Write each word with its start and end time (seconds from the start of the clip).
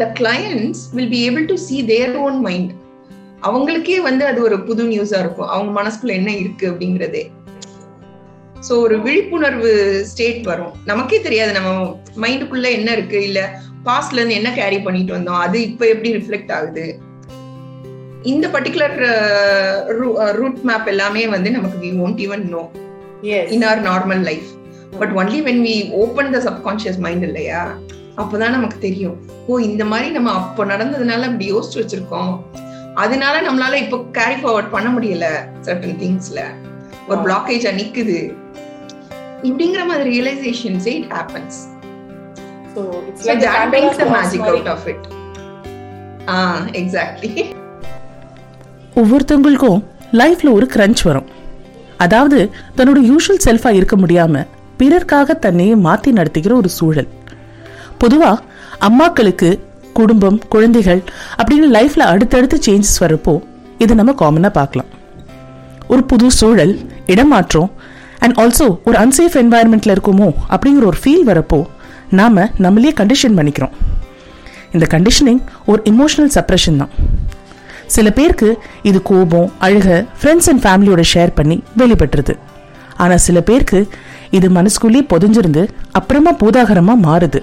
The 0.00 0.06
clients 0.18 0.80
will 0.96 1.12
be 1.14 1.20
able 1.28 1.46
to 1.50 1.56
see 1.66 1.76
their 1.92 2.14
own 2.26 2.38
mind 2.46 2.72
அவங்களுக்கே 3.48 3.96
வந்து 4.08 4.24
அது 4.30 4.38
ஒரு 4.48 4.56
புது 4.68 4.82
நியூஸா 4.90 5.18
இருக்கும். 5.22 5.50
அவங்க 5.54 5.70
மனசுக்குள்ள 5.78 6.12
என்ன 6.20 6.30
இருக்கு 6.42 6.64
அப்படிங்கறதே. 6.70 7.22
சோ 8.66 8.72
ஒரு 8.84 8.96
விழிப்புணர்வு 9.06 9.72
ஸ்டேட் 10.10 10.42
வரும். 10.50 10.74
நமக்கே 10.90 11.18
தெரியாது 11.26 11.52
நம்ம 11.56 11.70
மைண்டுக்குள்ள 12.22 12.68
என்ன 12.78 12.88
இருக்கு? 12.96 13.18
இல்ல 13.28 13.40
பாஸ்ட்ல 13.88 14.18
இருந்து 14.18 14.38
என்ன 14.40 14.50
கேரி 14.60 14.78
பண்ணிட்டு 14.86 15.16
வந்தோம்? 15.16 15.40
அது 15.46 15.56
இப்ப 15.70 15.88
எப்படி 15.94 16.12
ரிஃப்ளெக்ட் 16.18 16.52
ஆகுது? 16.58 16.86
இந்த 18.32 18.46
பர்டிகுலர் 18.54 18.96
ரூட் 20.38 20.62
மேப் 20.70 20.88
எல்லாமே 20.92 21.24
வந்து 21.34 21.50
நமக்கு 21.56 21.78
we 21.84 21.90
won't 22.04 22.22
even 22.26 22.44
know 22.54 22.62
in 23.56 23.66
our 23.70 23.82
normal 23.90 24.22
life 24.30 24.48
but 25.00 25.12
only 25.20 25.40
when 25.48 25.62
we 25.68 25.76
open 26.02 26.32
the 26.36 26.40
subconscious 26.48 27.00
mind 27.06 27.26
இல்லையா? 27.30 27.62
அப்பதான் 28.16 28.50
நமக்கு 28.50 28.78
தெரியும். 28.78 29.16
ஓ 29.46 29.58
இந்த 29.58 29.84
மாதிரி 29.84 30.10
நம்ம 30.10 30.30
அப்ப 30.30 30.64
நடந்ததுனால 30.64 31.22
அப்படி 31.22 31.52
யோசிச்சு 31.52 31.74
வச்சிருக்கோம். 31.74 32.40
அதனால 32.94 33.52
நம்மளால 33.52 33.74
இப்போ 33.74 34.04
கேரி 34.12 34.40
ஃபார்வர்ட் 34.40 34.70
பண்ண 34.70 34.98
முடியல 34.98 35.24
சர்டன் 35.66 35.96
திங்ஸ்ல 36.02 36.40
ஒரு 37.08 37.20
பிளாக்கேஜா 37.20 37.70
நிக்குது. 37.80 38.34
இப்படிங்கிற 39.42 39.86
மாதிரி 39.86 40.20
ரியலைசேஷன்ஸே 40.20 40.86
இட் 40.86 41.12
ஹேப்பன்ஸ். 41.12 41.72
Ah. 46.26 46.58
ஒவ்வொருத்தவங்களுக்கும் 48.94 49.84
லைஃப்ல 50.12 50.52
ஒரு 50.52 50.68
கிரன்ச் 50.74 51.02
வரும். 51.04 51.26
அதாவது 51.96 52.50
தன்னோட 52.76 53.10
யூஷுவல் 53.10 53.40
செல்ஃபா 53.44 53.70
இருக்க 53.70 53.96
முடியாம 53.96 54.46
பிறர்க்காக 54.78 55.38
தன்னையே 55.38 55.74
மாத்தி 55.74 56.12
நடத்திக்கிற 56.12 56.52
ஒரு 56.54 56.68
சூழல். 56.68 57.08
பொதுவாக 58.02 58.42
அம்மாக்களுக்கு 58.88 59.48
குடும்பம் 59.98 60.38
குழந்தைகள் 60.52 61.00
அப்படின்னு 61.38 61.66
லைஃப்பில் 61.76 62.10
அடுத்தடுத்து 62.12 62.56
சேஞ்சஸ் 62.66 63.00
வரப்போ 63.04 63.34
இது 63.84 63.92
நம்ம 64.00 64.12
காமனாக 64.22 64.52
பார்க்கலாம். 64.58 64.90
ஒரு 65.92 66.02
புது 66.10 66.26
சூழல் 66.38 66.74
இடமாற்றம் 67.12 67.70
அண்ட் 68.24 68.36
ஆல்சோ 68.42 68.66
ஒரு 68.88 68.96
அன்சேஃப் 69.02 69.36
என்வாயர்மெண்ட்ல 69.42 69.94
இருக்குமோ 69.96 70.28
அப்படிங்கிற 70.54 70.84
ஒரு 70.90 70.98
ஃபீல் 71.02 71.26
வரப்போ 71.30 71.58
நாம் 72.20 72.40
நம்மளையே 72.64 72.92
கண்டிஷன் 73.00 73.36
பண்ணிக்கிறோம். 73.38 73.74
இந்த 74.74 74.86
கண்டிஷனிங் 74.94 75.42
ஒரு 75.70 75.80
இமோஷனல் 75.90 76.32
சப்ரெஷன் 76.36 76.80
தான். 76.82 76.92
சில 77.94 78.10
பேருக்கு 78.18 78.48
இது 78.88 78.98
கோபம் 79.10 79.48
அழுக 79.66 79.88
ஃப்ரெண்ட்ஸ் 80.20 80.48
அண்ட் 80.50 80.62
ஃபேமிலியோட 80.64 81.02
ஷேர் 81.12 81.32
பண்ணி 81.38 81.56
வெளிப்பட்டுருது. 81.80 82.34
ஆனால் 83.02 83.22
சில 83.26 83.38
பேருக்கு 83.48 83.80
இது 84.38 84.46
மனசுக்குள்ளேயே 84.58 85.04
பொதிஞ்சிருந்து 85.12 85.62
அப்புறமா 85.98 86.32
பூதாகரமாக 86.42 87.04
மாறுது. 87.08 87.40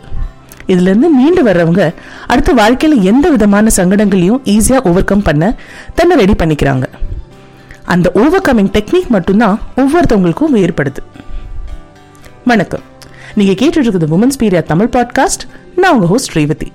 இதுல 0.72 0.91
இருந்து 0.91 1.09
மீண்டு 1.09 1.44
வர்றவங்க 1.47 1.83
அடுத்த 2.27 2.52
வாழ்க்கையில 2.53 2.97
எந்த 3.11 3.30
விதமான 3.30 3.72
சங்கடங்களையும் 3.75 4.41
ஈஸியா 4.55 4.80
ஓவர் 4.89 5.09
கம் 5.11 5.25
பண்ண 5.30 5.53
தன்னை 5.95 6.17
ரெடி 6.22 6.36
பண்ணிக்கிறாங்க. 6.41 6.86
அந்த 7.94 8.08
ஓவர் 8.22 8.45
கம்மிங் 8.47 8.73
டெக்னிக் 8.75 9.14
மட்டும்தான் 9.16 9.58
ஒவ்வொருத்தவங்களுக்கும் 9.81 10.55
வேறுபடுது 10.58 11.02
வணக்கம். 12.45 12.86
நீங்க 13.38 13.53
கேட்டுட்டு 13.59 13.88
இருக்குது 13.88 14.14
உமன்ஸ் 14.17 14.39
பீரியா 14.42 14.64
தமிழ் 14.64 14.94
பாட்காஸ்ட் 14.95 15.44
நான் 15.75 15.94
உங்க 15.94 16.05
ஹோஸ்ட் 16.05 16.33
ரேவதி. 16.38 16.67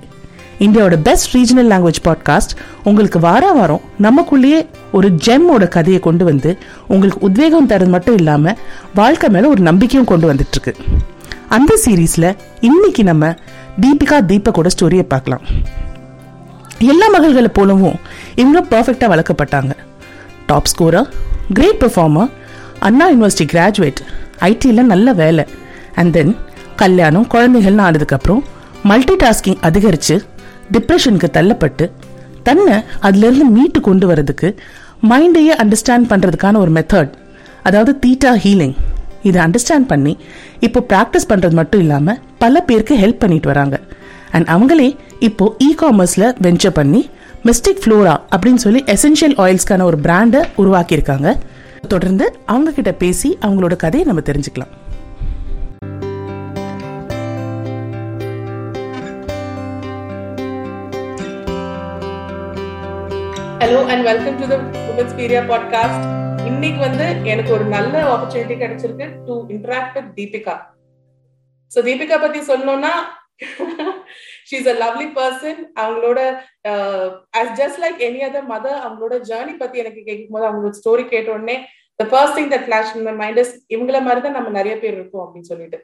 இந்தியாவோட 0.65 0.97
பெஸ்ட் 1.07 1.31
ரீஜனல் 1.37 1.71
லாங்குவேஜ் 1.73 1.99
பாட்காஸ்ட் 2.05 2.53
உங்களுக்கு 2.89 3.19
வார 3.19 3.45
வாரம் 3.53 3.83
நமக்குள்ளேயே 4.03 4.61
ஒரு 4.93 5.09
ஜெம்மோட 5.27 5.65
கதையை 5.69 6.01
கொண்டு 6.01 6.25
வந்து 6.25 6.51
உங்களுக்கு 6.87 7.21
உத்வேகம் 7.21 7.67
தரது 7.67 7.91
மட்டும் 7.91 8.17
இல்லாம 8.17 8.55
வாழ்க்கை 8.95 9.29
மேல 9.31 9.49
ஒரு 9.49 9.63
நம்பிக்கையும் 9.63 10.11
கொண்டு 10.13 10.29
வந்துட்டு 10.33 10.57
இருக்கு 10.57 10.75
அந்த 11.49 11.73
சீரீஸ்ல 11.85 12.27
இன்னைக்கு 12.61 13.05
நம்ம 13.05 13.25
தீபிகா 13.83 14.19
தீபக்கோட 14.31 14.69
ஸ்டோரியை 14.75 15.05
பார்க்கலாம். 15.13 15.45
எல்லா 16.93 17.07
மகள்களை 17.15 17.51
போலவும் 17.59 17.97
இவங்களும் 18.41 18.71
பர்ஃபெக்டாக 18.73 19.11
வளர்க்கப்பட்டாங்க. 19.13 19.73
Top 20.49 20.71
scorer 20.73 21.09
great 21.59 21.81
performer 21.83 22.31
Anna 22.89 23.07
university 23.13 23.47
graduate 23.53 24.01
ஐடியில் 24.51 24.91
நல்ல 24.93 25.13
வேலை. 25.23 25.45
அண்ட் 26.01 26.13
தென் 26.17 26.33
கல்யாணம் 26.83 27.29
குழந்தைகள்னு 27.35 27.85
ஆனதுக்கப்புறம் 27.89 28.43
மல்டி 28.91 29.15
டாஸ்கிங் 29.23 29.61
அதிகரித்து 29.69 30.17
டிப்ரெஷனுக்கு 30.75 31.29
தள்ளப்பட்டு 31.37 31.85
தன்னை 32.49 32.77
அதுலேருந்து 33.07 33.47
மீட்டு 33.57 33.81
கொண்டு 33.87 34.07
வரதுக்கு 34.11 34.49
மைண்டையே 35.11 35.55
அண்டர்ஸ்டாண்ட் 35.63 36.11
பண்ணுறதுக்கான 36.11 36.59
ஒரு 36.65 36.73
மெத்தட் 36.79 37.13
அதாவது 37.69 37.93
தீட்டா 38.05 38.33
ஹீலிங் 38.45 38.77
இதை 39.29 39.39
அண்டர்ஸ்டாண்ட் 39.47 39.89
பண்ணி 39.93 40.13
இப்போ 40.67 40.81
ப்ராக்டிஸ் 40.93 41.29
பண்ணுறது 41.31 41.57
மட்டும் 41.61 41.83
இல்லாமல் 41.85 42.19
பல 42.45 42.61
பேருக்கு 42.69 42.95
ஹெல்ப் 43.03 43.23
பண்ணிட்டு 43.25 43.51
வராங்க. 43.53 43.77
அண்ட் 44.37 44.49
அவங்களே 44.55 44.89
இப்போ 45.29 45.45
இ 45.67 45.71
காமர்ஸில் 45.83 46.33
வெஞ்சர் 46.47 46.79
பண்ணி 46.79 47.03
மிஸ்டிக் 47.49 47.83
ஃப்ளோரா 47.83 48.15
அப்படின்னு 48.35 48.63
சொல்லி 48.65 48.81
எசென்ஷியல் 48.95 49.37
ஆயில்ஸ்க்கான 49.45 49.87
ஒரு 49.91 49.99
பிராண்டை 50.07 50.43
உருவாக்கியிருக்காங்க. 50.63 51.29
தொடர்ந்து 51.93 52.27
அவங்க 52.53 52.71
கிட்ட 52.79 52.93
பேசி 53.05 53.29
அவங்களோட 53.47 53.77
கதையை 53.85 54.07
நம்ம 54.09 54.23
தெரிஞ்சுக்கலாம். 54.31 54.73
Hello 63.63 63.79
and 63.93 64.05
welcome 64.11 64.37
to 64.41 64.47
the 64.53 64.57
women's 64.91 65.17
பீரியா 65.21 65.43
podcast 65.51 66.05
இன்னைக்கு 66.49 66.81
வந்து 66.87 67.07
எனக்கு 67.33 67.51
ஒரு 67.57 67.65
நல்ல 67.75 67.95
ஆப்பர்ச்சுனிட்டி 68.13 68.57
கிடைச்சிருக்கு 68.63 69.07
to 69.27 69.35
interact 69.55 69.97
with 69.97 70.11
Deepika 70.19 70.55
so 71.73 71.79
Deepika 71.89 72.17
பத்தி 72.25 72.41
சொல்லணும்னா 72.51 72.93
ஷீஸ் 74.51 74.69
அ 74.73 74.75
லவ்லி 74.83 75.07
பர்சன் 75.17 75.61
அவங்களோட 75.83 76.19
as 77.41 77.53
just 77.61 77.81
like 77.85 77.99
any 78.09 78.21
other 78.29 78.47
mother 78.53 78.79
அவங்களோட 78.85 79.17
ஜேர்னி 79.31 79.55
பத்தி 79.63 79.83
எனக்கு 79.85 80.03
கேட்கும் 80.09 80.37
போது 80.37 80.47
அவங்களோட 80.49 80.75
ஸ்டோரி 80.81 81.05
கேட்ட 81.15 81.35
உடனே 81.37 81.57
the 81.99 82.07
first 82.13 82.37
thing 82.39 82.53
that 82.55 82.67
flash 82.69 82.95
in 82.97 83.07
my 83.09 83.15
mind 83.23 83.41
is 83.45 83.53
இவங்கள 83.75 84.01
மாதிரி 84.07 84.23
தான் 84.27 84.39
நம்ம 84.39 84.53
நிறைய 84.59 84.77
பேர் 84.85 84.97
இருக்கோம் 84.99 85.25
அப்படின்னு 85.27 85.51
சொல்லிட்டு. 85.53 85.81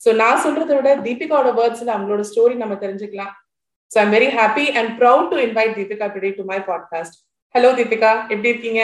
ஸோ 0.00 0.10
நான் 0.22 0.42
சொல்றதை 0.46 0.74
விட 0.78 0.90
தீபிகாவோட 1.08 1.52
வேர்ட்ஸ்ல 1.60 1.94
அவங்களோட 1.96 2.24
ஸ்டோரி 2.30 2.56
நம்ம 2.62 2.76
தெரிஞ்சுக்கலாம். 2.84 3.32
So 3.90 3.98
I'm 4.04 4.14
very 4.16 4.30
happy 4.38 4.66
and 4.78 4.92
proud 5.00 5.30
to 5.34 5.38
invite 5.46 5.76
Deepika 5.80 6.08
today 6.16 6.32
to 6.40 6.44
my 6.52 6.60
podcast 6.70 7.16
hello 7.54 7.70
Deepika 7.78 8.10
எப்படி 8.32 8.52
இருக்கீங்க? 8.52 8.82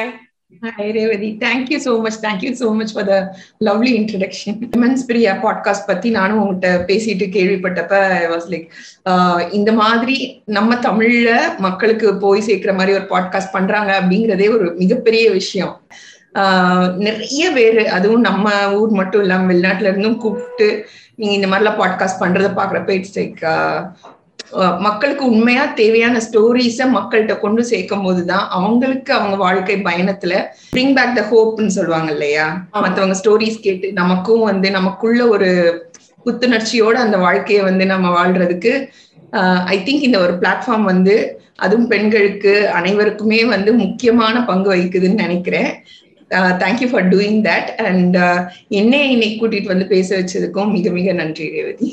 Hi, 0.50 0.90
Revati. 0.92 1.38
Thank 1.38 1.68
you 1.68 1.78
so 1.78 2.02
much. 2.02 2.14
Thank 2.20 2.42
you 2.42 2.54
so 2.54 2.72
much 2.74 2.92
for 2.92 3.04
the 3.04 3.36
lovely 3.60 3.96
introduction. 3.96 4.70
Women's 4.76 5.04
Priya 5.08 5.84
பத்தி 5.86 6.10
நானும் 6.10 6.40
உங்ககிட்ட 6.40 6.94
பேசிட்டு 6.94 7.26
கேள்விப்பட்டப்ப 7.30 7.92
I 7.92 8.26
was 8.26 8.68
like 9.04 9.52
இந்த 9.52 9.72
மாதிரி 9.72 10.42
நம்ம 10.44 10.74
தமிழ்ல 10.74 11.40
மக்களுக்கு 11.58 12.16
போய் 12.16 12.40
சேர்க்கிற 12.40 12.72
மாதிரி 12.72 12.98
ஒரு 12.98 13.04
பாட்காஸ்ட் 13.04 13.52
பண்றாங்க 13.52 14.00
அப்படிங்கிறதே 14.00 14.50
ஒரு 14.50 14.74
மிகப்பெரிய 14.74 15.30
விஷயம் 15.30 15.80
ஆஹ் 16.34 16.94
நிறைய 16.94 17.50
பேர் 17.50 17.86
அதுவும் 17.86 18.20
நம்ம 18.20 18.72
ஊர் 18.74 18.90
மட்டும் 18.90 19.20
இல்லாம 19.20 19.52
வெளிநாட்டுல 19.52 19.88
இருந்தும் 19.88 20.18
கூப்பிட்டு 20.18 20.86
நீங்க 21.14 21.34
இந்த 21.34 21.46
மாதிரிலாம் 21.46 21.82
பாட்காஸ்ட் 21.82 22.20
பண்றதை 22.20 22.50
பாக்குறப்ப 22.56 22.90
இட்ஸ் 22.90 23.18
லைக் 23.18 23.44
மக்களுக்கு 24.78 25.24
உண்மையா 25.26 25.64
தேவையான 25.72 26.20
ஸ்டோரிஸ 26.26 26.86
மக்கள்கிட்ட 26.96 27.40
கொண்டு 27.40 27.64
சேர்க்கும் 27.64 28.02
போதுதான் 28.02 28.48
அவங்களுக்கு 28.48 29.12
அவங்க 29.12 29.36
வாழ்க்கை 29.36 29.76
பயணத்துல 29.76 30.34
பிரிங் 30.76 30.94
பேக் 30.94 31.16
த 31.16 31.24
ஹோப்னு 31.30 31.66
சொல்லுவாங்க 31.66 32.12
இல்லையா? 32.12 32.46
மத்தவங்க 32.84 33.16
ஸ்டோரிஸ் 33.22 33.60
கேட்டு 33.60 33.92
நமக்கும் 33.92 34.40
வந்து 34.40 34.70
நமக்குள்ள 34.70 35.28
ஒரு 35.28 35.50
புத்துணர்ச்சியோட 36.26 36.92
அந்த 36.92 37.16
வாழ்க்கையை 37.16 37.64
வந்து 37.64 37.86
நம்ம 37.86 38.06
வாழ்றதுக்கு 38.18 38.72
ஐ 39.64 39.76
திங்க் 39.86 40.06
இந்த 40.08 40.18
ஒரு 40.18 40.32
பிளாட்ஃபார்ம் 40.32 40.84
வந்து 40.84 41.16
அதுவும் 41.56 41.88
பெண்களுக்கு 41.88 42.68
அனைவருக்குமே 42.68 43.44
வந்து 43.44 43.72
முக்கியமான 43.74 44.44
பங்கு 44.44 44.74
வகிக்குதுன்னு 44.74 45.22
நினைக்கிறேன். 45.24 45.70
Thank you 46.30 46.88
for 46.90 47.08
doing 47.08 47.40
that 47.48 47.70
and 47.88 48.16
என்னை 48.68 49.10
இன்னைக்கு 49.10 49.36
கூட்டிட்டு 49.40 49.66
வந்து 49.66 49.86
பேச 49.86 50.08
வச்சதுக்கும் 50.18 50.70
மிக 50.70 50.90
மிக 50.90 51.12
நன்றி 51.12 51.48
ரேவதி. 51.50 51.88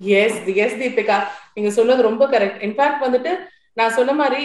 எஸ் 0.00 0.38
எஸ் 0.64 0.76
தீபிகா 0.82 1.16
நீங்க 1.54 1.70
சொன்னது 1.70 2.02
ரொம்ப 2.02 2.26
கரெக்ட் 2.26 2.60
இன்ஃபேக்ட் 2.66 3.04
வந்துட்டு 3.06 3.32
நான் 3.72 3.96
சொன்ன 3.96 4.12
மாதிரி 4.12 4.40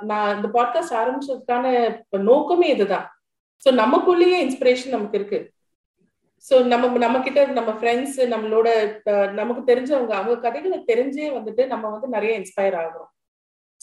நான் 0.00 0.30
இந்த 0.36 0.48
பாட்காஸ்ட் 0.56 0.96
ஆரம்பிச்சதுக்கான 1.00 1.66
நோக்கமே 2.30 2.68
இதுதான். 2.68 3.06
ஸோ 3.66 3.68
நமக்குள்ளேயே 3.82 4.38
இன்ஸ்பிரேஷன் 4.46 4.94
நமக்கு 4.96 5.18
இருக்கு. 5.18 5.38
ஸோ 6.50 6.54
நம்ம 6.64 6.98
நம்ம 6.98 7.20
கிட்ட 7.20 7.44
நம்ம 7.58 7.70
ஃப்ரெண்ட்ஸ் 7.80 8.18
நம்மளோட 8.32 8.68
நமக்கு 9.32 9.62
தெரிஞ்சவங்க 9.72 10.14
அவங்க 10.18 10.34
கதைகளை 10.38 10.78
தெரிஞ்சே 10.92 11.28
வந்துட்டு 11.38 11.66
நம்ம 11.66 11.90
வந்து 11.90 12.08
நிறைய 12.08 12.32
இன்ஸ்பயர் 12.40 12.76
ஆகிறோம். 12.82 13.10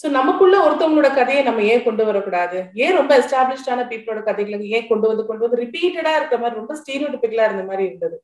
ஸோ 0.04 0.09
நமக்குள்ள 0.09 0.56
ஒருத்தவங்களோட 0.68 1.09
கதையை 1.16 1.44
நம்ம 1.44 1.63
ஏன் 1.63 1.83
கொண்டு 1.83 2.06
வரக்கூடாது? 2.06 2.59
ஏன் 2.74 2.95
ரொம்ப 2.95 3.12
எஸ்டாப்ளிஷ்டான 3.19 3.81
பீப்புளோட 3.92 4.24
கதைகளை 4.24 4.69
ஏன் 4.69 4.88
கொண்டு 4.88 5.07
வந்து 5.07 5.25
கொண்டு 5.25 5.45
வந்து 5.45 5.62
ரிப்பீட்டடா 5.63 6.13
இருக்கிற 6.16 6.39
மாதிரி 6.42 6.59
ரொம்ப 6.62 6.75
ஸ்டீரியோடிபிக்கலா 6.81 7.45
இருந்த 7.45 7.63
மாதிரி 7.63 7.83
இருந்தது. 7.89 8.18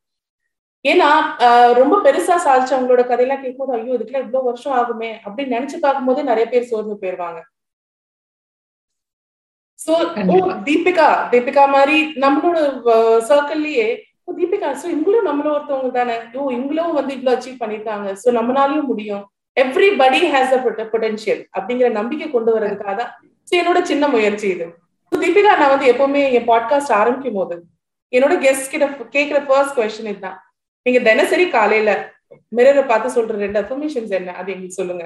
ஏன்னா 0.85 1.07
ரொம்ப 1.79 1.95
பெருசா 2.05 2.35
சாதிச்சவங்களோட 2.45 3.01
கதையெல்லாம் 3.07 3.41
கேட்கும்போது 3.43 3.73
ஐயோ 3.77 3.95
இதுக்குலாம் 3.97 4.25
இவ்வளவு 4.25 4.49
வருஷம் 4.49 4.75
ஆகுமே 4.81 5.09
அப்படின்னு 5.25 5.55
நினைச்சு 5.57 5.77
பார்க்கும்போது 5.85 6.29
நிறைய 6.29 6.45
பேர் 6.53 6.69
சோர்ந்து 6.71 7.01
போயிருவாங்க. 7.01 7.39
சோ 9.79 9.93
ஓ 10.33 10.37
தீபிகா 10.67 11.09
தீபிகா 11.33 11.63
மாதிரி 11.75 11.97
நம்மளோட 12.23 12.57
சர்க்கிள்லயே 13.29 13.87
தீபிகா 14.39 14.69
சோ 14.81 14.87
இவங்களும் 14.93 15.27
நம்மள 15.29 15.47
ஒருத்தவங்க 15.55 15.91
தானே? 15.99 16.15
ஓ 16.37 16.49
இவங்களும் 16.55 16.97
வந்து 16.99 17.13
இவ்வளவு 17.17 17.35
அச்சீவ் 17.35 17.61
பண்ணிருக்காங்க. 17.61 18.07
சோ 18.23 18.27
நம்மளாலயும் 18.39 18.89
முடியும். 18.91 19.23
எவ்ரிபடி 19.57 20.19
ஹேஸ் 20.33 20.53
அ 20.57 20.59
பொட்டன்ஷியல் 20.93 21.41
அப்படிங்கிற 21.57 21.87
நம்பிக்கை 21.99 22.27
கொண்டு 22.35 22.51
வர்றதுக்காக 22.55 22.93
தான். 23.01 23.11
என்னோட 23.61 23.79
சின்ன 23.91 24.07
முயற்சி 24.15 24.47
இது. 24.55 24.67
தீபிகா 25.11 25.53
நான் 25.61 25.73
வந்து 25.73 25.87
எப்பவுமே 25.93 26.21
என் 26.37 26.49
பாட்காஸ்ட் 26.51 26.93
ஆரம்பிக்கும் 26.99 27.39
போது 27.39 27.55
என்னோட 28.13 28.35
கெஸ்ட் 28.45 28.71
கிட்ட 28.73 28.85
கேட்கிற 29.15 29.39
ஃபர்ஸ்ட் 29.47 29.75
கொஸ்டின் 29.79 30.11
இதுதான். 30.11 30.37
நீங்க 30.85 30.99
தினசரி 31.05 31.45
காலையில 31.49 31.91
மிரரை 32.51 32.83
பார்த்து 32.85 33.15
சொல்ற 33.15 33.33
ரெண்டு 33.37 33.59
அஃபர்மேஷன்ஸ் 33.61 34.13
என்ன? 34.17 34.35
அது 34.39 34.51
எங்களுக்கு 34.51 34.79
சொல்லுங்க. 34.79 35.05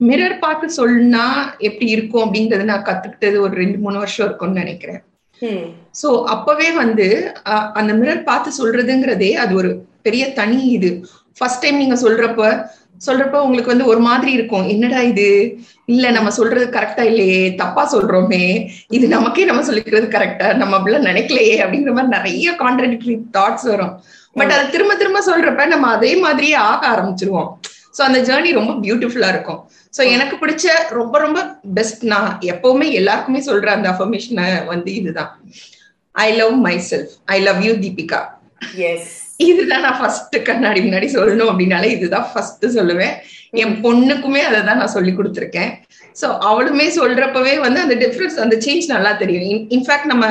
மிரர் 0.00 0.38
பார்த்து 0.38 0.66
சொன்னா 0.74 1.24
எப்படி 1.60 1.86
இருக்கும் 1.90 2.24
அப்படிங்கறது 2.24 2.64
நான் 2.64 2.86
கத்துக்கிட்டது 2.86 3.36
ஒரு 3.40 3.54
ரெண்டு 3.54 3.78
மூணு 3.78 3.98
வருஷம் 3.98 4.26
இருக்கும்னு 4.26 4.62
நினைக்கிறேன். 4.62 5.00
சோ 6.00 6.08
அப்பவே 6.34 6.68
வந்து 6.76 7.06
அஹ், 7.46 7.68
அந்த 7.74 7.92
மிரர் 7.94 8.22
பார்த்து 8.24 8.50
சொல்றதுங்கிறதே 8.58 9.30
அது 9.42 9.54
ஒரு 9.54 9.70
பெரிய 10.02 10.24
தனி 10.32 10.58
இது. 10.76 10.90
ஃபர்ஸ்ட் 11.38 11.62
டைம் 11.62 11.78
நீங்க 11.78 11.96
சொல்றப்ப 12.02 12.42
சொல்றப்ப 13.06 13.32
உங்களுக்கு 13.32 13.70
வந்து 13.70 13.86
ஒரு 13.86 13.98
மாதிரி 13.98 14.32
இருக்கும். 14.32 14.68
என்னடா 14.68 15.00
இது? 15.00 15.58
இல்ல 15.84 16.10
நம்ம 16.10 16.30
சொல்றது 16.30 16.66
கரெக்டா 16.66 17.00
இல்லையே. 17.00 17.54
தப்பா 17.54 17.92
சொல்றோமே. 17.92 18.68
இது 18.88 19.08
நமக்கே 19.08 19.44
நம்ம 19.44 19.72
சொல்லிக்கிறது 19.72 20.08
கரெக்டா 20.16 20.54
நம்ம 20.54 20.78
அப்படிலாம் 20.78 21.08
நினைக்கலையே. 21.10 21.56
அப்படிங்கிற 21.64 21.92
மாதிரி 21.92 22.06
நிறைய 22.06 22.52
கான்ட்ரடிக்டரி 22.52 23.18
தாட்ஸ் 23.32 23.62
வரும். 23.62 24.02
பட் 24.32 24.50
அதை 24.50 24.70
திரும்ப 24.70 24.94
திரும்ப 24.94 25.22
சொல்றப்ப 25.26 25.66
நம்ம 25.66 25.88
அதே 25.88 26.16
மாதிரியே 26.16 26.54
ஆக 26.54 26.88
ஆரம்பிச்சிருவோம். 26.88 27.50
சோ 27.98 28.02
அந்த 28.02 28.20
ஜேர்னி 28.20 28.52
ரொம்ப 28.52 28.72
பியூட்டிஃபுல்லா 28.72 29.28
இருக்கும். 29.28 29.70
சோ 29.96 30.10
எனக்கு 30.10 30.46
பிடிச்ச 30.46 30.68
ரொம்ப 30.88 31.18
ரொம்ப 31.18 31.58
பெஸ்ட் 31.74 32.04
நான் 32.04 32.38
எப்பவுமே 32.40 32.90
எல்லாருக்குமே 32.90 33.38
சொல்ற 33.38 33.66
அந்த 33.66 33.90
அஃபர்மேஷனை 33.90 34.64
வந்து 34.66 34.94
இதுதான். 34.94 35.40
I 36.12 36.32
love 36.32 36.54
myself 36.90 37.12
I 37.24 37.40
love 37.40 37.62
you 37.62 37.72
Deepika 37.72 38.20
yes 38.74 39.23
இதுதான் 39.38 39.84
நான் 39.86 39.98
ஃபர்ஸ்ட் 40.00 40.36
கண்ணாடி 40.48 40.80
முன்னாடி 40.82 41.08
சொல்லணும் 41.14 41.50
அப்படின்னாலே 41.52 41.88
இதுதான் 41.96 42.26
ஃபர்ஸ்ட் 42.32 42.66
சொல்லுவேன். 42.76 43.14
என் 43.62 43.74
பொண்ணுக்குமே 43.84 44.42
அதை 44.48 44.60
தான் 44.68 44.80
நான் 44.82 44.94
சொல்லி 44.96 45.12
கொடுத்துருக்கேன். 45.16 45.72
சோ 46.20 46.26
அவளுமே 46.50 46.86
சொல்றப்பவே 46.98 47.54
வந்து 47.64 47.80
அந்த 47.84 47.94
டிஃபரன்ஸ் 48.02 48.38
அந்த 48.44 48.56
சேஞ்ச் 48.66 48.86
நல்லா 48.94 49.12
தெரியும். 49.22 49.64
இன்ஃபேக்ட் 49.76 50.10
நம்ம 50.12 50.26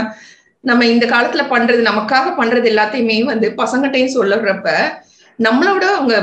நம்ம 0.70 0.86
இந்த 0.94 1.06
காலத்துல 1.14 1.44
பண்றது 1.54 1.82
நமக்காக 1.90 2.28
பண்றது 2.40 2.68
எல்லாத்தையுமே 2.74 3.18
வந்து 3.32 3.48
பசங்கள்கிட்டயும் 3.62 4.16
சொல்லுறப்ப 4.18 4.70
நம்மளோட 5.40 5.86
அவங்க 5.98 6.16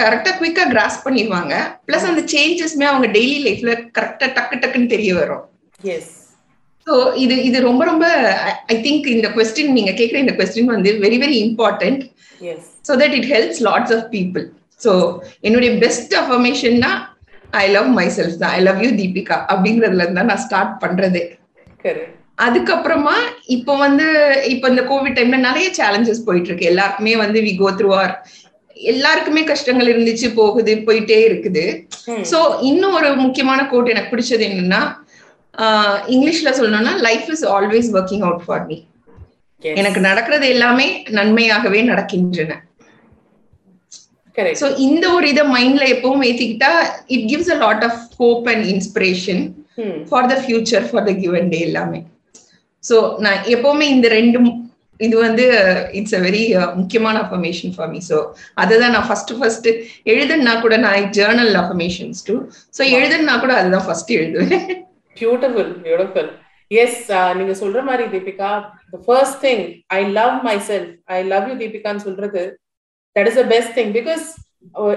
கரெக்டா 0.00 0.32
குயிக்கா 0.40 0.64
கிராஸ் 0.72 1.04
பண்ணிடுவாங்க. 1.06 1.54
பிளஸ் 1.88 2.10
அந்த 2.10 2.22
சேஞ்சஸ்மே 2.34 2.86
அவங்க 2.90 3.08
டெய்லி 3.18 3.38
லைஃப்ல 3.46 3.72
கரெக்டா 3.98 4.28
டக்கு 4.38 4.56
டக்குன்னு 4.62 4.92
தெரிய 4.94 5.12
வரும். 5.20 5.44
எஸ் 5.96 6.14
ஸோ 6.86 6.94
இது 7.24 7.34
இது 7.48 7.58
ரொம்ப 7.68 7.82
ரொம்ப 7.90 8.06
ஐ 8.72 8.76
திங்க் 8.86 9.06
இந்த 9.16 9.28
கொஸ்டின் 9.36 9.76
நீங்க 9.78 9.92
கேட்குற 10.00 10.18
இந்த 10.24 10.34
கொஸ்டின் 10.40 10.72
வந்து 10.74 10.92
very 11.04 11.18
very 11.24 11.36
important 11.46 12.02
so 12.88 12.94
that 13.02 13.14
it 13.18 13.28
helps 13.34 13.62
lots 13.68 13.94
of 13.98 14.06
people 14.16 14.44
so 14.80 14.92
என்னுடைய 15.46 15.72
பெஸ்ட் 15.84 16.14
அஃபர்மேஷன்னா 16.22 16.92
ஐ 17.62 17.66
லவ் 17.76 17.88
மை 17.98 18.06
செல்ஃப் 18.16 18.40
தான். 18.42 18.52
ஐ 18.56 18.60
லவ் 18.68 18.78
யூ 18.84 18.90
தீபிகா 19.00 19.36
அப்படிங்கிறதுல 19.52 20.04
இருந்தா 20.06 20.22
நான் 20.30 20.42
ஸ்டார்ட் 20.46 20.74
பண்றதே. 20.84 21.22
அதுக்கப்புறமா 22.44 23.16
இப்போ 23.56 23.72
வந்து 23.84 24.06
இப்போ 24.52 24.66
இந்த 24.72 24.82
கோவிட் 24.90 25.16
டைம்ல 25.18 25.38
நிறைய 25.48 25.66
சேலஞ்சஸ் 25.78 26.24
போயிட்டு 26.28 26.48
இருக்கு 26.50 26.70
எல்லாருக்குமே 26.72 27.14
வந்து 27.24 27.38
வி 27.46 27.52
கோ 27.60 27.68
த்ரூ 27.78 27.90
ஆர் 28.02 28.14
எல்லாருக்குமே 28.92 29.42
கஷ்டங்கள் 29.50 29.90
இருந்துச்சு 29.92 30.28
போகுது 30.38 30.72
போயிட்டே 30.86 31.18
இருக்குது. 31.28 31.64
சோ 32.30 32.38
இன்னும் 32.70 32.96
ஒரு 33.00 33.10
முக்கியமான 33.24 33.60
கோட் 33.72 33.92
எனக்கு 33.94 34.12
பிடிச்சது 34.12 34.44
என்னன்னா 34.50 34.80
இங்கிலீஷ்ல 36.14 36.50
சொல்லணும்னா 36.58 36.94
life 37.00 37.28
is 37.34 37.44
always 37.54 37.90
working 37.98 38.24
out 38.28 38.44
for 38.46 38.64
me 38.66 38.76
எனக்கு 39.62 40.00
நடக்கிறது 40.06 40.46
எல்லாமே 40.48 40.86
நன்மையாகவே 41.18 41.80
நடக்கின்றன. 41.90 42.52
சோ 44.60 44.66
இந்த 44.86 45.04
ஒரு 45.16 45.26
இதை 45.32 45.44
மைண்ட்ல 45.54 45.84
எப்பவும் 45.94 46.24
ஏத்திக்கிட்டா 46.28 46.70
it 47.14 47.26
gives 47.30 47.52
a 47.54 47.58
lot 47.64 47.84
of 47.88 48.00
hope 48.20 48.46
and 48.52 48.64
inspiration 48.74 49.42
for 50.08 50.28
the 50.32 50.36
future 50.44 50.86
for 50.88 51.06
the 51.08 51.12
given 51.22 51.48
day 51.52 51.60
எல்லாமே. 51.68 52.00
சோ 52.84 52.96
நான் 53.18 53.40
எப்பவுமே 53.54 53.86
இந்த 53.96 54.08
ரெண்டும் 54.18 54.48
இது 55.00 55.16
வந்து 55.18 55.44
இட்ஸ் 55.98 56.14
அ 56.14 56.22
வெரி 56.24 56.42
முக்கியமான 56.76 57.16
அஃபர்மேஷன் 57.24 57.72
ஃபார் 57.76 57.90
மீ 57.90 58.00
ஸோ 58.08 58.18
அதுதான் 58.54 58.94
நான் 58.96 59.08
ஃபர்ஸ்ட் 59.08 59.32
ஃபர்ஸ்ட் 59.38 59.68
எழுதுனா 60.12 60.54
கூட 60.60 60.76
நான் 60.86 61.10
ஜேர்னல் 61.18 61.56
அஃபர்மேஷன்ஸ் 61.62 62.22
டூ 62.28 62.36
ஸோ 62.78 62.82
எழுதுனா 62.96 63.36
கூட 63.40 63.54
அதுதான் 63.60 63.86
ஃபர்ஸ்ட் 63.88 64.12
எழுதுவேன். 64.18 64.64
பியூட்டிஃபுல் 65.16 65.72
பியூட்டிஃபுல் 65.84 66.30
எஸ் 66.70 67.00
நீங்க 67.38 67.54
சொல்ற 67.62 67.80
மாதிரி 67.88 68.04
Deepika 68.14 68.50
the 68.92 68.98
first 69.06 69.40
thing 69.46 69.64
I 69.98 70.00
love 70.18 70.34
myself 70.70 70.92
I 71.16 71.18
love 71.32 71.46
you 71.50 71.56
தீபிகான்னு 71.62 72.06
சொல்றது 72.08 72.42
that 73.16 73.28
is 73.30 73.40
the 73.40 73.44
best 73.54 73.74
thing 73.78 73.92
because 73.98 74.26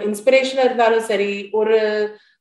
inspiration 0.10 0.66
இருந்தாலும் 0.68 1.08
சரி 1.12 1.32
ஒரு 1.60 1.78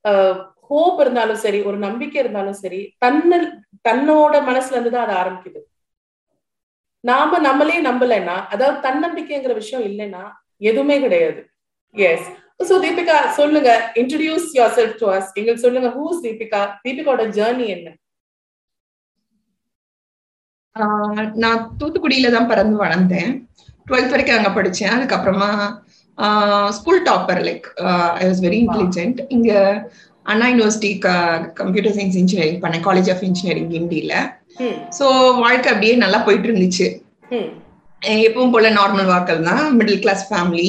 uh, 0.05 0.35
ஹோப் 0.71 0.99
இருந்தாலும் 1.03 1.41
சரி 1.43 1.59
ஒரு 1.69 1.79
நம்பிக்கை 1.87 2.19
இருந்தாலும் 2.23 2.59
சரி 2.63 2.79
தன்ன 3.05 3.39
தன்னோட 3.85 4.35
மனசுல 4.47 4.77
இருந்து 4.77 4.93
தான் 4.95 5.07
அது 5.07 5.15
ஆரம்பிக்குது. 5.23 5.61
நாம 7.05 7.39
நம்மளே 7.47 7.79
நம்பலைன்னா 7.89 8.37
அதாவது 8.55 8.79
தன்னம்பிக்கைங்கிற 8.87 9.55
விஷயம் 9.55 9.85
இல்லைன்னா 9.91 10.23
எதுவுமே 10.71 10.97
கிடையாது. 11.05 11.41
எஸ் 11.95 12.29
சோ 12.69 12.75
தீபிகா 12.85 13.17
சொல்லுங்க. 13.39 13.71
Introduce 14.01 14.47
your 14.59 14.75
self 14.79 14.97
to 15.03 15.07
us 15.17 15.31
எங்களுக்கு 15.39 15.65
சொல்லுங்க 15.67 15.91
ஹூஸ் 15.99 16.23
தீபிகா 16.27 16.61
தீபிகாவோட 16.87 17.25
ஜேர்னி 17.39 17.67
என்ன? 17.77 17.89
நான் 21.43 21.61
தூத்துக்குடியில 21.81 22.31
தான் 22.37 22.51
பிறந்து 22.53 22.77
வளர்ந்தேன். 22.85 23.33
டுவெல்த் 23.89 24.15
வரைக்கும் 24.15 24.39
அங்க 24.39 24.51
படிச்சேன். 24.57 24.95
அதுக்கப்புறமா 24.97 25.51
school 26.79 27.05
topper 27.09 27.43
like 27.49 27.67
I 28.21 28.25
was 28.31 28.43
very 28.47 28.59
intelligent 28.65 29.21
இங்க 29.37 29.51
Anna 30.33 30.47
university 30.53 30.91
computer 31.61 31.95
science 31.97 32.19
engineering 32.21 32.61
பண்ணேன். 32.65 32.85
காலேஜ் 32.89 33.11
ஆஃப் 33.15 33.25
இன்ஜினியரிங் 33.29 33.71
கிண்டியில 33.75 34.15
ஸோ 34.99 35.07
வாழ்க்கை 35.45 35.69
அப்படியே 35.73 35.95
நல்லா 36.05 36.19
போயிட்டு 36.27 36.49
இருந்துச்சு. 36.51 36.87
எப்பவும் 38.27 38.55
போல 38.55 38.71
நார்மல் 38.79 39.11
வாக்கள் 39.13 39.47
தான் 39.51 39.65
மிடில் 39.79 40.03
கிளாஸ் 40.05 40.25
ஃபேமிலி 40.31 40.69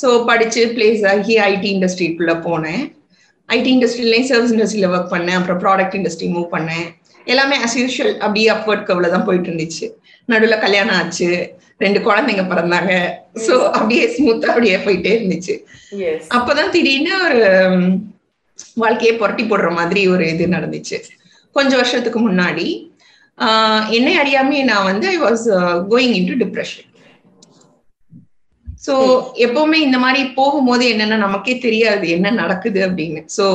ஸோ 0.00 0.08
படிச்சு 0.28 0.62
பிளேஸ் 0.76 1.02
ஆகி 1.12 1.34
ஐடி 1.50 1.68
இண்டஸ்ட்ரிக்குள்ள 1.76 2.34
போனேன். 2.48 2.82
ஐடி 3.48 3.70
இண்டஸ்ட்ரியிலையும் 3.76 4.28
சர்வீஸ் 4.30 4.54
இண்டஸ்ட்ரியில 4.56 4.90
ஒர்க் 4.94 5.12
பண்ணேன். 5.14 5.38
அப்புறம் 5.38 5.60
ப்ராடக்ட் 5.64 5.96
இண்டஸ்ட்ரி 5.98 6.28
மூவ் 6.34 6.46
பண்ணேன். 6.56 6.86
எல்லாமே 7.32 7.56
அஸ் 7.64 7.76
யூஷுவல் 7.80 8.14
அப்படியே 8.24 8.48
அப்வர்ட் 8.54 8.86
கவ்ல 8.90 9.10
தான் 9.14 9.26
போயிட்டு 9.26 9.48
இருந்துச்சு. 9.50 9.86
நடுவில் 10.32 10.62
கல்யாணம் 10.64 10.96
ஆச்சு. 11.00 11.28
ரெண்டு 11.84 11.98
குழந்தைங்க 12.06 12.44
பிறந்தாங்க. 12.52 12.92
ஸோ 13.46 13.54
அப்படியே 13.76 14.04
ஸ்மூத்தா 14.16 14.48
அப்படியே 14.52 14.76
போயிட்டே 14.86 15.12
இருந்துச்சு. 15.18 15.54
அப்பதான் 16.36 16.72
திடீர்னு 16.76 17.12
ஒரு 17.26 17.40
வாழ்க்கையை 18.82 19.12
புரட்டி 19.20 19.44
போடுற 19.50 19.68
மாதிரி 19.80 20.02
ஒரு 20.14 20.24
இது 20.32 20.46
நடந்துச்சு. 20.56 20.98
கொஞ்சம் 21.56 21.80
வருஷத்துக்கு 21.82 22.20
முன்னாடி 22.28 22.66
என்னை 23.96 24.12
அறியாமே 24.22 24.58
நான் 24.70 24.88
வந்து 24.90 25.06
I 25.14 25.18
was 25.26 25.44
going 25.92 26.14
into 26.18 26.34
depression 26.42 26.88
so 28.86 28.94
எப்பவுமே 29.46 29.78
இந்த 29.86 29.98
மாதிரி 30.04 30.22
போகும்போது 30.38 30.84
என்னன்னா 30.92 31.18
நமக்கே 31.26 31.54
தெரியாது 31.66 32.06
என்ன 32.16 32.32
நடக்குது 32.42 32.80
அப்படின்னு. 32.88 33.20
சோ 33.36 33.46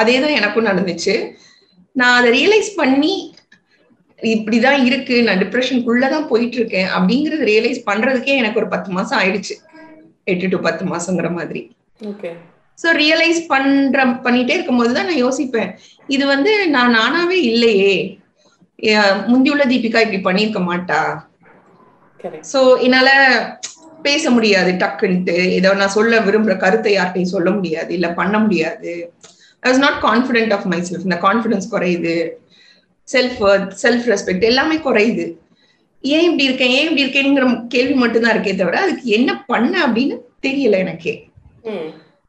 அதே 0.00 0.16
தான் 0.24 0.36
எனக்கும் 0.38 0.68
நடந்துச்சு. 0.70 1.14
நான் 2.00 2.16
அதை 2.18 2.30
ரியலைஸ் 2.38 2.70
பண்ணி 2.80 3.14
இப்படிதான் 4.34 4.80
இருக்கு 4.88 5.16
நான் 5.26 5.40
டிப்ரெஷனுக்குள்ளதான் 5.42 6.28
போயிட்டு 6.32 6.56
இருக்கேன் 6.60 6.90
அப்படிங்கறது 6.96 7.48
ரியலைஸ் 7.52 7.80
பண்றதுக்கே 7.88 8.36
எனக்கு 8.42 8.60
ஒரு 8.62 8.68
பத்து 8.74 8.90
மாசம் 8.98 9.18
ஆயிடுச்சு. 9.20 9.54
எட்டு 10.32 10.46
டு 10.52 10.58
பத்து 10.66 10.84
மாசங்கிற 10.92 11.30
மாதிரி. 11.38 11.62
ஓகே 12.10 12.30
சோ 12.78 12.88
ரியலைஸ் 13.02 13.40
பண்ற 13.52 14.04
பண்ணிட்டே 14.24 14.54
இருக்கும்போது 14.56 14.92
தான் 14.96 15.08
நான் 15.10 15.22
யோசிப்பேன். 15.24 15.70
இது 16.14 16.24
வந்து 16.34 16.52
நான் 16.76 16.96
நானாவே 16.98 17.38
இல்லையே. 17.52 17.94
முந்தி 19.30 19.48
உள்ள 19.52 19.64
தீபிகா 19.72 20.02
இப்படி 20.04 20.20
பண்ணியிருக்க 20.26 20.60
மாட்டா. 20.70 21.00
சோ 22.52 22.60
என்னால 22.86 23.08
பேச 24.08 24.30
முடியாது 24.36 24.70
டக்குன்ட்டு 24.82 25.36
ஏதோ 25.58 25.70
நான் 25.80 25.94
சொல்ல 25.96 26.20
விரும்புற 26.26 26.54
கருத்தை 26.64 26.92
யார்கிட்டையும் 26.94 27.34
சொல்ல 27.34 27.50
முடியாது 27.56 27.90
இல்ல 27.98 28.08
பண்ண 28.20 28.36
முடியாது. 28.44 28.92
I 29.62 29.66
was 29.70 29.82
not 29.84 29.98
confident 30.08 30.54
of 30.56 30.66
myself 30.88 31.06
இந்த 31.08 31.18
கான்பிடன்ஸ் 31.26 31.68
குறையுது. 31.74 32.14
செல்ஃப் 33.08 33.40
செல்ஃப் 33.82 34.06
ரெஸ்பெக்ட் 34.12 34.48
எல்லாமே 34.50 34.76
குறையுது. 34.86 35.26
ஏன் 36.04 36.26
இப்படி 36.28 36.48
இருக்கேன்? 36.48 36.72
ஏன் 36.78 36.86
இப்படி 36.86 37.04
இருக்கேங்கிற 37.04 37.44
கேள்வி 37.74 37.94
மட்டும்தான் 38.02 38.34
இருக்கே 38.34 38.54
தவிர 38.56 38.80
அதுக்கு 38.86 39.06
என்ன 39.18 39.30
பண்ண 39.50 39.72
அப்படின்னு 39.86 40.16
தெரியல 40.46 40.78
எனக்கே. 40.84 41.14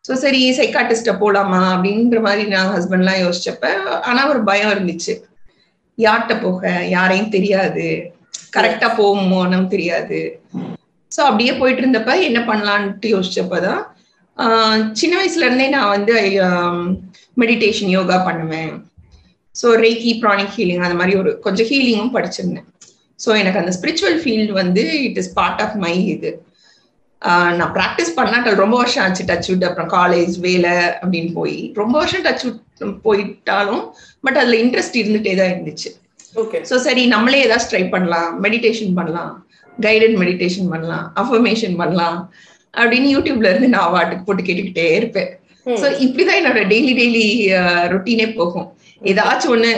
ஸோ 0.05 0.13
சரி 0.23 0.41
சைக்காட்டிஸ்ட 0.59 1.13
போலாமா 1.21 1.61
அப்படின்ற 1.73 2.19
மாதிரி 2.27 2.43
நான் 2.53 2.73
ஹஸ்பண்ட்லாம் 2.75 3.21
யோசிச்சப்ப 3.23 3.71
ஆனா 4.09 4.21
ஒரு 4.31 4.41
பயம் 4.49 4.71
இருந்துச்சு. 4.75 5.13
யார்கிட்ட 5.97 6.33
போக? 6.41 6.61
யாரையும் 6.95 7.33
தெரியாது. 7.35 7.85
கரெக்டா 8.57 8.87
போகுமோனும் 8.99 9.71
தெரியாது. 9.73 10.19
ஸோ 11.11 11.19
அப்படியே 11.29 11.53
போயிட்டு 11.59 11.81
இருந்தப்ப 11.83 12.13
என்ன 12.29 12.39
பண்ணலான்ட்டு 12.49 13.13
யோசிச்சப்பதான் 13.15 13.81
சின்ன 14.99 15.13
வயசுல 15.19 15.47
இருந்தே 15.47 15.67
நான் 15.75 15.93
வந்து 15.95 16.15
மெடிடேஷன் 17.41 17.91
யோகா 17.97 18.17
பண்ணுவேன். 18.27 18.73
ஸோ 19.55 19.67
ரேக்கி 19.83 20.11
ப்ரானிக் 20.23 20.55
ஹீலிங் 20.57 20.83
அந்த 20.87 20.97
மாதிரி 20.99 21.13
ஒரு 21.21 21.31
கொஞ்சம் 21.45 21.69
ஹீலிங்கும் 21.71 22.15
படிச்சிருந்தேன். 22.17 22.67
ஸோ 23.19 23.29
எனக்கு 23.41 23.61
அந்த 23.61 23.71
ஸ்பிரிச்சுவல் 23.77 24.19
ஃபீல்டு 24.23 24.53
வந்து 24.61 24.83
it 25.07 25.19
is 25.21 25.31
part 25.39 25.61
of 25.65 25.77
my 25.85 25.95
இது. 26.15 26.31
நான் 27.59 27.71
ப்ராக்டிஸ் 27.77 28.11
பண்ணாட்டல் 28.17 28.59
ரொம்ப 28.63 28.75
வருஷம் 28.81 29.03
ஆச்சு 29.05 29.23
டச் 29.29 29.49
விட் 29.51 29.65
அப்புறம் 29.69 29.89
காலேஜ் 29.95 30.35
வேலை 30.47 30.75
அப்படின்னு 31.01 31.31
போய். 31.39 31.57
ரொம்ப 31.81 31.95
வருஷம் 32.01 32.25
டச் 32.27 32.45
விட் 32.47 32.61
போயிட்டாலும் 33.07 33.83
பட் 34.25 34.37
அதுல 34.41 34.57
இன்ட்ரெஸ்ட் 34.63 34.99
இருந்துட்டே 35.01 35.33
தான் 35.39 35.51
இருந்துச்சு. 35.53 35.89
ஓகே 36.41 36.57
ஸோ 36.69 36.75
சரி 36.87 37.03
நம்மளே 37.15 37.41
ஏதாச்சும் 37.45 37.73
ட்ரை 37.73 37.83
பண்ணலாம் 37.95 38.31
மெடிடேஷன் 38.45 38.93
பண்ணலாம். 38.99 39.33
கைடட் 39.85 40.15
மெடிடேஷன் 40.21 40.71
பண்ணலாம் 40.73 41.05
அஃபர்மேஷன் 41.21 41.75
பண்ணலாம் 41.81 42.19
அப்படின்னு 42.73 43.09
யூடியூப்ல 43.15 43.49
இருந்து 43.51 43.69
நான் 43.75 43.93
வாட்டுக்கு 43.95 44.25
போட்டு 44.25 44.47
கேட்டுக்கிட்டே 44.47 44.87
இருப்பேன். 44.99 45.29
ஸோ 45.81 45.87
இப்படிதான் 46.05 46.39
என்னோட 46.41 46.59
டெய்லி 46.73 46.91
டெய்லி 46.99 47.25
ரொட்டீனே 47.93 48.27
போகும். 48.39 48.67
ஏதாச்சும் 49.11 49.53
ஒண்ணு 49.55 49.71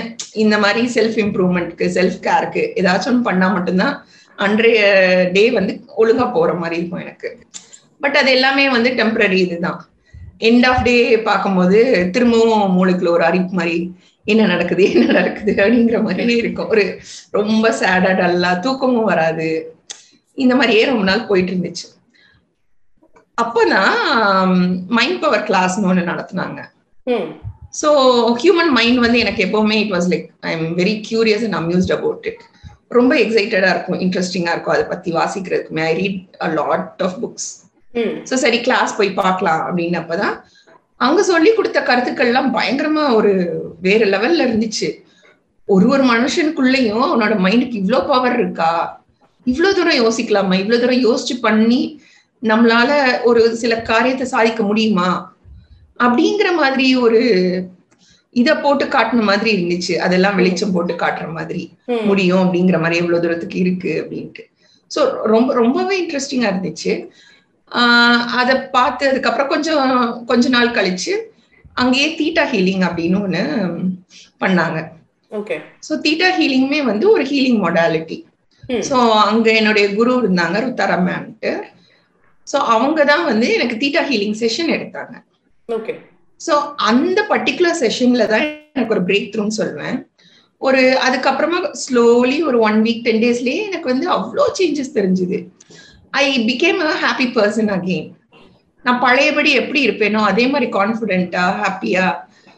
இந்த 0.44 0.56
மாதிரி 0.64 0.82
செல்ஃப் 0.96 1.18
இம்ப்ரூவ்மெண்ட்க்கு 1.24 1.86
செல்ஃப் 1.98 2.20
கேருக்கு 2.28 2.64
ஏதாச்சும் 2.82 3.12
ஒன்று 3.14 3.28
பண்ணா 3.30 3.48
மட்டும்தான் 3.56 3.96
அன்றைய 4.38 4.82
டே 5.36 5.44
வந்து 5.58 5.74
ஒழுங்கா 6.02 6.26
போற 6.36 6.52
மாதிரி 6.60 6.78
இருக்கும் 6.80 7.04
எனக்கு. 7.06 7.30
பட் 8.04 8.18
அது 8.20 8.30
எல்லாமே 8.38 8.66
வந்து 8.76 8.90
டெம்பரரி 9.00 9.40
இதுதான். 9.46 9.80
எண்ட் 10.50 10.68
ஆஃப் 10.70 10.84
டே 10.84 10.96
பார்க்கும்போது 11.30 11.80
திரும்பவும் 12.16 12.76
மூளைக்குள்ள 12.78 13.12
ஒரு 13.18 13.26
அரிப்பு 13.30 13.58
மாதிரி 13.60 13.76
என்ன 14.26 14.46
நடக்குது 14.54 14.84
என்ன 14.94 15.06
நடக்குது 15.18 15.52
அப்படிங்கிற 15.62 16.00
மாதிரி 16.08 16.34
இருக்கும். 16.44 16.70
ஒரு 16.74 16.84
ரொம்ப 17.38 17.72
சேடா 17.82 18.12
டல்லா 18.20 18.52
தூக்கமும் 18.66 19.10
வராது. 19.12 19.50
இந்த 20.44 20.54
மாதிரியே 20.60 20.84
ரொம்ப 20.90 21.06
நாள் 21.10 21.28
போயிட்டு 21.30 21.52
இருந்துச்சு 21.54 21.88
அப்போதான் 23.38 23.98
மைண்ட் 24.98 25.20
பவர் 25.24 25.46
கிளாஸ்னு 25.50 25.90
ஒன்று 25.92 26.10
நடத்துனாங்க. 26.12 26.60
ஸோ 27.82 27.90
ஹியூமன் 28.42 28.72
மைண்ட் 28.78 29.00
வந்து 29.06 29.22
எனக்கு 29.24 29.42
எப்பவுமே 29.48 29.78
it 29.84 29.94
was 29.96 30.10
like 30.14 30.28
I 30.50 30.52
am 30.58 30.70
very 30.82 30.96
curious 31.10 31.44
and 31.48 31.58
amused 31.62 31.94
about 31.98 32.28
it 32.32 32.44
ரொம்ப 32.98 33.14
எக்ஸைட்டடா 33.24 33.70
இருக்கும் 33.74 34.00
இன்ட்ரெஸ்டிங்கா 34.06 34.54
இருக்கும் 34.54 34.76
அதை 34.76 34.86
பத்தி 34.94 35.10
வாசிக்கிறதுக்குமே. 35.18 35.84
I 35.92 35.94
read 36.02 36.22
a 36.46 36.48
lot 36.60 37.02
of 37.08 37.18
books 37.24 37.50
so 38.30 38.38
சரி 38.46 38.60
கிளாஸ் 38.68 38.98
போய் 38.98 39.12
பார்க்கலாம் 39.22 39.62
அப்படின்னப்பதான் 39.68 40.36
அங்க 41.02 41.20
சொல்லி 41.32 41.52
கொடுத்த 41.54 41.80
கருத்துக்கள்லாம் 41.90 42.50
பயங்கரமா 42.58 43.04
ஒரு 43.20 43.32
வேற 43.86 44.02
லெவல்ல 44.14 44.46
இருந்துச்சு. 44.48 44.90
ஒரு 45.68 45.86
ஒரு 45.94 46.04
மனுஷனுக்குள்ளேயும் 46.14 47.06
அவனோட 47.08 47.34
மைண்டுக்கு 47.46 47.80
இவ்வளோ 47.82 48.00
பவர் 48.08 48.36
இருக்கா? 48.40 48.72
இவ்வளவு 49.50 49.78
தூரம் 49.78 50.02
யோசிக்கலாமா? 50.02 50.56
இவ்வளவு 50.62 50.82
தூரம் 50.82 51.04
யோசிச்சு 51.08 51.36
பண்ணி 51.42 51.82
நம்மளால 52.44 52.92
ஒரு 53.24 53.42
சில 53.56 53.74
காரியத்தை 53.82 54.26
சாதிக்க 54.28 54.64
முடியுமா? 54.64 55.10
அப்படிங்கிற 56.00 56.50
மாதிரி 56.56 56.88
ஒரு 56.96 57.22
இத 58.36 58.50
போட்டு 58.58 58.86
காட்டுன 58.86 59.24
மாதிரி 59.30 59.50
இருந்துச்சு. 59.58 59.94
அதெல்லாம் 59.98 60.36
வெளிச்சம் 60.36 60.72
போட்டு 60.72 60.94
காட்டுற 60.94 61.28
மாதிரி 61.34 61.64
முடியும் 62.06 62.44
அப்படிங்கிற 62.44 62.78
மாதிரி 62.80 63.00
எவ்வளவு 63.02 63.24
தூரத்துக்கு 63.24 63.58
இருக்கு 63.60 63.94
அப்படின்ட்டு. 64.02 64.44
ஸோ 64.92 65.02
ரொம்ப 65.24 65.50
ரொம்பவே 65.54 65.96
இன்ட்ரெஸ்டிங்கா 66.02 66.50
இருந்துச்சு. 66.52 66.94
ஆஹ் 67.72 68.24
அதை 68.42 68.56
பார்த்து 68.72 69.04
அதுக்கப்புறம் 69.10 69.48
கொஞ்சம் 69.48 69.82
கொஞ்ச 70.26 70.46
நாள் 70.50 70.76
கழிச்சு 70.78 71.14
அங்கேயே 71.74 72.08
தீட்டா 72.20 72.44
ஹீலிங் 72.54 72.86
அப்படின்னு 72.88 73.18
ஒண்ணு 73.26 73.44
பண்ணாங்க. 74.40 74.80
ஓகே 75.32 75.56
ஸோ 75.88 75.94
தீட்டா 76.06 76.28
ஹீலிங்குமே 76.40 76.80
வந்து 76.84 77.06
ஒரு 77.12 77.24
ஹீலிங் 77.24 77.60
மொடாலிட்டி 77.66 78.18
ஸோ 78.88 78.98
அங்க 79.24 79.48
என்னுடைய 79.60 79.86
குரு 79.96 80.14
இருந்தாங்க 80.22 80.58
ருத்தாரா 80.66 80.98
மேம்ட்டு. 81.08 81.52
ஸோ 82.48 82.58
அவங்க 82.74 83.00
தான் 83.06 83.26
வந்து 83.30 83.48
எனக்கு 83.58 83.76
தீட்டா 83.82 84.02
ஹீலிங் 84.10 84.38
செஷன் 84.42 84.72
எடுத்தாங்க. 84.76 85.16
ஓகே. 85.70 85.94
ஸோ 86.42 86.54
அந்த 86.90 87.20
பர்டிகுலர் 87.32 87.80
செஷன்ல 87.82 88.26
தான் 88.32 88.46
எனக்கு 88.72 88.96
ஒரு 88.96 89.04
பிரேக் 89.08 89.32
த்ரூன்னு 89.34 89.58
சொல்லுவேன் 89.60 89.98
ஒரு 90.62 90.82
அதுக்கப்புறமா 91.06 91.60
ஸ்லோலி 91.84 92.38
ஒரு 92.50 92.58
ஒன் 92.68 92.80
வீக் 92.86 93.04
டென் 93.06 93.22
டேஸ்லயே 93.24 93.60
எனக்கு 93.68 93.88
வந்து 93.92 94.08
அவ்வளோ 94.16 94.46
சேஞ்சஸ் 94.58 94.96
தெரிஞ்சுது. 94.98 95.38
I 96.14 96.26
became 96.50 96.80
a 96.86 96.94
happy 97.04 97.28
person 97.36 97.72
again 97.76 98.08
நான் 98.86 99.02
பழையபடி 99.04 99.52
எப்படி 99.62 99.80
இருப்பேனோ 99.88 100.20
அதே 100.30 100.46
மாதிரி 100.54 100.68
கான்ஃபிடென்ட்டா 100.78 101.44
ஹாப்பியா 101.62 102.06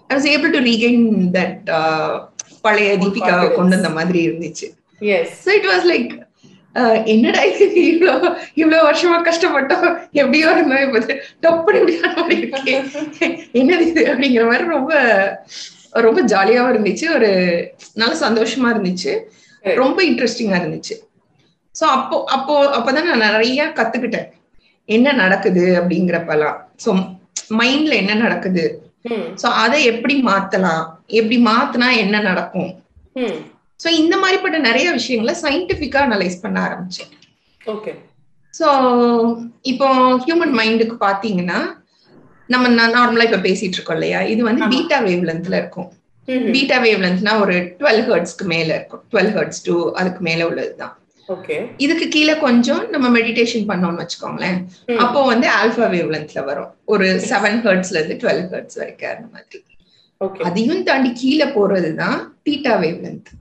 I 0.09 0.15
was 0.15 0.29
able 0.33 0.53
to 0.55 0.61
regain 0.69 1.05
that 1.35 1.69
பழைய 2.65 2.89
தீபிகா 3.03 3.35
கொண்டு 3.57 3.75
வந்த 3.75 3.89
மாதிரி 3.97 4.19
இருந்துச்சு. 4.27 4.67
Yes 5.17 5.35
so 5.45 5.51
it 5.59 5.69
was 5.73 5.87
like 5.93 6.11
என்னடா 7.13 7.41
இது? 7.43 7.65
இவ்வளோ 7.91 8.13
இவ்வளோ 8.59 8.77
வருஷமா 8.87 9.17
கஷ்டப்பட்டோம். 9.27 9.87
எப்படியோ 10.11 10.49
இருந்தோம். 10.51 10.83
இப்போ 10.85 10.99
டப்புனு 11.43 11.79
இப்படியான 11.81 12.11
மாதிரி 12.19 12.37
இருக்கே. 12.43 12.75
என்னது 13.61 13.85
இது? 13.91 14.03
அப்படிங்கிற 14.11 14.43
மாதிரி 14.51 14.67
ரொம்ப 14.75 14.91
ரொம்ப 16.05 16.19
ஜாலியாவும் 16.21 16.71
இருந்துச்சு. 16.73 17.05
ஒரு 17.15 17.29
நல்ல 17.93 18.13
சந்தோஷமா 18.27 18.69
இருந்துச்சு. 18.73 19.13
ரொம்ப 19.81 19.97
இன்ட்ரெஸ்டிங்கா 20.03 20.59
இருந்துச்சு. 20.61 20.95
ஸோ 21.75 21.85
அப்போ 21.97 22.17
அப்போ 22.35 22.53
அப்போதான் 22.77 23.09
நான் 23.09 23.25
நிறைய 23.27 23.65
கத்துக்கிட்டேன். 23.79 24.29
என்ன 24.85 25.11
நடக்குது 25.23 25.65
அப்படிங்கிறப்பெல்லாம். 25.79 26.57
ஸோ 26.85 26.89
மைண்ட்ல 27.59 27.93
என்ன 27.93 28.13
நடக்குது? 28.13 28.65
ஸோ 29.41 29.47
அதை 29.63 29.79
எப்படி 29.91 30.15
மாத்தலாம்? 30.21 30.83
எப்படி 31.19 31.37
மாத்தினா 31.45 31.89
என்ன 31.97 32.19
நடக்கும்? 32.19 32.71
ஸோ 33.81 33.87
இந்த 34.01 34.15
மாதிரிப்பட்ட 34.21 34.57
நிறைய 34.67 34.87
விஷயங்களை 34.97 35.33
சயின்டிபிக்கா 35.43 35.99
அனலைஸ் 36.07 36.41
பண்ண 36.43 36.57
ஆரம்பிச்சேன். 36.67 37.11
ஓகே 37.61 37.91
ஸோ 38.53 38.67
இப்போ 39.71 39.87
ஹியூமன் 40.25 40.53
மைண்டுக்கு 40.59 40.95
பாத்தீங்கன்னா 41.07 41.59
நம்ம 42.49 42.69
நார்மலா 42.95 43.25
இப்ப 43.27 43.41
பேசிட்டு 43.47 43.77
இருக்கோம் 43.77 43.97
இல்லையா? 43.97 44.21
இது 44.33 44.41
வந்து 44.47 44.63
பீட்டா 44.73 44.97
வேவ் 45.07 45.27
லென்த்ல 45.29 45.59
இருக்கும். 45.61 45.89
பீட்டா 46.55 46.77
வேவ் 46.85 47.03
லென்த்னா 47.05 47.33
ஒரு 47.43 47.55
டுவெல் 47.79 48.03
ஹர்ட்ஸ்க்கு 48.09 48.45
மேல 48.53 48.69
இருக்கும். 48.77 49.03
டுவெல் 49.11 49.31
ஹர்ட்ஸ் 49.35 49.63
டூ 49.67 49.75
அதுக்கு 49.99 50.21
மேல 50.27 50.47
உள்ளதுதான் 50.49 50.95
ஓகே 51.29 51.57
இதுக்கு 51.85 52.05
கீழே 52.15 52.33
கொஞ்சம் 52.45 52.83
நம்ம 52.93 53.07
மெடிடேஷன் 53.17 53.67
பண்ணோம்னு 53.69 54.01
வச்சுக்கோங்களேன். 54.03 54.57
அப்போ 55.03 55.19
வந்து 55.31 55.47
ஆல்பா 55.59 55.87
வேவ் 55.93 56.09
லென்த்ல 56.15 56.41
வரும். 56.49 56.71
ஒரு 56.93 57.07
செவன் 57.29 57.59
ஹர்ட்ஸ்ல 57.65 57.99
இருந்து 57.99 58.17
டுவெல் 58.23 58.43
ஹர்ட்ஸ் 58.53 58.79
வரைக்கும் 58.81 59.13
அந்த 59.15 59.27
மாதிரி. 59.35 59.59
அதையும் 60.47 60.83
தாண்டி 60.89 61.11
கீழே 61.21 61.47
போறதுதான் 61.55 62.19
theta 62.47 62.73
wave 62.83 62.99
length 63.05 63.31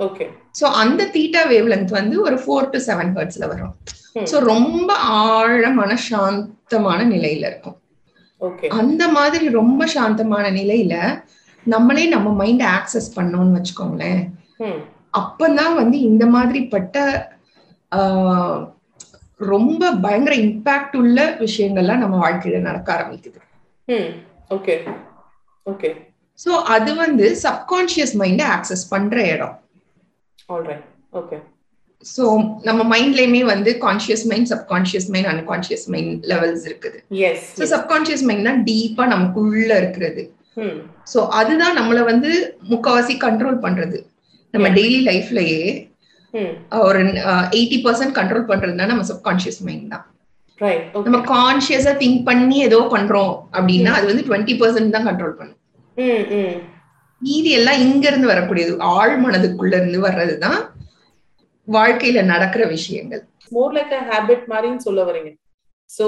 okay 0.00 0.24
so 0.60 0.64
அந்த 0.80 1.02
தீட்டா 1.14 1.42
வேவ் 1.52 1.68
லென்த் 1.72 1.92
வந்து 1.98 2.16
ஒரு 2.20 2.36
ஃபோர் 2.36 2.70
டு 2.70 2.78
செவன் 2.86 3.12
ஹர்ட்ஸ்ல 3.16 3.46
வரும். 3.52 3.72
Hmm. 4.16 4.26
சோ 4.30 4.36
ரொம்ப 4.52 4.90
ஆழமான 5.28 5.96
சாந்தமான 6.08 7.00
நிலையில 7.04 7.44
இருக்கும். 7.50 7.76
அந்த 8.68 9.02
மாதிரி 9.08 9.48
ரொம்ப 9.48 9.86
சாந்தமான 9.86 10.46
நிலையில 10.50 10.94
நம்மளே 11.64 12.04
நம்ம 12.06 12.28
மைண்ட் 12.32 12.64
ஆக்சஸ் 12.76 13.08
பண்ணோம்னு 13.16 13.56
வச்சுக்கோங்களேன். 13.56 14.22
அப்பதான் 15.20 15.74
வந்து 15.74 15.96
இந்த 16.00 16.24
மாதிரிப்பட்ட 16.26 16.96
ரொம்ப 19.52 19.90
பயங்கர 20.04 20.34
இம்பாக்ட் 20.36 20.96
உள்ள 20.96 21.24
விஷயங்கள்லாம் 21.40 22.02
நம்ம 22.04 22.16
வாழ்க்கையில 22.24 22.60
நடக்க 22.60 22.88
ஆரம்பிக்குது. 22.96 23.40
ஓகே 24.56 24.74
ஓகே 25.66 25.90
சோ 26.44 26.52
அது 26.76 26.90
வந்து 26.94 27.26
சப்கான்சியஸ் 27.42 28.14
மைண்ட 28.22 28.42
ஆக்சஸ் 28.56 28.84
பண்ற 28.88 29.16
இடம். 29.34 29.56
ஆல்ரைட் 30.54 30.84
ஓகே 31.20 31.36
சோ 32.04 32.24
நம்ம 32.68 32.80
மைண்ட்லயுமே 32.92 33.42
வந்து 33.52 33.70
conscious 33.84 34.24
mind 34.30 34.48
subconscious 34.52 35.08
mind 35.12 35.30
unconscious 35.32 35.86
mind 35.92 36.26
levels 36.32 36.64
இருக்குது. 36.68 36.98
எஸ் 37.28 37.46
ஸோ 37.58 37.66
சப்கான்சியஸ் 37.74 38.24
மைண்ட் 38.28 38.48
தான் 38.48 38.60
டீப்பா 38.68 39.06
நமக்குள்ள 39.14 39.70
இருக்கிறது. 39.82 40.24
சோ 41.12 41.18
அதுதான் 41.38 41.76
நம்மள 41.78 42.02
வந்து 42.10 42.30
முக்கவாசி 42.72 43.16
கண்ட்ரோல் 43.26 43.58
பண்றது. 43.66 43.98
நம்ம. 44.54 44.68
டெய்லி 44.78 45.00
லைஃப்லயே 45.10 45.62
ஒரு 46.86 47.00
எயிட்டி 47.56 47.78
பர்சன்ட் 47.86 48.14
கண்ட்ரோல் 48.18 48.46
பண்றதுனா 48.52 48.86
நம்ம 48.92 49.06
சப்கான்சியஸ் 49.12 49.60
மைண்ட் 49.66 49.90
தான். 49.94 50.06
நம்ம 51.06 51.18
ஓகே 51.18 51.28
கான்சியஸா 51.34 51.92
திங்க் 52.02 52.22
பண்ணி 52.30 52.56
ஏதோ 52.68 52.78
பண்றோம் 52.94 53.34
அப்படின்னா 53.56 53.92
அது 53.98 54.06
வந்து 54.10 54.26
டுவெண்ட்டி 54.28 54.54
பர்சன்ட் 54.62 54.94
தான் 54.96 55.08
கண்ட்ரோல் 55.08 55.36
பண்ணும். 55.40 55.60
மீதி 57.22 57.50
எல்லாம் 57.58 57.82
இங்க 57.86 58.04
இருந்து 58.10 58.30
வரக்கூடியது 58.32 58.72
ஆழ் 58.96 59.16
மனதுக்குள்ள 59.24 59.74
இருந்து 59.80 60.00
வர்றதுதான் 60.06 60.60
வாழ்க்கையில 61.68 62.18
நடக்கிற 62.32 62.62
விஷயங்கள். 62.76 63.22
மோர் 63.56 63.74
லைக் 63.76 63.94
அ 63.98 64.02
ஹேபிட் 64.10 64.44
மாதிரின்னு 64.52 64.84
சொல்ல 64.86 65.00
வரீங்க. 65.08 65.30
சோ 65.90 66.04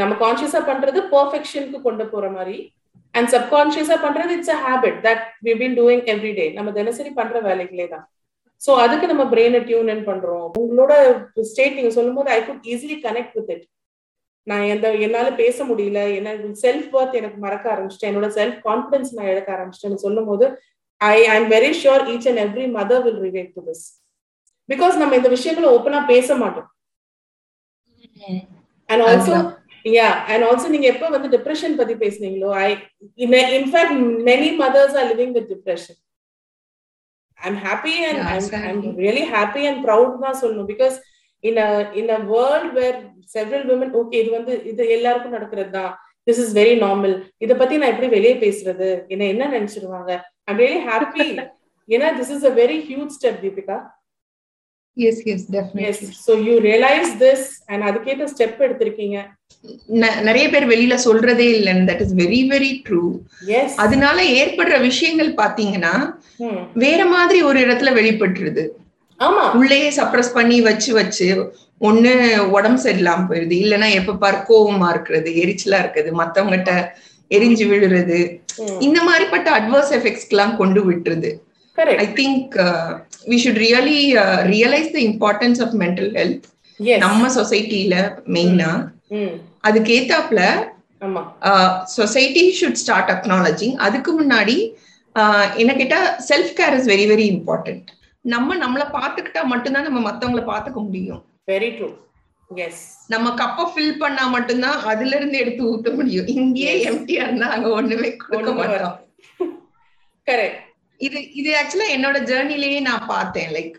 நம்ம 0.00 0.12
கான்சியஸா 0.22 0.60
பண்றது 0.70 0.98
பெர்ஃபெக்ஷனுக்கு 1.12 1.78
கொண்டு 1.86 2.04
போற 2.12 2.26
மாதிரி 2.36 2.56
அண்ட் 3.14 3.28
சப்கான்சியஸா 3.34 3.96
பண்றது 4.06 4.32
it's 4.36 4.54
a 4.56 4.58
habit 4.66 4.98
that 5.06 5.22
we 5.46 5.52
been 5.60 5.76
doing 5.80 6.04
every 6.14 6.32
day 6.38 6.46
நம்ம 6.58 6.72
தினசரி 6.78 7.10
பண்ற 7.20 7.40
வேலைகளே 7.48 7.86
தான். 7.94 8.04
சோ 8.62 8.72
அதுக்கு 8.84 9.06
நம்ம 9.12 9.24
பிரெயினை 9.32 9.60
டியூன் 9.68 9.90
இன் 9.94 10.06
பண்றோம். 10.10 10.48
உங்களோட 10.62 10.92
ஸ்டேட் 11.50 11.78
நீங்க 11.78 11.92
சொல்லும்போது 11.98 12.30
I 12.36 12.40
could 12.48 12.66
easily 12.74 12.98
connect 13.06 13.36
with 13.38 13.52
it 13.54 13.64
நான் 14.46 14.64
எந்த 14.72 14.86
என்னால 15.06 15.28
பேச 15.42 15.56
முடியல 15.68 16.00
என்ன 16.18 16.30
செல்ஃப் 16.64 16.90
ஒர்த் 16.98 17.18
எனக்கு 17.20 17.38
மறக்க 17.44 17.66
ஆரம்பிச்சிட்டேன். 17.74 18.10
என்னோட 18.12 18.28
செல்ஃப் 18.38 18.58
கான்பிடன்ஸ் 18.68 19.12
நான் 19.16 19.30
இழக்க 19.32 19.50
ஆரம்பிச்சிட்டேன்னு 19.56 20.04
சொல்லும் 20.06 20.28
போது 20.30 20.46
I 21.00 21.16
I 21.32 21.36
am 21.40 21.50
very 21.56 21.70
sure 21.82 22.04
each 22.12 22.28
and 22.30 22.42
every 22.46 22.66
mother 22.78 23.02
will 23.06 23.20
relate 23.26 23.52
to 23.56 23.62
this 23.68 23.84
because 24.68 24.94
நம்ம 25.02 25.16
இந்த 25.20 25.30
விஷயங்களை 25.36 25.68
ஓப்பனா 25.76 26.00
பேச 26.12 26.36
மாட்டோம். 26.42 26.68
And 28.88 29.02
also 29.08 29.36
yeah 29.84 30.08
and 30.32 30.44
also 30.48 30.66
நீங்க 30.74 30.86
எப்ப 30.92 31.08
வந்து 31.14 31.28
டிப்ரெஷன் 31.36 31.78
பத்தி 31.80 31.94
பேசுனீங்களோ 32.04 32.50
I 32.66 32.68
in fact 33.58 33.96
many 34.30 34.50
mothers 34.62 34.96
are 35.00 35.08
living 35.12 35.34
with 35.38 35.50
depression 35.54 35.98
I'm 37.38 37.58
happy 37.66 37.94
and 38.08 38.20
I'm 38.28 38.38
exactly. 38.38 38.92
Really 39.04 39.24
happy 39.34 39.62
and 39.70 39.80
proud 39.86 40.14
தான் 40.24 40.38
சொல்லணும். 40.42 40.68
Because 40.72 40.96
in 41.44 41.60
a 41.64 41.68
in 42.00 42.10
a 42.10 42.20
world 42.32 42.72
where 42.78 42.98
several 43.34 43.66
women 43.70 43.94
okay 44.00 44.16
இது 44.22 44.30
வந்து 44.36 44.54
இது 44.70 44.82
எல்லாருக்கும் 44.96 45.36
நடக்கிறது 45.36 45.72
தான் 45.76 45.92
திஸ் 46.26 46.40
இஸ் 46.42 46.54
வெரி 46.58 46.74
நார்மல் 46.82 47.14
இத 47.44 47.52
பத்தி 47.56 47.74
நான் 47.80 47.92
எப்படி 47.94 48.08
வெளியே 48.14 48.36
பேசுறது? 48.44 48.88
என்ன 49.12 49.24
என்ன 49.32 49.48
நினைச்சிருவாங்க? 49.54 50.10
ஐம் 50.48 50.60
ரியலி 50.62 50.80
ஹாப்பி 50.88 51.26
ஏன்னா 51.88 52.08
this 52.18 52.32
is 52.36 52.46
a 52.50 52.54
very 52.60 52.78
huge 52.88 53.14
step 53.16 53.42
Deepika 53.44 53.76
yes 54.96 55.20
yes 55.32 55.46
definitely 55.54 56.08
so 56.26 56.32
you 56.46 56.54
realize 56.66 57.12
this 57.22 57.46
and 57.70 57.84
அதுக்கேற்ற 57.88 58.26
ஸ்டெப் 58.32 58.60
எடுத்திருக்கீங்க. 58.66 59.16
நிறைய 60.28 60.46
பேர் 60.52 60.66
வெளியில 60.70 60.94
சொல்றதே 61.04 61.46
இல்லைன்னு 61.56 61.88
that 61.90 62.02
is 62.04 62.14
very 62.20 62.40
very 62.50 62.70
true 62.86 63.02
அதனால 63.84 64.18
ஏற்படுற 64.40 64.76
விஷயங்கள் 64.86 65.30
பாத்தீங்கன்னா 65.40 65.94
வேற 66.84 67.00
மாதிரி 67.14 67.38
ஒரு 67.48 67.58
இடத்துல 67.66 67.92
வெளிப்பட்டுருது. 67.98 68.64
உள்ளேயே 69.58 69.90
சப்ரஸ் 69.98 70.32
பண்ணி 70.32 70.60
வச்சு 70.60 70.92
வச்சு 70.94 71.28
ஒண்ணு 71.80 72.12
உடம்பு 72.56 72.80
சரியில்லாம 72.82 73.26
போயிருது. 73.28 73.54
இல்லைன்னா 73.64 73.88
எப்ப 74.00 74.16
பார் 74.22 74.44
கோவமா 74.48 74.88
இருக்கிறது 74.94 75.30
எரிச்சலா 75.42 75.78
இருக்குது. 75.84 76.10
மத்தவங்ககிட்ட 76.20 76.72
எரிஞ்சு 77.30 77.64
விழுறது. 77.70 78.18
இந்த 78.86 78.98
மாதிரிப்பட்ட 79.08 79.48
அட்வர்ஸ் 79.58 79.92
எஃபெக்ட்ஸ்க்கு 79.98 80.34
எல்லாம் 80.36 80.56
கொண்டு 80.56 80.80
விட்டுருது. 80.88 81.30
I 82.04 82.08
think 82.18 82.54
we 83.30 83.38
should 83.44 83.60
really 83.64 83.98
realize 84.52 84.90
the 84.92 85.00
importance 85.08 85.60
of 85.64 85.74
mental 85.82 86.10
health 86.18 86.46
நம்ம 87.04 87.28
சொசைட்டில 87.38 87.96
மெயினா 88.36 88.70
அதுக்கு 89.60 89.90
ஏத்தாப்புல 89.98 90.40
சொசைட்டி 91.96 92.44
ஷுட் 92.58 92.80
ஸ்டார்ட் 92.82 93.10
அக்னாலஜிங் 93.14 93.76
அதுக்கு 93.86 94.12
முன்னாடி 94.20 94.56
ஆஹ் 95.14 95.48
என்ன 95.56 95.72
கேட்டா 95.74 95.98
self 96.30 96.54
care 96.60 96.76
is 96.78 96.88
very 96.92 97.06
very 97.10 97.26
important 97.34 97.90
நம்ம 98.24 98.56
நம்மளை 98.56 98.86
பார்த்துக்கிட்டா 98.96 99.42
மட்டும்தான் 99.44 99.86
நம்ம 99.88 100.00
மத்தவங்கள 100.08 100.42
பார்த்துக்க 100.44 100.80
முடியும். 100.86 101.22
வெரி 101.48 101.70
ட்ரூ 101.76 101.88
எஸ் 102.50 102.82
நம்ம 103.08 103.28
கப்பை 103.34 103.64
ஃபில் 103.70 103.96
பண்ணா 103.98 104.24
மட்டும்தான் 104.26 104.78
அதுல 104.84 105.16
இருந்து 105.16 105.36
எடுத்து 105.38 105.62
ஊத்த 105.72 105.88
முடியும். 105.94 106.28
இங்கேயே. 106.34 106.74
எம்டியா 106.90 107.22
இருந்தா 107.26 107.48
அங்க 107.48 107.68
ஒண்ணுமே 107.70 108.10
கொடுக்க 108.22 108.52
மாட்டோம். 108.52 108.96
கரெக்ட் 110.28 110.60
இது 111.00 111.18
இது 111.32 111.50
ஆக்சுவலா 111.60 111.88
என்னோட 111.96 112.16
ஜேர்னிலேயே 112.30 112.80
நான் 112.80 113.06
பார்த்தேன். 113.06 113.50
லைக் 113.52 113.76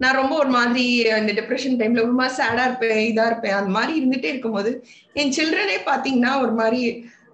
நான் 0.00 0.18
ரொம்ப 0.20 0.34
ஒரு 0.36 0.48
மாதிரி 0.48 0.84
இந்த 1.20 1.32
டிப்ரெஷன் 1.32 1.78
டைம்ல 1.80 2.04
ஒரு 2.06 2.14
மாதிரி 2.20 2.36
சேடா 2.40 2.62
இருப்பேன் 2.68 3.00
இதா 3.10 3.24
இருப்பேன். 3.26 3.56
அந்த 3.58 3.70
மாதிரி 3.70 3.92
இருந்துட்டே 4.00 4.30
இருக்கும்போது 4.32 4.70
என் 5.14 5.34
சில்ட்ரனே 5.36 5.76
பாத்தீங்கன்னா 5.90 6.32
ஒரு 6.40 6.52
மாதிரி 6.52 6.80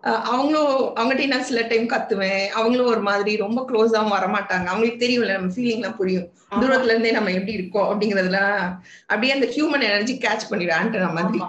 அவங்களும் 0.03 0.73
அவங்ககிட்ட 0.99 1.27
நான் 1.27 1.47
சில 1.49 1.63
டைம் 1.63 1.87
கத்துவேன். 1.93 2.45
அவங்களும் 2.55 2.87
ஒரு 2.87 3.01
மாதிரி 3.01 3.37
ரொம்ப 3.37 3.61
க்ளோஸாவும் 3.71 4.15
வரமாட்டாங்க. 4.17 4.67
அவங்களுக்கு 4.73 5.05
தெரியும்ல 5.05 5.37
நம்ம 5.39 5.53
ஃபீலிங் 5.55 5.81
எல்லாம் 5.81 5.97
புரியும். 5.97 6.29
தூரத்துல 6.61 6.93
இருந்தே 6.93 7.11
நம்ம 7.11 7.31
எப்படி 7.31 7.53
இருக்கோம் 7.53 7.89
அப்படிங்கறதுலாம் 7.91 8.61
அப்படியே 9.07 9.33
அந்த 9.35 9.47
ஹியூமன் 9.47 9.87
எனர்ஜி 9.89 10.13
கேட்ச் 10.13 10.49
பண்ணிடுவேன் 10.51 11.13
மாதிரி. 11.19 11.41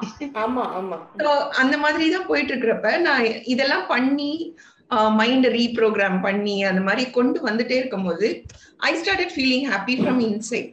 அந்த 1.57 1.77
மாதிரி 1.77 2.09
தான் 2.09 2.27
போயிட்டு 2.27 2.53
இருக்கிறப்ப 2.53 2.97
நான் 2.99 3.25
இதெல்லாம் 3.43 3.87
பண்ணி 3.87 4.55
மைண்ட் 4.91 5.47
ரீப்ரோக்ராம் 5.47 6.21
பண்ணி 6.21 6.63
அந்த 6.63 6.81
மாதிரி 6.81 7.11
கொண்டு 7.11 7.39
வந்துட்டே 7.49 7.71
இருக்கும்போது 7.71 8.43
I 8.77 8.91
started 9.01 9.33
feeling 9.35 9.67
happy 9.73 9.95
from 9.99 10.21
inside 10.29 10.69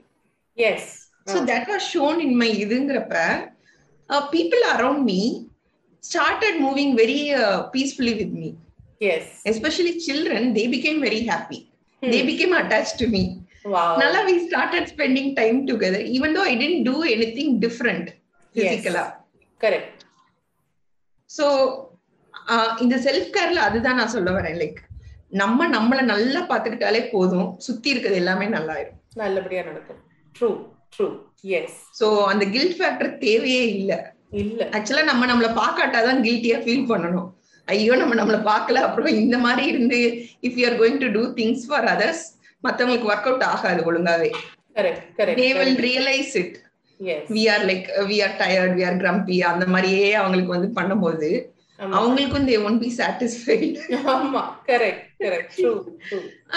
yes 0.59 1.11
so 1.33 1.39
that 1.53 1.69
was 1.73 1.87
shown 1.95 2.19
in 2.19 2.35
my 2.35 2.51
இதுங்கிறப்ப 2.65 3.17
people 4.31 4.63
around 4.75 4.99
me 4.99 5.46
started 6.09 6.59
moving 6.67 6.93
very 7.01 7.19
peacefully 7.75 8.15
with 8.21 8.37
me 8.43 8.51
yes 9.15 9.33
especially 9.53 9.95
children 10.07 10.49
they 10.59 10.65
became 10.75 11.01
very 11.07 11.21
happy 11.33 11.59
they 12.03 12.21
became 12.31 12.55
attach 12.61 12.95
to 13.03 13.09
me 13.17 13.25
wow 13.75 13.99
நல்லா 14.03 14.21
we 14.31 14.37
started 14.47 14.89
spending 14.93 15.31
time 15.41 15.59
together 15.71 16.07
even 16.17 16.37
though 16.39 16.45
I 16.53 16.55
didn't 16.63 16.83
do 16.89 16.97
anything 17.39 17.55
different 17.67 18.09
பிசிக்கலா 18.55 19.05
correct 19.61 20.03
so 21.31 21.47
இந்த 22.83 22.97
self 23.05 23.31
கேர்ல 23.37 23.61
அதுதான் 23.69 23.99
நான் 24.01 24.13
சொல்ல 24.15 24.31
வரேன். 24.37 24.59
Like 24.63 24.79
நம்ம 25.41 25.67
நம்மள 25.69 26.01
நல்லா 26.11 26.41
பாத்துக்கிட்டாலே 26.51 27.01
போதும். 27.15 27.49
சுத்தி 27.67 27.89
இருக்கிறது 27.93 28.19
எல்லாமே 28.23 28.47
நல்லாயிரும். 28.47 28.99
நல்லபடியா 29.23 29.63
நடக்கும். 29.63 29.99
ட்ரூ 30.35 30.49
ட்ரூ 30.95 31.07
எஸ் 31.59 31.79
சோ 32.01 32.07
அந்த 32.33 32.45
கில்ட் 32.55 32.77
ஃபேக்டர் 32.79 33.11
தேவையே 33.25 33.65
இல்ல. 33.79 33.93
இல்ல. 34.33 34.61
ஆக்சுவலா 34.77 35.05
நம்ம 35.11 35.27
நம்மள 35.27 35.49
பாக்காட்டாதான் 35.63 36.23
கில்ட்டியா 36.27 36.59
ஃபீல் 36.65 36.89
பண்ணணும். 36.93 37.29
ஐயோ 37.69 37.95
நம்ம 37.97 38.15
நம்மள 38.15 38.39
பார்க்கல. 38.53 38.83
அப்புறம் 38.89 39.19
இந்த 39.23 39.39
மாதிரி 39.39 39.65
இருந்து 39.67 39.99
if 40.49 40.59
you 40.61 40.67
are 40.71 40.79
going 40.83 41.01
to 41.05 41.09
do 41.17 41.23
things 41.41 41.65
for 41.69 41.89
others 41.95 42.25
மத்தவங்களுக்கு 42.65 43.11
ஒர்க் 43.13 43.29
அவுட் 43.31 43.47
ஆகாது 43.53 43.83
ஒழுங்காவே. 43.91 44.31
Correct 44.79 45.03
they 45.41 45.49
will 45.59 45.75
correct 45.75 45.85
realize 45.89 46.33
it 46.43 46.57
we 47.37 47.43
are 47.55 47.65
like 47.71 47.87
we 48.11 48.19
are 48.27 48.37
tired 48.43 48.75
we 48.79 48.85
are 48.89 48.99
grumpy 49.03 49.39
அந்த 49.53 49.67
மாதிரியே 49.75 50.09
அவங்களுக்கு 50.15 50.57
வந்து 50.57 50.71
பண்ணும்போது 50.79 51.31
அவங்களுக்கும் 51.79 52.47
தே 52.49 52.57
ஒன் 52.69 52.79
பி 52.83 52.89
சாட்டிஸ்ஃபைடு 52.99 53.69
ஆமா 54.13 54.43
கரெக்ட் 54.69 55.05
கரெக்ட் 55.25 55.59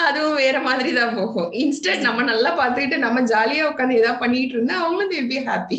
அதுவும் 0.04 0.38
வேற 0.42 0.56
மாதிரி 0.66 0.90
தான் 0.98 1.14
போகும் 1.18 1.48
இன்ஸ்டன்ட் 1.62 2.06
நம்ம 2.08 2.24
நல்லா 2.30 2.50
பார்த்துக்கிட்டு 2.60 2.98
நம்ம 2.98 3.22
ஜாலியா 3.32 3.64
உட்காந்து 3.70 3.98
ஏதாவது 4.00 4.22
பண்ணிட்டு 4.22 4.56
இருந்தா 4.56 4.76
அவங்களும் 4.82 5.12
தே 5.14 5.22
பி 5.32 5.38
ஹாப்பி 5.48 5.78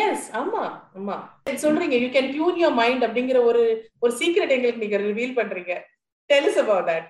எஸ் 0.00 0.26
ஆமா 0.40 0.62
ஆமா. 0.98 1.16
சொல்றீங்க 1.64 1.96
you 2.02 2.08
can 2.16 2.30
tune 2.34 2.60
your 2.62 2.78
mind 2.80 3.06
அப்படிங்கிற 3.06 3.40
ஒரு 3.50 3.62
ஒரு 4.02 4.12
சீக்ரெட் 4.20 4.54
எங்களுக்கு 4.56 4.84
நீங்க 4.84 4.98
ரிவீல் 5.06 5.38
பண்றீங்க. 5.40 5.74
Tell 6.30 6.48
us 6.50 6.58
about 6.64 6.84
that. 6.86 7.06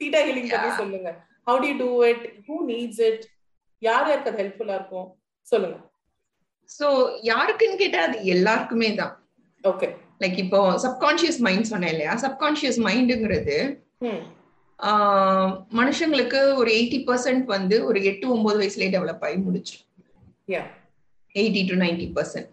Theta 0.00 0.20
healing 0.26 0.50
பத்தி. 0.52 0.70
சொல்லுங்க. 0.78 1.10
How 1.46 1.56
do 1.58 1.66
you 1.66 1.78
do 1.78 1.90
it? 2.02 2.20
Who 2.46 2.56
needs 2.66 2.98
it? 3.08 3.20
யார் 3.82 4.06
யாருக்கு 4.08 4.30
அது 4.30 4.40
ஹெல்ப்ஃபுல்லா 4.42 4.76
இருக்கும்? 4.78 5.08
சொல்லுங்க. 5.46 5.76
சோ 6.70 6.86
யாருக்குன்னு 7.30 7.80
கேட்டா 7.82 8.00
அது 8.08 8.18
எல்லாருக்குமே 8.34 8.90
தான். 9.00 9.14
ஓகே 9.64 9.88
லைக் 10.20 10.38
இப்போ 10.44 10.60
சப்கான்சியஸ் 10.84 11.38
மைண்ட் 11.46 11.70
சொன்னேன் 11.72 11.92
இல்லையா? 11.94 12.14
சப்கான்சியஸ் 12.24 12.78
மைண்டுங்கிறது 12.88 13.58
மனுஷங்களுக்கு 15.78 16.40
ஒரு 16.60 16.70
எயிட்டி 16.76 16.98
பர்சன்ட் 17.08 17.44
வந்து 17.56 17.76
ஒரு 17.88 17.98
எட்டு 18.10 18.26
ஒன்பது 18.34 18.56
வயசுலயே 18.60 18.90
டெவலப் 18.94 19.24
ஆகி 19.28 19.38
முடிச்சு. 19.46 19.76
Yeah 20.54 20.62
eighty 21.34 21.62
to 21.70 21.74
ninety 21.84 22.06
percent 22.16 22.48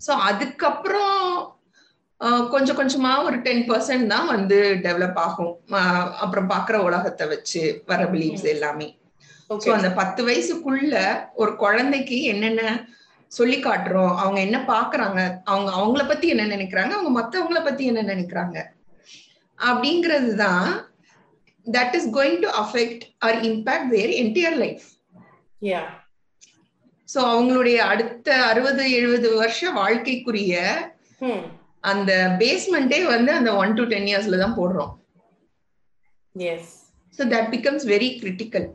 so 0.00 0.12
அதுக்கப்புறம் 0.28 1.18
கொஞ்சம் 2.52 2.78
கொஞ்சமா 2.78 3.10
ஒரு 3.28 3.36
டென் 3.46 3.64
பர்சன்ட் 3.70 4.06
தான் 4.12 4.28
வந்து 4.34 4.58
டெவலப் 4.86 5.18
ஆகும். 5.24 5.54
அப்புறம் 6.22 6.48
பாக்குற 6.52 6.76
உலகத்தை 6.88 7.24
வச்சு 7.32 7.62
வர 7.90 8.02
பிலீவ்ஸ் 8.12 8.46
எல்லாமே. 8.54 8.88
ஸோ 9.50 9.68
அந்த 9.76 9.88
பத்து 10.00 10.20
வயசுக்குள்ள 10.28 10.94
ஒரு 11.42 11.52
குழந்தைக்கு 11.64 12.18
என்னென்ன 12.32 12.62
சொல்லி 13.32 13.58
காட்டுறோம். 13.62 14.12
அவங்க 14.22 14.38
என்ன 14.46 14.58
பாக்குறாங்க? 14.72 15.20
அவங்க 15.50 15.70
அவங்கள 15.78 16.02
பத்தி 16.08 16.26
என்ன 16.34 16.44
நினைக்கிறாங்க? 16.54 16.92
அவங்க 16.98 17.12
மத்தவங்கள 17.20 17.60
பத்தி 17.64 17.84
என்ன 17.84 18.02
நினைக்கிறாங்க? 18.12 18.56
அப்படிங்கிறது 19.58 20.30
தான் 20.44 20.68
that 21.66 21.94
is 21.98 22.08
going 22.16 22.40
to 22.44 22.48
affect 22.62 23.04
or 23.26 23.38
impact 23.50 23.92
their 23.94 24.12
entire 24.22 24.58
life 24.64 24.86
so 27.08 27.18
அவங்களுடைய 27.32 27.78
அடுத்த 27.92 28.28
அறுபது 28.50 28.84
எழுபது 28.98 29.28
வருஷ 29.40 29.70
வாழ்க்கைக்குரிய 29.80 30.54
ம் 31.20 31.44
அந்த 31.90 32.12
பேஸ்மெண்டே 32.40 32.98
வந்து 33.12 33.30
அந்த 33.38 33.50
ஒன் 33.62 33.76
டு 33.78 33.84
டென் 33.92 34.08
இயர்ஸ்ல 34.10 34.40
தான் 34.42 34.56
போடுறோம். 34.60 34.92
Yes 36.34 36.72
so 37.18 37.22
that 37.34 37.48
becomes 37.54 37.84
very 37.92 38.08
critical 38.20 38.66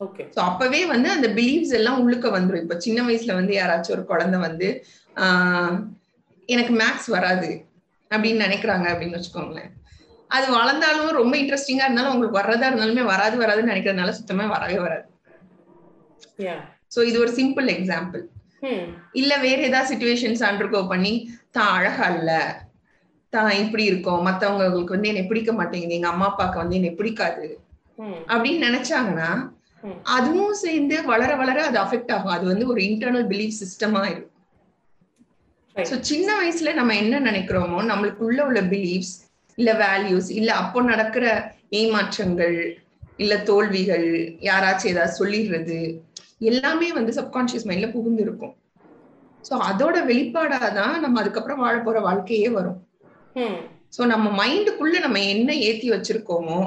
okay 0.00 0.22
so 0.34 0.40
அப்பவே 0.48 0.80
வந்து 0.92 1.08
அந்த 1.16 1.28
பிலீவ்ஸ் 1.36 1.74
எல்லாம் 1.78 2.00
உள்ளுக்க 2.02 2.28
வந்துரும். 2.36 2.62
இப்போ 2.64 2.76
சின்ன 2.86 2.98
வயசுல 3.08 3.34
வந்து 3.40 3.52
யாராச்சும் 3.58 3.94
ஒரு 3.96 4.04
குழந்தை 4.10 4.38
வந்து 4.48 4.68
எனக்கு 6.48 6.72
மேக்ஸ் 6.80 7.08
வராது 7.16 7.50
அப்படின்னு 8.10 8.44
நினைக்கிறாங்க 8.46 8.86
அப்படின்னு 8.92 9.18
வச்சுக்கோங்களேன். 9.18 9.70
அது 10.30 10.46
வளர்ந்தாலும் 10.58 11.18
ரொம்ப 11.20 11.34
இன்ட்ரெஸ்டிங்கா 11.42 11.86
இருந்தாலும் 11.86 12.12
உங்களுக்கு 12.14 12.40
வர்றதா 12.40 12.68
இருந்தாலுமே 12.70 13.04
வராது 13.12 13.36
வராதுன்னு 13.42 13.72
நினைக்கிறதுனால 13.72 14.14
சுத்தமா 14.18 14.44
வரவே 14.54 14.78
வராது. 14.86 15.06
ஸோ 16.94 17.00
இது 17.10 17.16
ஒரு 17.24 17.32
சிம்பிள் 17.40 17.68
எக்ஸாம்பிள் 17.76 18.22
ம் 18.68 18.86
இல்ல 19.20 19.32
வேற 19.46 19.58
ஏதாவது 19.68 19.90
சுச்சுவேஷன்ஸ் 19.90 20.42
அண்டர்கோ 20.48 20.80
பண்ணி 20.92 21.14
தான் 21.56 21.72
அழகா 21.76 22.06
இல்ல. 22.18 22.30
தான் 23.32 23.50
இப்படி 23.62 23.84
இருக்கும். 23.90 24.22
மத்தவங்களுக்கு 24.28 24.96
வந்து 24.96 25.10
என்னை 25.12 25.24
பிடிக்க 25.30 25.52
மாட்டேங்குது. 25.52 25.96
எங்க 25.98 26.08
அம்மா 26.12 26.26
அப்பாவுக்கு 26.30 26.62
வந்து 26.62 26.78
என்னை 26.80 26.92
பிடிக்காது. 27.00 27.46
ம் 27.98 28.20
அப்படின்னு 28.32 28.66
நினைச்சாங்கன்னா. 28.68 29.28
அதுவும் 30.02 30.54
சேர்ந்து 30.54 31.02
வளர 31.02 31.36
வளர 31.36 31.58
அது 31.64 31.78
அஃபெக்ட் 31.78 32.12
ஆகும். 32.12 32.32
அது 32.32 32.46
வந்து 32.46 32.66
ஒரு 32.66 32.80
இன்டர்னல் 32.80 33.26
பிலீஃப் 33.28 33.60
சிஸ்டமா 33.62 34.02
இருக்கும். 34.04 34.30
ஸோ 35.76 36.00
சின்ன 36.00 36.28
வயசுல 36.40 36.72
நம்ம 36.74 36.94
என்ன 36.96 37.20
நினைக்கிறோமோ 37.20 37.78
நம்மளுக்குள்ள 37.82 38.40
உள்ள 38.40 38.60
பிலீஃப்ஸ் 38.62 39.14
இல்ல 39.58 39.72
வேல்யூஸ் 39.72 40.30
இல்ல 40.30 40.52
அப்போ 40.52 40.82
நடக்கிற 40.82 41.24
ஏமாற்றங்கள் 41.70 42.56
இல்ல 43.16 43.42
தோல்விகள் 43.42 44.06
யாராச்சும் 44.40 44.90
ஏதாவது 44.90 45.18
சொல்லிடுறது 45.18 45.78
எல்லாமே 46.38 46.92
வந்து 46.92 47.12
சப்கான்சியஸ் 47.12 47.66
மைண்ட்ல 47.68 47.90
புகுந்து 47.90 48.22
இருக்கும். 48.22 48.54
ஸோ 49.44 49.54
அதோட 49.60 49.96
வெளிப்பாடாதான் 50.06 51.00
நம்ம 51.00 51.20
அதுக்கப்புறம் 51.20 51.58
வாழ 51.58 51.78
போற 51.78 52.00
வாழ்க்கையே 52.00 52.48
வரும். 52.48 52.78
ஸோ 53.96 54.02
நம்ம 54.04 54.44
மைண்டுக்குள்ள 54.44 55.00
நம்ம 55.00 55.18
என்ன 55.24 55.54
ஏத்தி 55.68 55.90
வச்சிருக்கோமோ 55.90 56.58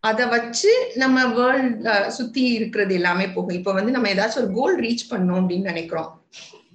அதை 0.00 0.26
வச்சு 0.26 0.92
நம்ம 0.94 1.26
வேர்ல்ட் 1.26 2.08
சுத்தி 2.08 2.42
இருக்கிறது 2.42 2.94
எல்லாமே 2.94 3.28
போகும். 3.28 3.56
இப்ப 3.56 3.72
வந்து 3.72 3.90
நம்ம 3.90 4.08
ஏதாச்சும் 4.08 4.36
ஒரு 4.36 4.52
கோல் 4.52 4.80
ரீச் 4.80 5.12
பண்ணோம் 5.12 5.40
அப்படின்னு 5.40 5.60
நினைக்கிறோம். 5.60 6.22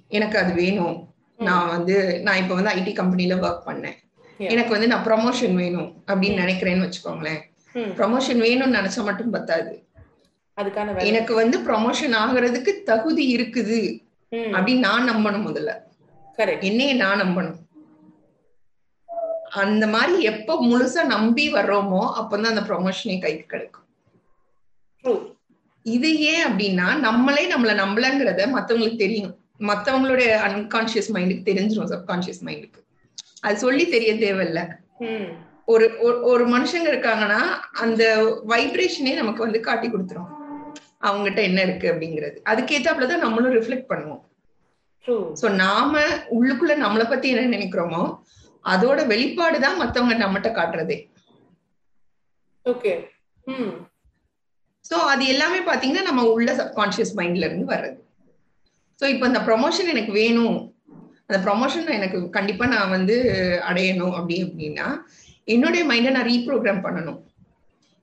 எனக்கு 0.08 0.38
அது 0.38 0.54
வேணும். 0.54 1.14
நான் 1.36 1.68
வந்து 1.68 2.20
நான் 2.20 2.36
இப்ப 2.36 2.54
வந்து 2.54 2.70
ஐடி 2.70 2.92
கம்பெனில 2.92 3.34
ஒர்க் 3.34 3.68
பண்ணேன். 3.68 3.94
எனக்கு 4.38 4.70
வந்து 4.70 4.86
நான் 4.86 5.04
ப்ரமோஷன் 5.04 5.54
வேணும் 5.54 6.02
அப்படின்னு 6.06 6.40
நினைக்கிறேன்னு 6.42 6.84
வச்சுக்கோங்களேன். 6.86 7.40
ப்ரமோஷன் 7.74 8.40
வேணும்னு 8.40 8.78
நினைச்சா 8.78 9.02
மட்டும் 9.02 9.30
பத்தாது. 9.30 9.84
அதுக்கான 10.60 11.04
எனக்கு 11.04 11.34
வந்து 11.34 11.58
ப்ரமோஷன் 11.58 12.14
ஆகுறதுக்கு 12.24 12.82
தகுதி 12.82 13.36
இருக்குது. 13.36 14.04
அப்படின்னு 14.32 14.78
நான் 14.78 15.10
நம்பணும் 15.10 15.46
முதல்ல. 15.48 15.74
என்னைய 16.60 16.94
நான் 16.94 17.20
நம்பணும். 17.20 17.56
அந்த 19.56 19.86
மாதிரி 19.86 20.22
எப்ப 20.22 20.64
முழுசா 20.64 21.04
நம்பி 21.04 21.52
வர்றோமோ 21.52 22.12
அப்பதான் 22.16 22.44
அந்த 22.44 22.60
ப்ரொமோஷனே 22.60 23.20
கைக்கு 23.20 23.44
கிடைக்கும். 23.46 23.82
இது 25.82 26.20
ஏன் 26.20 26.44
அப்படின்னா 26.44 26.98
நம்மளே 26.98 27.54
நம்மள 27.54 27.74
நம்பலங்கிறத 27.74 28.48
மத்தவங்களுக்கு 28.54 28.98
தெரியும். 28.98 29.38
மத்தவங்களுடைய 29.58 30.36
அன்கான்சியஸ் 30.36 31.12
மைண்டுக்கு 31.12 31.46
தெரிஞ்சிரும் 31.46 31.94
சப்கான்சியஸ் 31.94 32.44
மைண்டுக்கு 32.44 32.84
அது 33.40 33.58
சொல்லி 33.58 33.88
தெரிய 33.88 34.14
தேவையில்ல. 34.14 34.68
ஒரு 35.64 35.90
ஒரு- 36.02 36.24
மனுஷங்க 36.48 36.88
இருக்காங்கன்னா 36.88 37.40
அந்த 37.72 38.24
வைப்ரேஷனே 38.48 39.14
நமக்கு 39.14 39.42
வந்து 39.42 39.60
காட்டி 39.60 39.88
கொடுத்துரும். 39.88 40.34
அவங்ககிட்ட 41.00 41.38
என்ன 41.38 41.62
இருக்கு 41.62 41.92
அப்படிங்கிறது. 41.92 42.48
அதுக்கேத்தாப்புலதான் 42.48 43.18
நம்மளும் 43.18 43.52
ரிஃப்ளெக்ட் 43.52 43.84
பண்ணுவோம். 43.88 44.20
சோ 45.40 45.50
நாம 45.50 46.00
உள்ளுக்குள்ள 46.06 46.74
நம்மளை 46.74 47.08
பத்தி 47.08 47.28
என்ன 47.28 47.56
நினைக்கிறோமோ 47.56 48.18
அதோட 48.72 49.00
வெளிப்பாடு 49.12 49.58
தான் 49.64 49.80
மத்தவங்க 49.82 50.14
நம்மகிட்ட 50.22 50.50
காட்டுறதே. 50.58 50.96
ஓகே 52.66 52.92
ம் 53.46 53.74
சோ 54.88 54.96
அது 55.12 55.24
எல்லாமே 55.32 55.60
பாத்தீங்கன்னா 55.68 56.06
நம்ம 56.08 56.24
உள்ள 56.34 56.50
சப்கான்சியஸ் 56.60 57.12
மைண்ட்ல 57.18 57.46
இருந்து 57.48 57.66
வர்றது. 57.74 57.98
சோ 59.00 59.04
இப்போ 59.12 59.24
இந்த 59.30 59.40
ப்ரொமோஷன் 59.48 59.92
எனக்கு 59.94 60.12
வேணும். 60.22 60.58
அந்த 61.28 61.38
ப்ரொமோஷன் 61.46 61.88
எனக்கு 61.98 62.18
கண்டிப்பா 62.36 62.64
நான் 62.74 62.92
வந்து 62.96 63.16
அடையணும் 63.68 64.16
அப்படி 64.18 64.36
அப்படின்னா 64.46 64.86
என்னுடைய 65.54 65.82
மைண்டை 65.90 66.10
நான் 66.16 66.30
ரீப்ரோக்ராம் 66.32 66.84
பண்ணணும். 66.86 67.18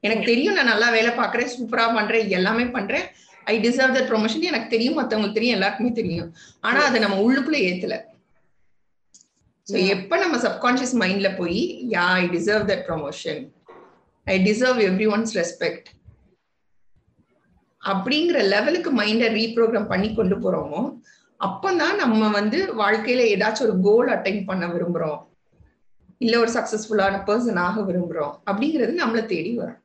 எனக்கு 0.03 0.23
தெரியும் 0.31 0.57
நான் 0.57 0.71
நல்லா 0.71 0.87
வேலை 0.95 1.11
பார்க்கறேன் 1.19 1.51
சூப்பரா 1.55 1.85
பண்றேன் 1.97 2.33
எல்லாமே 2.37 2.65
பண்றேன். 2.77 3.05
ஐ 3.51 3.55
டிசர்வ் 3.65 3.95
தட் 3.97 4.09
ப்ரொமோஷன் 4.11 4.49
எனக்கு 4.51 4.73
தெரியும் 4.73 4.97
மத்தவங்களுக்கு 4.99 5.37
தெரியும் 5.39 5.57
எல்லாருக்குமே 5.57 5.91
தெரியும். 6.01 6.29
ஆனா 6.67 6.81
அதை 6.89 6.99
நம்ம 7.05 7.19
உள்ளுக்குள்ள 7.25 7.59
ஏத்தல. 7.69 7.97
Yeah. 9.67 9.85
எப்ப 9.87 10.17
நம்ம 10.17 10.37
சப்கான்சியஸ் 10.37 10.93
மைண்ட்ல 10.93 11.37
போய் 11.37 11.87
yeah 11.89 12.05
I 12.13 12.23
deserve 12.27 12.65
that 12.69 12.81
promotion 12.87 13.39
I 14.23 14.35
deserve 14.43 14.79
everyone's 15.13 15.33
respect 15.33 15.87
அப்படிங்கிற 17.81 18.41
லெவலுக்கு 18.47 18.91
மைண்டை 19.01 19.29
ரீப்ரோக்ராம் 19.37 19.87
பண்ணி 19.87 20.13
கொண்டு 20.13 20.35
போறோமோ 20.35 20.81
அப்பதான் 21.39 21.95
நம்ம 21.95 22.29
வந்து 22.29 22.59
வாழ்க்கையில 22.81 23.23
ஏதாச்சும் 23.35 23.61
ஒரு 23.61 23.79
கோல் 23.81 24.07
அட்டைன் 24.07 24.45
பண்ண 24.45 24.67
விரும்புறோம். 24.67 25.21
இல்ல 26.17 26.39
ஒரு 26.39 26.51
சக்சஸ்ஃபுல்லான 26.51 27.21
பர்சன் 27.29 27.59
ஆக 27.59 27.81
விரும்புறோம். 27.81 28.35
அப்படிங்கிறது 28.51 28.93
நம்மள 29.03 29.25
தேடி 29.25 29.53
வரும். 29.55 29.81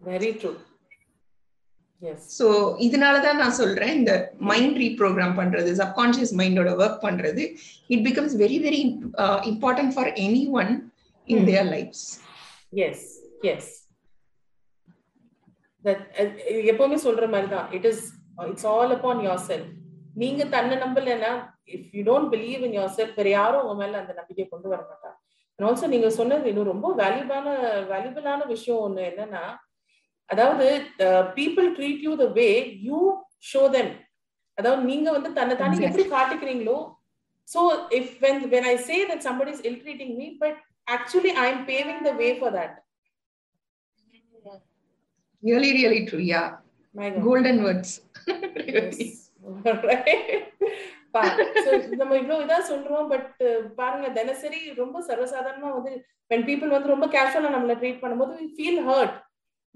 வெரி 0.00 0.30
ட்ரூ 0.40 0.50
எஸ் 2.02 2.26
சோ 2.38 2.46
இதனாலதான் 2.78 3.40
நான் 3.42 3.58
சொல்றேன் 3.58 3.92
இந்த 3.94 4.12
மைண்ட் 4.50 4.76
ரீப்ரோக்ராம் 4.78 5.34
பண்றது 5.38 5.70
சப்கான்சியஸ் 5.80 6.34
மைண்டோட 6.40 6.72
ஒர்க் 6.82 7.00
பண்றது 7.04 7.44
it 7.90 8.04
becomes 8.08 8.36
very 8.42 8.58
very 8.66 8.80
important 9.52 9.94
for 9.96 10.12
anyone 10.60 10.72
in 11.28 11.38
Hmm. 11.38 11.48
Their 11.48 11.68
lives 11.70 12.04
yes 12.82 13.06
yes 13.50 13.72
எப்பவுமே 16.70 16.96
சொல்ற 17.04 17.24
மாதிரி 17.32 17.48
தான் 17.48 17.68
it 17.72 17.86
is 17.90 18.04
it's 18.46 18.66
all 18.72 18.94
upon 18.96 19.20
yourself 19.48 19.70
நீங்க 20.14 20.42
தன்னை 20.54 20.76
நம்பலைன்னா 20.84 21.32
if 21.74 21.94
you 21.96 22.02
don't 22.04 22.30
believe 22.34 22.62
in 22.66 22.76
yourself 22.96 23.18
வேற 23.20 23.30
யாரும் 23.30 23.62
உங்க 23.62 23.76
மேல 23.82 23.98
அந்த 24.02 24.12
நம்பிக்கை 24.12 24.46
கொண்டு 24.46 24.68
வர 24.72 24.80
மாட்டாங்க. 24.82 25.16
அண்ட் 25.58 25.66
ஆல்சோ 25.68 25.86
நீங்க 25.86 26.08
சொன்னது 26.18 26.50
இன்னும் 26.50 26.72
ரொம்ப 26.72 26.88
வேல்யூபான 26.94 27.46
வேல்யூபிளான 27.92 28.46
விஷயம் 28.46 28.82
ஒண்ணு 28.86 29.02
என்னன்னா 29.10 29.44
அதாவது 30.30 30.66
people 31.38 31.68
treat 31.76 32.04
you 32.06 32.12
the 32.22 32.26
way 32.38 32.48
you 32.86 33.00
show 33.50 33.62
them 33.76 33.92
அதாவது 34.58 34.80
நீங்க 34.90 35.08
வந்து 35.16 35.30
தன்னை 35.38 35.56
தானே 35.56 35.86
எப்படி 35.88 36.06
காட்டிக்கிறீங்களோ 36.14 36.78
so 37.48 37.60
if 37.98 38.14
when 38.24 38.40
when 38.54 38.68
I 38.72 38.76
say 38.88 38.96
that 39.10 39.24
somebody 39.28 39.52
is 39.54 39.64
ill 39.68 39.80
treating 39.84 40.14
me 40.20 40.28
but 40.42 40.58
actually 40.88 41.32
I 41.42 41.46
am 41.52 41.64
paving 41.72 42.02
the 42.08 42.12
way 42.22 42.30
for 42.40 42.54
that 42.58 42.76
really 45.42 45.70
really 45.78 46.00
true 46.10 46.20
yeah 46.26 46.42
golden 47.22 47.62
words 47.64 47.94
நம்ம 51.98 52.12
இவ்வளவு 52.20 52.42
இதா 52.44 52.58
சொல்றோம் 52.70 53.06
பட் 53.12 53.28
பாருங்க 53.76 54.08
தினசரி 54.18 54.60
ரொம்ப 54.80 54.96
சர்வசாதாரணமா 55.08 55.70
வந்து 55.76 55.92
when 56.30 56.40
people 56.48 56.70
வந்து 56.70 56.92
ரொம்ப 56.92 57.06
கேஷுவலா 57.06 57.54
நம்மள 57.54 57.74
ட்ரீட் 57.80 58.02
பண்ணும்போது 58.02 58.34
feel 58.58 58.76
hurt. 58.88 59.14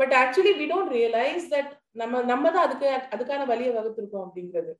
But 0.01 0.15
actually 0.23 0.53
we 0.61 0.67
don't 0.73 0.91
realize 0.99 1.45
that 1.55 1.69
நம்ம 2.01 2.23
நம்ம 2.33 2.51
தான் 2.55 2.67
அதுக்கு 2.67 2.89
அதுக்கான 3.15 3.47
வழியை 3.53 3.71
வகுத்திருக்கோம் 3.77 4.25
அப்படிங்கிறது. 4.27 4.73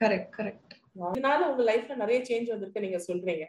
கரெக்ட் 0.00 0.30
கரெக்ட் 0.38 0.74
அதனால 1.08 1.40
உங்க 1.50 1.62
லைஃப்ல 1.70 1.96
நிறைய 2.02 2.18
சேஞ்ச் 2.28 2.52
வந்திருக்கு 2.52 2.84
நீங்க 2.86 3.00
சொல்றீங்க. 3.08 3.44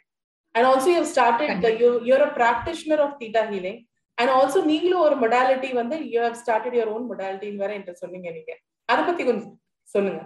And 0.55 0.67
also 0.71 0.89
you 0.95 1.03
started 1.13 1.65
your 2.09 2.25
a 2.27 2.31
practitioner 2.39 3.03
of 3.05 3.15
theta 3.21 3.43
healing 3.51 3.79
and 4.17 4.31
also 4.37 4.59
நீங்களும் 4.71 5.05
ஒரு 5.07 5.15
மொடாலிட்டி 5.23 5.69
வந்து 5.81 5.97
you 6.13 6.19
have 6.27 6.39
started 6.43 6.75
your 6.77 6.93
own 6.95 7.07
மொடாலிட்டின்னு 7.11 7.63
வேற 7.63 7.73
என்கிட்ட 7.77 8.03
சொன்னீங்க 8.03 8.29
நீங்க. 8.37 8.53
அதை 8.89 9.01
பத்தி 9.09 9.23
கொஞ்சம் 9.29 9.55
சொல்லுங்க. 9.95 10.21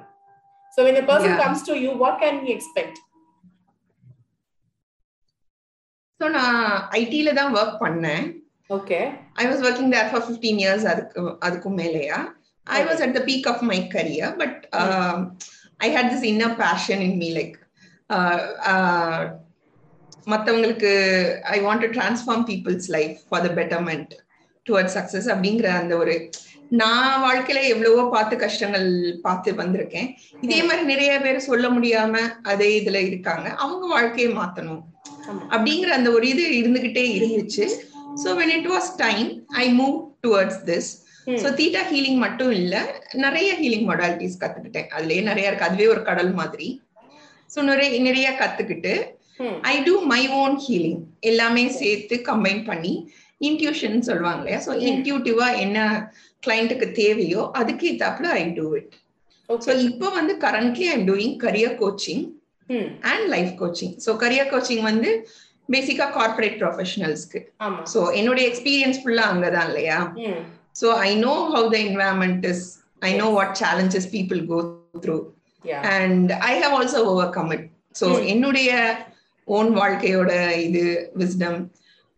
So 0.74 0.84
when 0.86 0.96
a 1.02 1.06
person 1.10 1.32
Yeah. 1.32 1.42
comes 1.42 1.60
to 1.68 1.74
you, 1.82 1.92
what 2.04 2.16
can 2.22 2.36
he 2.46 2.52
expect? 2.58 2.96
So 6.20 6.26
நான் 6.38 6.58
ஐடில 7.00 7.34
தான் 7.40 7.54
ஒர்க் 7.60 7.76
பண்ணேன். 7.84 8.26
Okay. 8.76 9.04
I 9.42 9.44
was 9.50 9.62
working 9.68 9.92
there 9.94 10.10
for 10.12 10.24
fifteen 10.26 10.60
years 10.64 10.86
அதுக்கு 10.92 11.22
அதுக்கும் 11.48 11.78
மேலேயா? 11.82 12.18
I 12.68 12.82
was 12.90 13.02
at 13.06 13.16
the 13.18 13.22
peak 13.30 13.48
of 13.52 13.64
my 13.72 13.80
career 13.96 14.34
but 14.42 14.60
I 15.86 15.90
had 15.96 16.12
this 16.14 16.26
inner 16.32 16.56
passion 16.64 17.04
in 17.08 17.18
me 17.24 17.30
like 17.40 17.56
மற்றவங்களுக்கு 20.34 20.92
I 21.56 21.58
want 21.68 21.84
to 21.86 21.90
transform 21.98 22.46
people's 22.52 22.88
life 22.98 23.16
for 23.30 23.44
the 23.48 23.52
betterment 23.60 24.14
toward 24.66 24.94
success 24.98 25.30
அப்படிங்கிற 25.34 25.70
அந்த 25.82 25.94
ஒரு 26.04 26.16
நான் 26.82 27.24
வாழ்க்கையில 27.24 27.60
எவ்வளவோ 27.72 28.04
பார்த்து 28.14 28.36
கஷ்டங்கள் 28.44 28.88
பார்த்து 29.26 29.50
வந்திருக்கேன். 29.60 30.08
இதே 30.46 30.60
மாதிரி 30.68 30.84
நிறைய 30.92 31.12
பேர் 31.26 31.48
சொல்ல 31.48 31.66
முடியாம 31.76 32.14
அதே 32.52 32.70
இதுல 32.80 33.00
இருக்காங்க. 33.10 33.48
அவங்க 33.64 33.86
வாழ்க்கையை 33.96 34.30
மாத்தணும். 34.40 34.82
அப்படிங்கிற 35.54 35.92
அந்த 35.98 36.10
ஒரு 36.18 36.26
இது 36.34 36.44
இருந்துகிட்டே 36.62 37.04
இருந்துச்சு. 37.18 37.66
So 38.18 38.30
when 38.38 38.54
it 38.56 38.70
was 38.70 38.90
time 39.00 39.28
I 39.58 39.66
move 39.80 39.96
towards 40.26 40.62
this 40.66 40.92
Hmm. 41.28 41.36
So 41.42 41.50
theta 41.58 41.82
healing 41.90 42.18
மட்டும் 42.24 42.50
இல்ல 42.52 42.74
நிறைய 43.24 43.50
ஹீலிங் 43.60 43.86
மொடாலிட்டிஸ் 43.90 44.40
கத்துக்கிட்டேன். 44.42 44.88
அதுலயே 44.96 45.22
நிறைய 45.28 45.50
இருக்கு. 45.50 45.68
அதுவே 45.68 45.86
ஒரு 45.92 46.02
கடல் 46.04 46.32
மாதிரி. 46.34 46.68
ஸோ 47.50 47.60
நிறைய 47.70 48.00
நிறைய 48.08 48.28
கத்துக்கிட்டு 48.42 48.94
Hmm. 49.40 49.54
I 49.70 49.76
do 49.86 49.94
my 50.12 50.20
own 50.40 50.56
healing 50.66 51.00
எல்லாமே 51.30 51.64
சேர்த்து 51.78 52.16
கம்பைன் 52.28 52.62
பண்ணி 52.66 52.92
இன்ட்யூஷன் 53.42 53.96
சொல்லுவாங்க 54.10 54.42
இல்லையா? 54.42 54.60
ஸோ 54.66 54.74
இன்ட்யூட்டிவா 54.90 55.48
என்ன 55.64 55.78
கிளைண்ட்டுக்கு 56.44 56.90
தேவையோ 57.00 57.44
அதுக்கு 57.62 57.88
ஏத்தாப்புல 57.92 58.28
ஐ 58.36 58.46
டூ 58.60 58.68
இட் 58.80 58.92
ஸோ. 59.50 59.72
இப்போ 59.88 60.10
வந்து 60.20 60.36
currently 60.44 60.88
I'm 60.94 61.08
doing 61.10 61.36
career 61.46 61.78
coaching 61.82 62.24
Hmm. 62.70 62.86
And 63.12 63.26
life 63.34 63.54
coaching 63.62 63.96
so 64.06 64.12
career 64.22 64.52
coaching 64.52 64.84
வந்து 64.84 65.10
பேசிக்கா 65.70 66.06
கார்பரேட் 66.18 66.58
ப்ரொஃபஷனல்ஸ்க்கு. 66.62 67.40
ஸோ 67.94 68.00
என்னுடைய 68.20 68.46
எக்ஸ்பீரியன்ஸ் 68.52 69.00
ஃபுல்லா 69.04 69.26
அங்கதான் 69.34 69.68
இல்லையா. 69.72 70.00
So 70.82 70.88
I 71.08 71.12
know 71.26 71.36
how 71.54 71.68
the 71.74 71.78
environment 71.88 72.46
is 72.52 72.66
I 73.02 73.12
know 73.22 73.28
what 73.38 73.54
challenges 73.64 74.10
people 74.16 74.42
go 74.52 74.60
through. 75.06 75.18
And 75.96 76.32
I 76.50 76.54
have 76.64 76.76
also 76.80 77.02
overcome 77.38 77.52
it 77.58 77.66
so. 78.00 78.06
என்னுடைய 78.34 78.72
own 79.48 79.72
வாழ்க்கையோட 79.80 80.32
இது 80.68 80.84
wisdom 81.22 81.58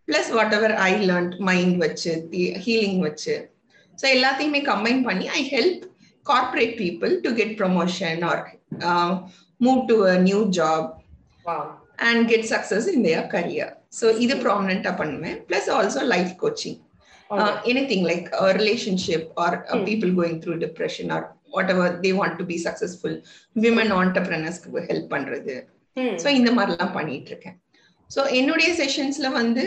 plus 0.08 0.32
whatever 0.58 0.76
I 0.90 0.92
learn 1.10 1.32
mind 1.50 1.78
வச்சு 1.86 2.12
healing 2.66 3.00
வச்சு. 3.08 3.36
So 4.00 4.06
எல்லாத்தையுமே 4.16 4.62
combine 4.72 5.02
பண்ணி 5.08 5.28
I 5.40 5.44
help 5.56 5.84
corporate 6.26 6.76
people 6.84 7.12
to 7.26 7.32
get 7.40 7.56
promotion 7.62 8.22
or 8.32 8.44
move 9.60 9.82
to 9.92 9.98
a 10.12 10.16
new 10.28 10.40
job 10.60 10.88
Wow. 11.95 11.95
And 12.09 12.23
get 12.31 12.47
success 12.53 12.87
in 12.93 13.05
their 13.07 13.27
career 13.35 13.73
so 13.99 14.07
இது 14.25 14.35
ப்ராமினெண்டா 14.45 14.93
பண்ணுவேன் 15.01 15.37
plus 15.49 15.71
also 15.81 16.05
life 16.15 16.33
coaching 16.45 16.79
Okay. 17.31 17.71
anything 17.71 18.01
like 18.03 18.25
a 18.39 18.49
relationship 18.55 19.25
or 19.43 19.51
uh, 19.51 19.75
Hmm. 19.75 19.83
people 19.85 20.11
going 20.13 20.37
through 20.43 20.57
depression 20.59 21.07
or 21.17 21.21
whatever 21.57 21.85
they 22.05 22.13
want 22.13 22.35
to 22.41 22.45
be 22.45 22.57
successful 22.65 23.13
women 23.57 23.89
entrepreneurs 24.01 24.57
help 24.89 25.07
பண்றது 25.13 25.55
Hmm. 25.97 26.11
So 26.23 26.29
இந்த 26.39 26.51
மாதிரிலாம் 26.57 26.93
பண்ணிட்டு 26.97 27.31
இருக்கேன் 27.33 27.57
so 28.11 28.21
என்னுடைய 28.39 28.71
செஷன்ஸ்ல 28.81 29.29
வந்து 29.39 29.65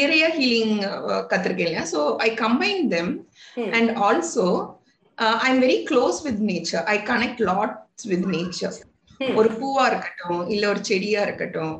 நிறைய 0.00 0.24
ஹீலிங் 0.38 0.74
கத்திருக்கேன் 1.32 1.68
இல்லையா 1.68 1.84
so 1.92 2.00
I 2.26 2.30
combine 2.42 2.82
them 2.94 3.12
and 3.78 3.90
also 4.08 4.46
I 5.44 5.48
am 5.52 5.62
very 5.66 5.78
close 5.90 6.18
with 6.26 6.42
nature 6.50 6.84
I 6.94 6.96
connect 7.12 7.42
lots 7.50 8.06
with 8.12 8.26
nature 8.36 8.76
ஒரு 9.35 9.49
பூவா 9.59 9.83
இருக்கட்டும் 9.87 10.41
இல்ல 10.49 10.67
ஒரு 10.67 10.81
செடியா 10.83 11.21
இருக்கட்டும் 11.21 11.75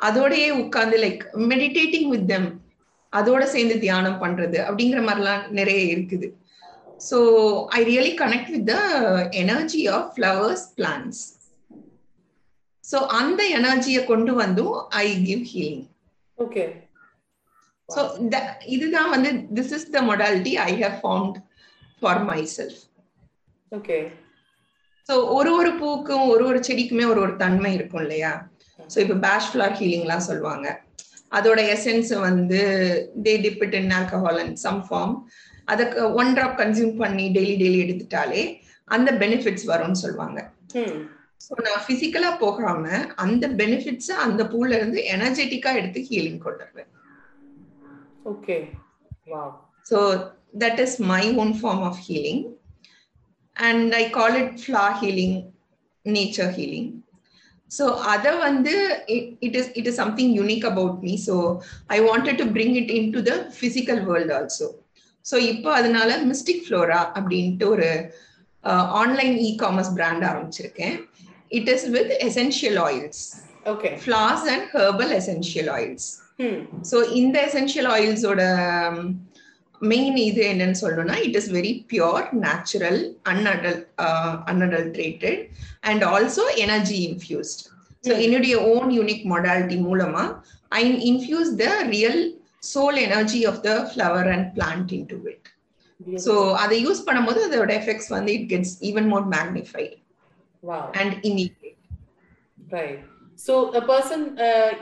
அதோடயே 0.00 0.48
உட்கார்ந்து 0.62 0.96
லைக் 0.98 1.22
மெடிடேட்டிங் 1.50 2.08
வித் 2.08 2.28
தெம் 2.28 2.48
அதோட 3.12 3.42
சேர்ந்து 3.46 3.76
தியானம் 3.78 4.20
பண்றது 4.22 4.58
அப்படிங்கிற 4.64 5.00
மாதிரிலாம் 5.02 5.44
நிறைய 5.50 5.80
இருக்குது. 5.94 6.28
So 7.00 7.18
I 7.70 7.80
really 7.84 8.12
connect 8.16 8.50
with 8.50 8.66
the 8.66 8.76
energy 9.36 9.82
of 9.88 10.10
flowers 10.14 10.66
plants 10.76 11.20
so 12.84 12.98
அந்த 13.18 13.40
எனர்ஜியை 13.58 14.02
கொண்டு 14.04 14.32
வந்தும் 14.34 14.74
I 15.02 15.06
give 15.24 15.44
healing 15.52 15.84
okay 16.38 16.64
so 17.88 18.00
இதுதான் 18.66 19.10
வந்து 19.10 19.30
this 19.54 19.74
is 19.78 19.88
the 19.90 20.02
modality 20.02 20.54
I 20.66 20.72
have 20.82 20.96
found 21.02 21.36
for 22.02 22.22
myself 22.56 22.80
okay 23.72 23.98
so 25.08 25.14
ஒரு 25.36 25.50
ஒரு 25.60 25.70
பூக்கும் 25.80 26.24
ஒரு 26.32 26.44
ஒரு 26.50 26.58
செடிக்குமே 26.68 27.04
ஒரு 27.12 27.20
ஒரு 27.24 27.34
தன்மை 27.42 27.70
இருக்கும் 27.78 28.02
இல்லையா? 28.04 28.32
ஸோ 28.92 28.96
இப்போ 29.04 29.16
பேஷ் 29.26 29.48
ஃபிளார் 29.50 29.76
ஹீலிங்லாம் 29.80 30.28
சொல்லுவாங்க. 30.30 30.66
அதோட 31.32 31.60
எசன்ஸ் 31.74 32.12
வந்து 32.28 32.60
they 33.26 33.34
dip it 33.44 33.76
in 33.80 33.92
alcohol 33.98 34.40
and 34.42 34.58
some 34.66 34.80
form 34.88 35.14
அதுக்கு 35.72 36.00
ஒன் 36.20 36.30
ட்ராப் 36.36 36.58
கன்சியூம் 36.62 36.94
பண்ணி 37.02 37.24
டெய்லி 37.36 37.54
டெய்லி 37.62 37.78
எடுத்துட்டாலே 37.84 38.42
அந்த 38.88 39.10
பெனிஃபிட்ஸ் 39.22 39.66
வரும்னு 39.72 40.02
சொல்லுவாங்க. 40.04 40.38
ஸோ 41.46 41.54
நான் 41.66 41.86
பிசிக்கலா 41.88 42.30
போகாம 42.44 42.84
அந்த 43.24 43.44
பெனிஃபிட்ஸ் 43.60 44.12
அந்த 44.26 44.42
பூல 44.52 44.76
இருந்து 44.78 45.00
எனர்ஜெட்டிக்கா 45.14 45.72
எடுத்து 45.80 46.00
ஹீலிங் 46.10 46.44
கொண்டு 46.46 46.62
வருவேன். 46.64 46.90
Okay 48.32 48.56
so 49.86 49.98
that 50.64 50.80
is 50.84 50.96
my 51.12 51.24
own 51.42 51.52
form 51.60 51.84
of 51.90 52.00
healing 52.06 52.42
and 53.56 53.94
I 53.94 54.10
call 54.10 54.36
it 54.42 54.54
flower 54.64 54.84
healing 55.02 55.36
nature 56.06 56.52
healing 56.58 56.90
so 57.70 57.84
அதை 58.06 58.32
வந்து 58.38 58.74
it 59.40 59.56
is 59.56 59.70
it 59.74 59.86
is 59.86 59.96
something 59.96 60.32
unique 60.34 60.64
about 60.64 60.98
me 61.02 61.16
so 61.28 61.36
I 61.88 62.00
wanted 62.00 62.36
to 62.36 62.44
bring 62.50 62.76
it 62.76 62.90
into 63.10 63.22
the 63.22 63.34
physical 63.58 64.02
world 64.10 64.32
also 64.32 64.68
so 65.24 65.36
இப்போ 65.36 65.74
அதனால 65.74 66.18
mystic 66.22 66.64
Flora 66.66 67.00
அப்படின்ட்டு 67.16 67.68
ஒரு 67.68 67.88
online 68.92 69.38
e 69.38 69.56
commerce 69.56 69.92
brand 69.94 70.24
ஆரம்பிச்சிருக்கேன். 70.24 70.96
It 71.50 71.68
is 71.68 71.86
with 71.88 72.12
essential 72.20 72.78
oils 72.78 73.22
okay 73.64 73.90
flowers 74.04 74.46
and 74.48 74.66
herbal 74.74 75.12
essential 75.12 75.68
oils 75.68 76.06
so 76.90 76.96
இந்த 77.12 77.36
essential 77.40 77.86
ஆயில்ஸோட 77.86 78.42
main 79.82 80.16
இது 80.22 80.42
என்னன்னு 80.52 80.78
சொல்லணும்னா 80.82 81.16
it 81.26 81.36
is 81.36 81.50
very 81.52 81.72
pure 81.90 82.26
natural 82.40 83.00
unadulterated 83.32 83.80
unadulterated 84.52 85.40
and 85.82 86.04
also 86.12 86.44
energy 86.64 86.98
infused 87.08 87.62
so 88.04 88.12
என்னுடைய 88.20 88.56
own 88.72 88.90
unique 88.90 89.24
modality 89.26 89.78
மூலமா 89.80 90.24
I 90.72 90.82
infuse 91.10 91.50
the 91.56 91.68
real 91.88 92.20
soul 92.72 92.98
energy 93.06 93.42
of 93.46 93.60
the 93.62 93.72
flower 93.90 94.30
and 94.34 94.48
plant 94.56 94.92
into 95.06 95.18
it 95.26 95.48
so 96.26 96.32
அதை 96.62 96.76
use 96.82 97.06
பண்ணும்போது 97.08 97.40
அதோட 97.46 97.72
effects 97.80 98.10
வந்து 98.16 98.32
it 98.34 98.48
gets 98.52 98.74
even 98.82 99.08
more 99.08 99.26
magnified 99.36 99.94
wow 100.62 100.88
and 101.00 101.14
immediate 101.30 101.78
right 102.58 103.02
so 103.38 103.54
person 103.88 104.24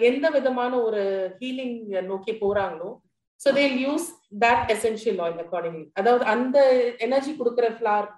எந்த 0.00 0.26
விதமான 0.30 0.72
ஒரு 0.82 1.02
ஹீலிங் 1.40 1.78
நோக்கி 2.10 2.34
போறாங்களோ 2.42 2.90
so 3.40 3.50
they 3.58 3.64
use 3.86 4.06
that 4.44 4.64
essential 4.74 5.20
oil 5.24 5.42
accordingly 5.44 5.84
அதாவது 6.00 6.24
அந்த 6.34 6.58
எனர்ஜி 7.06 7.32
கொடுக்குற 7.40 7.68
ஃபிளார் 7.76 8.08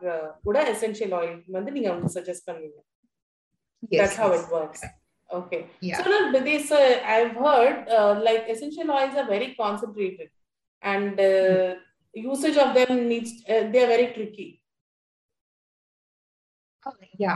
கூட 0.46 0.58
எசென்ஷியல் 0.74 1.16
ஆயில் 1.20 1.40
வந்து 1.56 1.72
நீங்க 1.76 1.90
அவங்க 1.92 2.10
சஜஸ்ட் 2.18 2.46
பண்ணுவீங்க. 2.50 2.78
That's 3.98 4.20
how 4.22 4.36
it 4.38 4.54
works 4.60 4.86
Okay. 5.30 5.66
Yeah. 5.80 5.98
So 5.98 6.10
now, 6.10 6.32
with 6.32 6.44
this, 6.44 6.70
uh, 6.70 7.00
I've 7.04 7.36
heard 7.36 7.88
uh, 7.88 8.20
like 8.22 8.48
essential 8.48 8.90
oils 8.90 9.14
are 9.16 9.26
very 9.26 9.54
concentrated, 9.54 10.28
and 10.82 11.18
uh, 11.20 11.74
usage 12.14 12.56
of 12.56 12.74
them 12.74 13.08
needs 13.08 13.32
uh, 13.48 13.62
they 13.72 13.82
are 13.84 13.90
very 13.94 14.08
tricky. 14.14 14.48
Yeah 17.24 17.34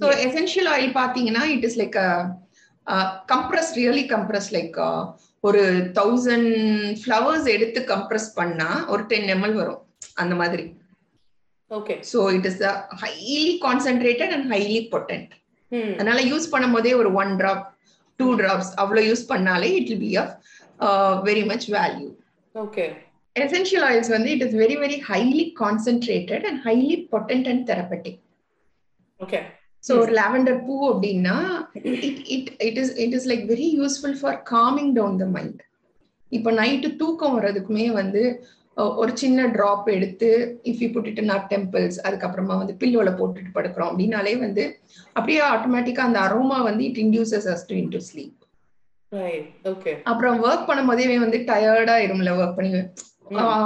so 0.00 0.06
essential 0.24 0.68
oil 0.72 0.92
பார்த்தீங்கன்னா 0.98 1.42
it 1.54 1.66
is 1.68 1.78
like 1.80 1.96
compress 3.32 3.70
really 3.78 4.04
compress 4.14 4.50
like 4.56 4.78
ஒரு 5.44 5.62
thousand 5.98 6.50
flowers 7.00 7.48
எடுத்து 7.54 7.80
compress 7.90 8.28
பண்ணா 8.34 8.68
ஒரு 8.88 9.02
ten 9.12 9.30
ML 9.36 9.56
வரும் 9.62 9.82
அந்த 10.16 10.34
மாதிரி 10.42 10.66
Okay. 11.70 11.96
So 12.10 12.18
it 12.36 12.46
is 12.46 12.60
highly 13.00 13.42
concentrated 13.64 14.32
and 14.36 14.46
highly 14.52 14.78
potent. 14.92 15.32
அதனால 15.94 16.18
use 16.30 16.46
பண்ணும் 16.52 16.74
போதே 16.76 16.92
ஒரு 16.94 17.10
ஒன் 17.20 17.32
டிராப் 17.40 17.64
டூ 18.20 18.28
டிராப்ஸ் 18.38 18.70
அவ்வளோ 18.82 19.00
யூஸ் 19.08 19.24
பண்ணாலே 19.32 19.68
it 19.78 19.90
will 19.90 20.00
be 20.04 20.12
of 20.22 20.32
very 21.28 21.42
much 21.50 21.66
value 21.76 22.08
Okay. 22.54 22.88
Essential 23.36 23.84
oils 23.88 24.10
வந்து 24.14 24.30
it 24.34 24.44
is 24.46 24.56
very 24.62 24.76
very 24.84 24.98
highly 25.10 25.44
concentrated 25.60 26.46
and 26.50 26.60
highly 26.66 26.96
potent 27.12 27.50
and 27.52 27.64
therapeutic 27.70 28.18
Okay. 29.20 29.42
So 29.84 29.92
ஒரு 30.00 30.12
lavender 30.12 30.58
பூ 30.66 30.74
அப்படின்னா 30.90 31.36
it 31.80 32.20
it 32.28 32.50
it 32.66 32.78
is 32.78 32.92
it 32.98 33.14
is 33.14 33.26
like 33.26 33.44
very 33.50 33.68
useful 33.78 34.16
for 34.20 34.38
calming 34.52 34.92
down 34.92 35.18
the 35.18 35.26
mind 35.36 35.60
இப்போ 36.32 36.50
night 36.52 36.88
தூக்கம் 36.96 37.36
வர்றதுக்குமே 37.36 37.86
வந்து 37.92 38.22
ஒரு 38.96 39.12
சின்ன 39.16 39.46
ட்ராப் 39.54 39.86
எடுத்து 39.94 40.28
if 40.64 40.82
you 40.82 40.88
put 40.92 41.08
it 41.08 41.20
in 41.22 41.32
our 41.36 41.46
temples 41.50 41.98
அதுக்கப்புறமா 42.04 42.56
வந்து 42.58 42.74
பில்லோல 42.82 43.12
போட்டுட்டு 43.18 43.50
படுக்கிறோம் 43.54 43.90
அப்படின்னாலே 43.90 44.34
வந்து 44.38 44.64
அப்படியே 45.16 45.40
ஆட்டோமேட்டிக்கா 45.52 46.04
அந்த 46.08 46.20
அரோமா 46.26 46.58
வந்து 46.62 46.84
it 46.84 47.00
induces 47.04 47.48
us 47.54 47.66
to 47.66 47.76
into 47.90 48.00
sleep. 48.08 48.34
அப்புறம் 50.04 50.36
ஒர்க் 50.44 50.66
பண்ணும் 50.66 50.90
போதே 50.90 51.18
வந்து 51.18 51.38
டயர்டா 51.48 51.96
இரும்ல 52.06 52.32
ஒர்க் 52.40 52.56
பண்ணி 52.56 52.70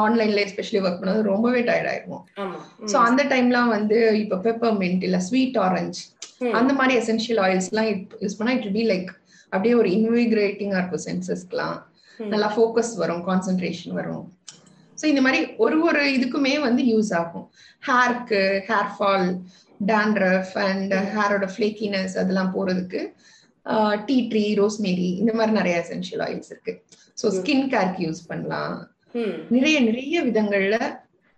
ஆன்லைன்ல 0.04 0.40
எஸ்பெஷலி 0.46 0.80
ஒர்க் 0.84 1.00
பண்ணது 1.00 1.22
ரொம்பவே 1.32 1.60
டயர்ட் 1.68 1.90
ஆமா. 2.44 2.58
ஸோ 2.92 2.96
அந்த 3.08 3.22
டைம்லாம் 3.32 3.70
வந்து 3.76 3.98
இப்போ 4.22 4.36
பெப்பர் 4.48 4.76
மின்ட் 4.82 5.04
இல்ல 5.08 5.20
ஸ்வீட் 5.28 5.58
ஆரஞ்சு. 5.66 6.02
அந்த 6.60 6.72
மாதிரி 6.78 6.94
எசென்ஷியல் 7.02 7.40
ஆயில்ஸ் 7.46 7.68
எல்லாம் 7.72 7.88
யூஸ் 8.24 8.38
பண்ணா 8.38 8.54
இட் 8.58 8.70
பி 8.78 8.84
லைக் 8.92 9.10
அப்படியே 9.52 9.74
ஒரு 9.80 9.88
இன்விகிரேட்டிங்கா 9.96 10.78
இருக்கும் 10.80 11.06
சென்சஸ்க்குலாம். 11.08 11.76
நல்லா 12.32 12.48
ஃபோக்கஸ் 12.54 12.92
வரும் 13.02 13.22
கான்சென்ட்ரேஷன் 13.28 13.94
வரும். 14.00 14.24
ஸோ 14.98 15.04
இந்த 15.12 15.20
மாதிரி 15.26 15.40
ஒரு 15.64 15.76
ஒரு 15.88 16.02
இதுக்குமே 16.16 16.54
வந்து 16.68 16.82
யூஸ் 16.92 17.12
ஆகும். 17.20 17.46
ஹேர்க்கு 17.88 18.40
ஹேர் 18.70 18.90
ஃபால் 18.96 19.28
டேண்ட்ரஃப் 19.80 20.52
அண்ட் 20.66 20.92
ஹேரோட 21.14 21.46
ஃபிளேக்கினஸ் 21.54 22.14
அதெல்லாம் 22.22 22.52
போறதுக்கு 22.56 23.00
டீ 24.08 24.16
ட்ரீ 24.30 24.44
ரோஸ்மேரி 24.60 25.10
இந்த 25.22 25.32
மாதிரி 25.38 25.52
நிறைய 25.60 25.74
எசென்ஷியல் 25.84 26.22
ஆயில்ஸ் 26.26 26.50
இருக்கு. 26.52 26.72
ஸோ 27.20 27.28
ஸ்கின் 27.38 27.66
கேருக்கு 27.74 28.04
யூஸ் 28.06 28.22
பண்ணலாம். 28.30 28.76
நிறைய 29.48 29.76
நிறைய 29.80 30.22
விதங்கள்ல 30.24 30.76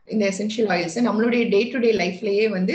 இந்த 0.09 0.25
எசென்ஷியல் 0.33 0.71
ஆயில்ஸ் 0.71 0.99
நம்மளுடைய 1.09 1.45
டே 1.49 1.61
டு 1.73 1.79
டே 1.79 1.93
லைஃப்லயே 2.03 2.49
வந்து 2.49 2.75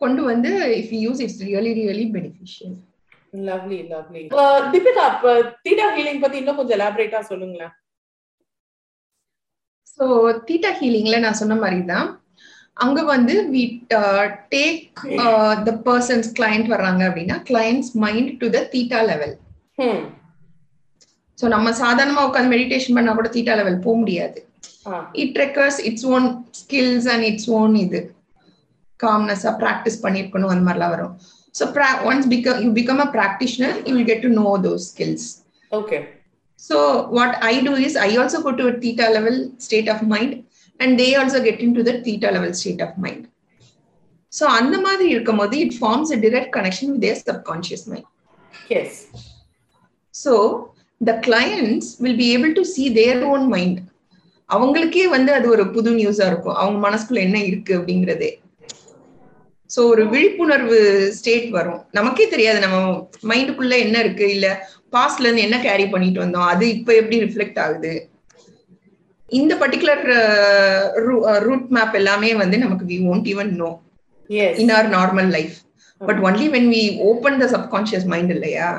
கொண்டு 0.00 0.22
வந்து 0.22 0.50
if 0.80 0.94
use 1.04 1.20
it's 1.20 1.42
really 1.42 1.74
really 1.82 2.06
beneficial 2.16 2.78
Lovely, 3.34 3.88
lovely. 3.88 4.22
Uh, 4.30 4.70
Deepika, 4.72 5.04
uh, 5.24 5.52
theta 5.64 5.86
healing 5.96 6.18
பத்தி 6.20 6.36
இன்னும் 6.38 6.56
கொஞ்சம் 6.56 6.80
ஆ 7.18 7.22
சொல்லுங்களேன். 7.30 7.72
ஸோ 9.92 10.04
தீட்டா 10.48 10.70
ஹீலிங்ல 10.80 11.18
நான் 11.18 11.38
சொன்ன 11.40 11.54
மாதிரி 11.54 11.80
தான் 11.84 12.08
அங்க 12.76 13.00
வந்து 13.04 13.34
we 13.54 13.62
take 14.54 15.00
the 15.64 15.72
persons 15.88 16.28
client 16.38 16.68
வர்றாங்க 16.68 17.02
அப்படின்னா 17.08 17.36
clients 17.50 17.90
mind 18.04 18.30
to 18.40 18.48
the 18.50 18.60
theta 18.74 19.00
level. 19.10 19.34
So 21.38 21.46
நம்ம 21.54 21.68
சாதாரணமா 21.82 22.22
உட்காந்து 22.28 22.52
மெடிடேஷன் 22.54 22.96
பண்ணா 22.98 23.14
கூட 23.20 23.30
தீட்டா 23.36 23.54
லெவல் 23.60 23.84
போக 23.86 23.96
முடியாது 24.04 24.40
Ah. 24.90 25.02
It 25.22 25.36
requires 25.42 25.76
its 25.88 26.06
own 26.14 26.24
skills 26.60 27.06
and 27.12 27.24
its 27.28 27.50
own 27.58 27.74
இது 27.82 27.98
காம்னஸா 29.00 29.52
ப்ராக்டிஸ் 29.60 29.98
பண்ணிருக்கணும் 30.04 30.52
அந்த 30.54 30.64
மாதிரிலாம் 30.68 30.94
வரும் 30.94 31.12
so 31.54 31.64
once 32.10 32.26
become 32.32 32.58
you 32.64 32.70
become 32.80 33.02
a 33.06 33.08
practitioner 33.16 33.76
you 33.88 33.92
will 33.96 34.10
get 34.10 34.24
to 34.26 34.32
know 34.42 34.50
those 34.66 34.86
skills 34.92 35.28
Okay. 35.72 36.00
So 36.58 36.76
what 37.08 37.42
I 37.42 37.60
do 37.60 37.74
is 37.76 37.96
I 37.96 38.16
also 38.16 38.40
go 38.42 38.52
to 38.52 38.64
a 38.68 38.74
theta 38.74 39.06
level 39.08 39.36
state 39.58 39.88
of 39.88 40.02
mind 40.02 40.32
and 40.80 40.98
they 41.00 41.14
also 41.14 41.42
get 41.42 41.60
into 41.60 41.82
the 41.82 41.94
theta 42.04 42.30
level 42.30 42.52
state 42.54 42.80
of 42.86 42.90
mind. 43.04 43.22
So 44.32 44.44
அந்த 44.58 44.76
மாதிரி 44.80 45.06
இருக்கும்போது 45.14 45.56
it 45.64 45.72
forms 45.74 46.10
a 46.10 46.20
direct 46.26 46.50
connection 46.56 46.88
with 46.92 47.00
their 47.00 47.16
subconscious 47.20 47.82
mind. 47.86 48.06
Yes. 48.68 48.92
So 50.14 50.34
the 51.08 51.14
clients 51.26 51.86
will 52.02 52.16
be 52.22 52.28
able 52.34 52.52
to 52.58 52.64
see 52.74 52.88
their 53.00 53.16
own 53.30 53.42
mind. 53.54 53.76
அவங்களுக்கே 54.54 55.04
வந்து 55.16 55.30
அது 55.38 55.46
ஒரு 55.54 55.64
புது 55.74 55.90
நியூஸா 55.98 56.24
இருக்கும். 56.30 56.58
அவங்க 56.62 56.78
மனசுக்குள்ள 56.86 57.20
என்ன 57.26 57.38
இருக்கு 57.50 57.72
அப்படிங்கறதே. 57.78 58.30
சோ 59.74 59.80
ஒரு 59.92 60.02
விழிப்புணர்வு 60.12 60.78
ஸ்டேட் 61.18 61.46
வரும். 61.56 61.80
நமக்கே 61.98 62.26
தெரியாது 62.32 62.58
நம்ம 62.64 62.78
மைண்டுக்குள்ள 63.30 63.74
என்ன 63.84 63.96
இருக்கு? 64.04 64.26
இல்ல 64.36 64.46
பாஸ்ட்ல 64.96 65.26
இருந்து 65.26 65.46
என்ன 65.46 65.58
கேரி 65.68 65.86
பண்ணிட்டு 65.94 66.22
வந்தோம்? 66.24 66.48
அது 66.54 66.64
இப்ப 66.76 66.94
எப்படி 67.00 67.18
ரிஃப்ளெக்ட் 67.26 67.60
ஆகுது? 67.64 67.92
இந்த 69.40 69.52
பர்டிகுலர் 69.62 70.04
ரூட் 71.46 71.68
மேப் 71.76 71.96
எல்லாமே 72.00 72.30
வந்து 72.42 72.56
நமக்கு 72.64 72.86
we 72.90 72.98
won't 73.12 73.30
even 73.32 73.52
know 73.62 73.70
in 74.62 74.72
our 74.78 74.88
normal 74.96 75.30
life 75.36 75.56
but 76.00 76.20
only 76.28 76.48
when 76.56 76.68
we 76.74 76.84
open 77.10 77.40
the 77.42 77.48
subconscious 77.56 78.06
mind 78.14 78.34
இல்லையா? 78.36 78.70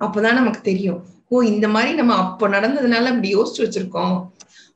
அப்பதான் 0.00 0.40
நமக்கு 0.40 0.62
தெரியும். 0.70 1.00
ஓ 1.30 1.42
இந்த 1.52 1.66
மாதிரி 1.68 1.92
நம்ம 1.94 2.16
அப்போ 2.24 2.48
நடந்ததுனால 2.48 3.10
இப்படி 3.12 3.30
யோசிச்சு 3.34 3.64
வச்சிருக்கோம். 3.64 4.16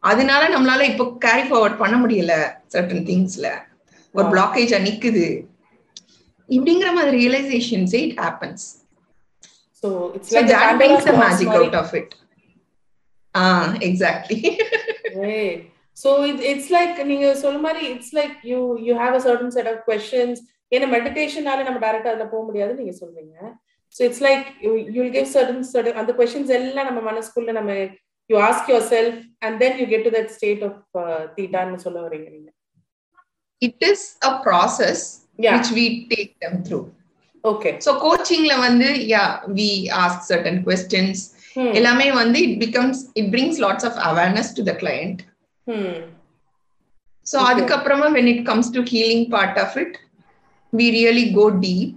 அதனால 0.03 0.43
நம்மளால 0.55 0.87
இப்போ 0.91 1.05
கேரி 1.25 1.45
ஃபார்வர்ட் 1.49 1.81
பண்ண 1.83 1.97
முடியல 1.97 2.35
சர்டன் 2.75 3.07
திங்ஸ்ல 3.09 3.47
ஒரு. 4.15 4.27
பிளாக்கேஜா 4.33 4.79
நிக்குது. 4.87 5.27
இப்படிங்கிற 6.49 6.91
மாதிரி 6.93 7.13
ரியலைசேஷன்ஸே 7.19 8.01
it 8.07 8.19
happens 8.21 8.65
so 9.83 9.89
it's 10.17 10.31
so 10.31 10.37
like 10.39 10.51
that 10.55 10.81
makes 10.83 11.09
the 11.11 11.15
magic 11.23 11.55
out 11.59 11.79
of 11.83 11.95
it 12.01 12.13
ah 13.35 13.45
exactly 13.89 14.41
so 15.97 16.11
it 16.29 16.43
it's 16.51 16.73
like 16.77 16.97
நீங்க 17.11 17.27
சொல்ல 17.43 17.59
மாதிரி 17.67 17.83
it's 17.93 18.15
like 18.19 18.37
you 18.51 18.59
you 18.87 18.93
have 19.03 19.17
a 19.19 19.23
certain 19.27 19.55
set 19.57 19.71
of 19.73 19.83
questions 19.89 20.41
ஏன்னா 20.73 20.87
மெடிடேஷனால 20.95 21.65
நம்ம 21.65 21.81
டைரக்டா 21.85 22.13
அதுல 22.13 22.27
போக 22.31 22.43
முடியாது 22.45 22.73
நீங்க 22.79 22.95
சொல்றீங்க. 23.01 23.37
So 23.95 24.01
it's 24.07 24.23
like 24.27 24.45
you 24.97 25.03
give 25.17 25.29
certain 25.35 25.65
certain 25.73 25.99
அந்த 26.01 26.13
கொஸ்டின்ஸ் 26.19 26.53
எல்லாம் 26.59 26.89
நம்ம 26.91 27.03
மனசுக்குள்ள 27.09 27.53
நம்ம 27.59 27.73
you 28.31 28.37
ask 28.43 28.71
yourself 28.93 29.17
and 29.45 29.57
then 29.63 29.77
you 29.81 29.87
get 29.93 30.07
to 30.09 30.15
that 30.17 30.31
state 30.37 30.63
of 30.69 30.79
தீட்டான்னு 31.37 31.81
சொல்ல 31.85 32.01
வரீங்க 32.07 32.29
நீங்க 32.31 32.51
it 33.63 33.85
is 33.91 34.07
a 34.23 34.35
process 34.47 35.05
Yeah. 35.39 35.55
Which 35.55 35.71
we 35.77 35.85
take 36.11 36.33
them 36.43 36.57
through 36.65 36.79
okay 37.45 37.71
so 37.85 37.91
கோச்சிங்ல 38.03 38.55
வந்து 38.65 38.89
yeah 39.13 39.23
we 39.59 39.69
ask 40.01 40.25
certain 40.29 40.59
questions 40.67 41.23
எல்லாமே 41.79 42.07
வந்து 42.19 42.39
it 42.47 42.59
becomes 42.63 43.01
it 43.21 43.31
brings 43.33 43.61
lots 43.65 43.87
of 43.89 43.99
awareness 44.09 44.51
to 44.59 44.65
the 44.69 44.75
client 44.83 45.21
so 47.27 47.37
Okay. 47.37 47.49
அதுக்கப்புறமா 47.51 48.07
when 48.15 48.31
it 48.31 48.45
comes 48.47 48.71
to 48.77 48.83
healing 48.93 49.27
part 49.35 49.59
of 49.65 49.77
it 49.83 49.97
we 50.73 50.87
really 50.97 51.27
go 51.37 51.47
deep 51.65 51.97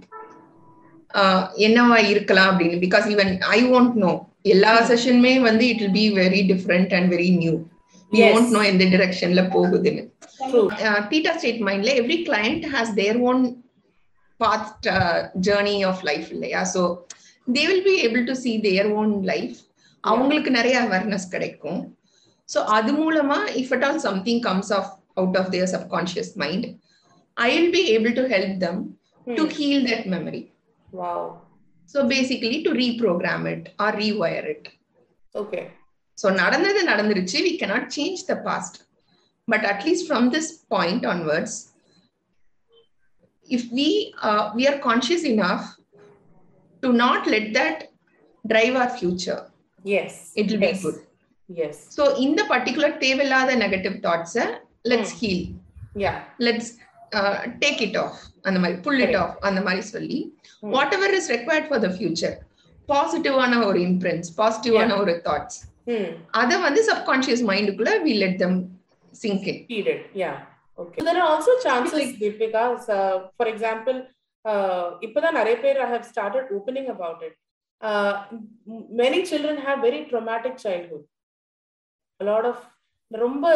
என்னவா 1.66 1.98
இருக்கலாம் 2.12 2.50
அப்படின்னு. 2.50 2.78
Because 2.84 3.06
even 3.12 3.32
I 3.50 3.60
won't 3.76 3.96
know 4.02 4.12
எல்லா 4.52 4.72
செஷனுமே 4.90 5.32
வந்து 5.46 5.64
it 5.72 5.82
will 5.82 5.96
be 5.96 6.06
very 6.18 6.42
different 6.50 6.92
and 6.98 7.10
very 7.14 7.30
new 7.42 7.54
we 8.12 8.20
Yes. 8.20 8.34
Won't 8.34 8.52
know 8.54 8.60
எந்த 8.70 8.84
டிரெக்ஷன்ல 8.92 9.42
போகுதுன்னு. 9.54 10.02
தீட்டா 11.10 11.32
ஸ்டேட் 11.38 11.62
மைண்ட்ல 11.68 11.92
every 12.00 12.18
client 12.26 12.64
has 12.74 12.92
their 12.98 13.18
own 13.30 13.40
path 14.40 14.86
journey 15.46 15.76
of 15.90 16.02
life 16.08 16.28
இல்லையா? 16.34 16.60
So 16.74 16.82
they 17.46 17.62
will 17.68 17.84
be 17.88 17.94
able 18.06 18.24
to 18.30 18.36
see 18.42 18.52
their 18.66 18.88
own 19.00 19.12
life 19.32 19.56
அவங்களுக்கு 20.04 20.50
நிறைய 20.58 20.76
awareness 20.84 21.28
கிடைக்கும். 21.34 21.80
So 22.48 22.58
அது 22.76 22.92
மூலமா 23.00 23.38
if 23.62 23.72
at 23.76 23.86
all 23.88 24.02
something 24.06 24.42
comes 24.48 24.72
of 24.78 24.90
out 25.14 25.38
of 25.40 25.50
their 25.54 25.70
subconscious 25.74 26.32
mind 26.42 26.66
I 27.36 27.48
will 27.54 27.72
be 27.76 27.82
able 27.94 28.14
to 28.20 28.24
help 28.34 28.56
them 28.64 28.80
to 29.26 29.46
heal 29.56 29.84
that 29.88 30.06
memory 30.14 30.42
wow 30.99 31.27
so 31.89 31.99
basically 32.11 32.59
to 32.63 32.71
reprogram 32.81 33.45
it 33.53 33.67
or 33.85 33.97
rewire 34.03 34.47
it 34.53 34.69
okay 35.35 35.61
so 36.17 36.29
நடந்தது 36.39 36.81
நடந்துருச்சு 36.89 37.37
we 37.45 37.51
cannot 37.59 37.85
change 37.95 38.21
the 38.29 38.35
past 38.47 38.77
but 39.47 39.65
at least 39.71 40.07
from 40.07 40.27
this 40.35 40.49
point 40.73 41.05
onwards 41.13 41.57
if 43.49 43.69
we 43.77 43.89
we 44.57 44.65
are 44.71 44.81
conscious 44.87 45.25
enough 45.31 45.67
to 46.83 46.91
not 47.01 47.25
let 47.33 47.49
that 47.57 47.81
drive 48.45 48.75
our 48.83 48.93
future 48.97 49.41
yes 49.85 50.19
it 50.39 50.51
will 50.53 50.63
be 50.65 50.73
good 50.83 51.01
yes 51.49 51.81
so 51.97 52.03
இந்த 52.25 52.41
particular 52.53 52.95
தேவையில்லாத 52.99 53.55
negative 53.63 53.97
தாட்ஸை 54.05 54.45
let's 54.91 55.15
heel 55.21 55.43
yeah 56.03 56.13
let's 56.47 56.71
take 57.62 57.80
it 57.86 57.98
off 58.04 58.18
அந்த 58.48 58.58
மாதிரி 58.62 58.78
pull 58.86 59.02
it 59.06 59.18
off 59.22 59.36
அந்த 59.48 59.60
மாதிரி 59.68 59.84
சொல்லி 59.94 60.18
Hmm. 60.62 60.70
Whatever 60.96 61.14
is 61.18 61.30
required 61.34 61.66
for 61.70 61.82
the 61.84 61.88
future 61.96 62.36
பாசிட்டிவான 62.88 63.54
ஒரு 63.68 63.78
இம்ப்ரென்ஸ் 63.88 64.28
பாசிட்டிவான 64.40 64.96
ஒரு 65.02 65.14
தாட்ஸ் 65.26 65.58
ம் 65.94 66.12
அதை 66.40 66.56
வந்து 66.66 66.82
subconscious 66.90 67.42
மைண்டுக்குள்ள 67.50 67.92
we 68.06 68.12
let 68.22 68.38
them 68.44 68.58
sink 69.14 69.48
in 69.52 69.60
period 69.72 70.00
yeah. 70.22 70.36
Okay. 70.78 70.98
So 70.98 71.04
there 71.06 71.18
are 71.22 71.28
also 71.34 71.52
chances 71.66 72.06
deepika 72.22 72.62
uh, 72.96 73.14
for 73.38 73.46
example 73.52 73.98
uh, 74.44 74.86
இப்பதான் 75.06 75.36
நிறைய 75.38 75.56
பேர் 75.60 75.78
i 75.84 75.90
have 75.92 76.04
started 76.12 76.44
opening 76.56 76.88
about 76.94 77.20
it. 77.28 77.34
Uh, 77.80 78.12
m- 78.72 78.84
many 79.02 79.20
children 79.30 79.56
have 79.66 79.78
very 79.80 80.00
traumatic 80.10 80.54
childhood. 80.64 81.04
A 82.20 82.26
lot 82.30 82.44
of 82.44 82.58
ரொம்ப 83.10 83.46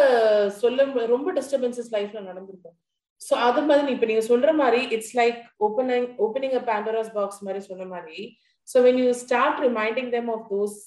சொல்ல 0.62 0.82
ரொம்ப 1.06 1.28
disturbances 1.32 1.92
லைஃப்ல 1.96 2.20
நடந்திருக்கும். 2.20 2.76
So 3.20 3.34
அது 3.46 3.60
மாதிரி 3.62 3.92
இப்ப 3.92 4.06
நீங்க 4.06 4.24
சொல்ற 4.28 4.50
மாதிரி 4.54 4.80
it's 4.96 5.14
like 5.16 5.38
opening 5.60 6.08
opening 6.18 6.56
a 6.60 6.64
Pandora's 6.70 7.12
box 7.14 7.42
மாதிரி 7.42 7.60
சொன்ன 7.66 7.86
மாதிரி 7.86 8.20
so 8.68 8.82
when 8.86 9.00
you 9.02 9.08
start 9.22 9.60
reminding 9.66 10.10
them 10.16 10.30
of 10.30 10.44
those 10.52 10.78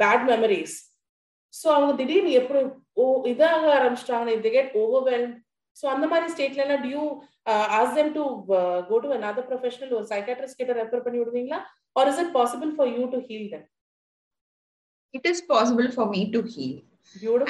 bad 0.00 0.24
memories 0.32 0.76
so 1.54 1.66
அவங்க 1.74 1.92
திடீர்னு 1.96 2.30
எப்படி 2.40 2.60
ஓ 2.96 3.04
இதாக 3.32 3.66
ஆரம்பிச்சிட்டாங்க 3.76 4.30
இது 4.38 4.50
கெட் 4.50 4.72
ஓவர்வெல்ம் 4.82 5.34
ஸோ 5.76 5.84
அந்த 5.86 6.06
மாதிரி 6.06 6.32
ஸ்டேட்ல 6.32 6.64
எல்லாம் 6.64 6.82
do you 6.84 7.04
ask 7.78 7.94
them 7.94 8.12
to 8.12 8.24
go 8.90 8.96
to 8.98 9.08
another 9.16 9.44
professional 9.48 9.94
ஒரு 9.98 10.06
சைக்காட்ரிஸ்ட் 10.12 10.60
கிட்ட 10.60 10.74
ரெஃபர் 10.80 11.04
பண்ணி 11.04 11.20
விடுவீங்களா? 11.20 11.58
Or 11.96 12.08
is 12.08 12.20
it 12.22 12.34
possible 12.36 12.72
for 12.76 12.90
you 12.96 13.04
to 13.14 13.20
heal 13.28 13.48
them 13.50 13.66
it 15.14 15.28
is 15.32 15.42
possible 15.50 15.88
for 15.96 16.10
me 16.14 16.22
to 16.30 16.42
heal 16.54 16.78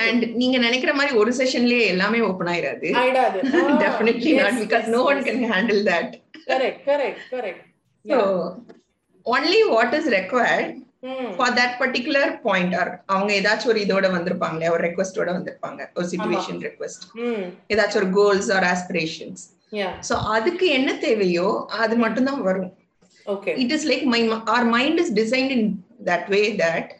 and 0.05 0.25
நீங்க 0.35 0.57
நினைக்கிற 0.59 0.93
மாதிரி 0.95 1.13
ஒரு 1.17 1.33
செஷன்லயே 1.39 1.85
எல்லாமே 1.93 2.21
ஓபன் 2.23 2.51
ஆயிராது. 2.53 2.89
ஆயிடாது. 3.01 3.39
Definitely 3.85 4.33
not 4.39 4.59
because 4.63 4.87
no 4.95 5.01
one 5.11 5.23
can 5.27 5.45
handle 5.53 5.83
that 5.91 6.15
correct 6.49 6.83
correct 6.89 7.23
correct 7.33 7.63
so 8.05 8.19
only 9.27 9.61
what 9.71 9.95
is 9.95 10.09
required 10.17 10.73
for 11.37 11.55
that 11.57 11.75
particular 11.81 12.31
point 12.45 12.75
or 12.75 12.91
அவங்க 13.07 13.31
ஏதாச்சும் 13.39 13.71
ஒரு 13.73 13.81
இதோட 13.85 14.07
வந்திருப்பாங்களே 14.15 14.69
ஒரு 14.69 14.83
ரெக்வஸ்டோட 14.89 15.31
வந்திருப்பாங்க 15.37 15.81
ஒரு 15.97 16.07
சுச்சுவேஷன் 16.13 16.61
ரெக்வஸ்ட் 16.67 17.05
ம் 17.25 17.45
ஏதாச்சும் 17.73 18.01
ஒரு 18.03 18.11
கோல்ஸ் 18.13 18.51
ஆர் 18.57 18.67
ஆஸ்பிரேஷன்ஸ் 18.71 19.43
ஸோ 20.09 20.17
அதுக்கு 20.35 20.67
என்ன 20.71 20.91
தேவையோ 21.01 21.47
அது 21.79 21.95
மட்டும்தான் 21.97 22.43
வரும். 22.43 22.71
Okay 23.27 23.53
it 23.63 23.73
is 23.73 23.87
like 23.91 24.05
my 24.13 24.21
our 24.55 24.67
mind 24.71 25.01
is 25.03 25.13
designed 25.15 25.53
in 25.57 25.67
that 26.05 26.29
way 26.29 26.41
that 26.61 26.91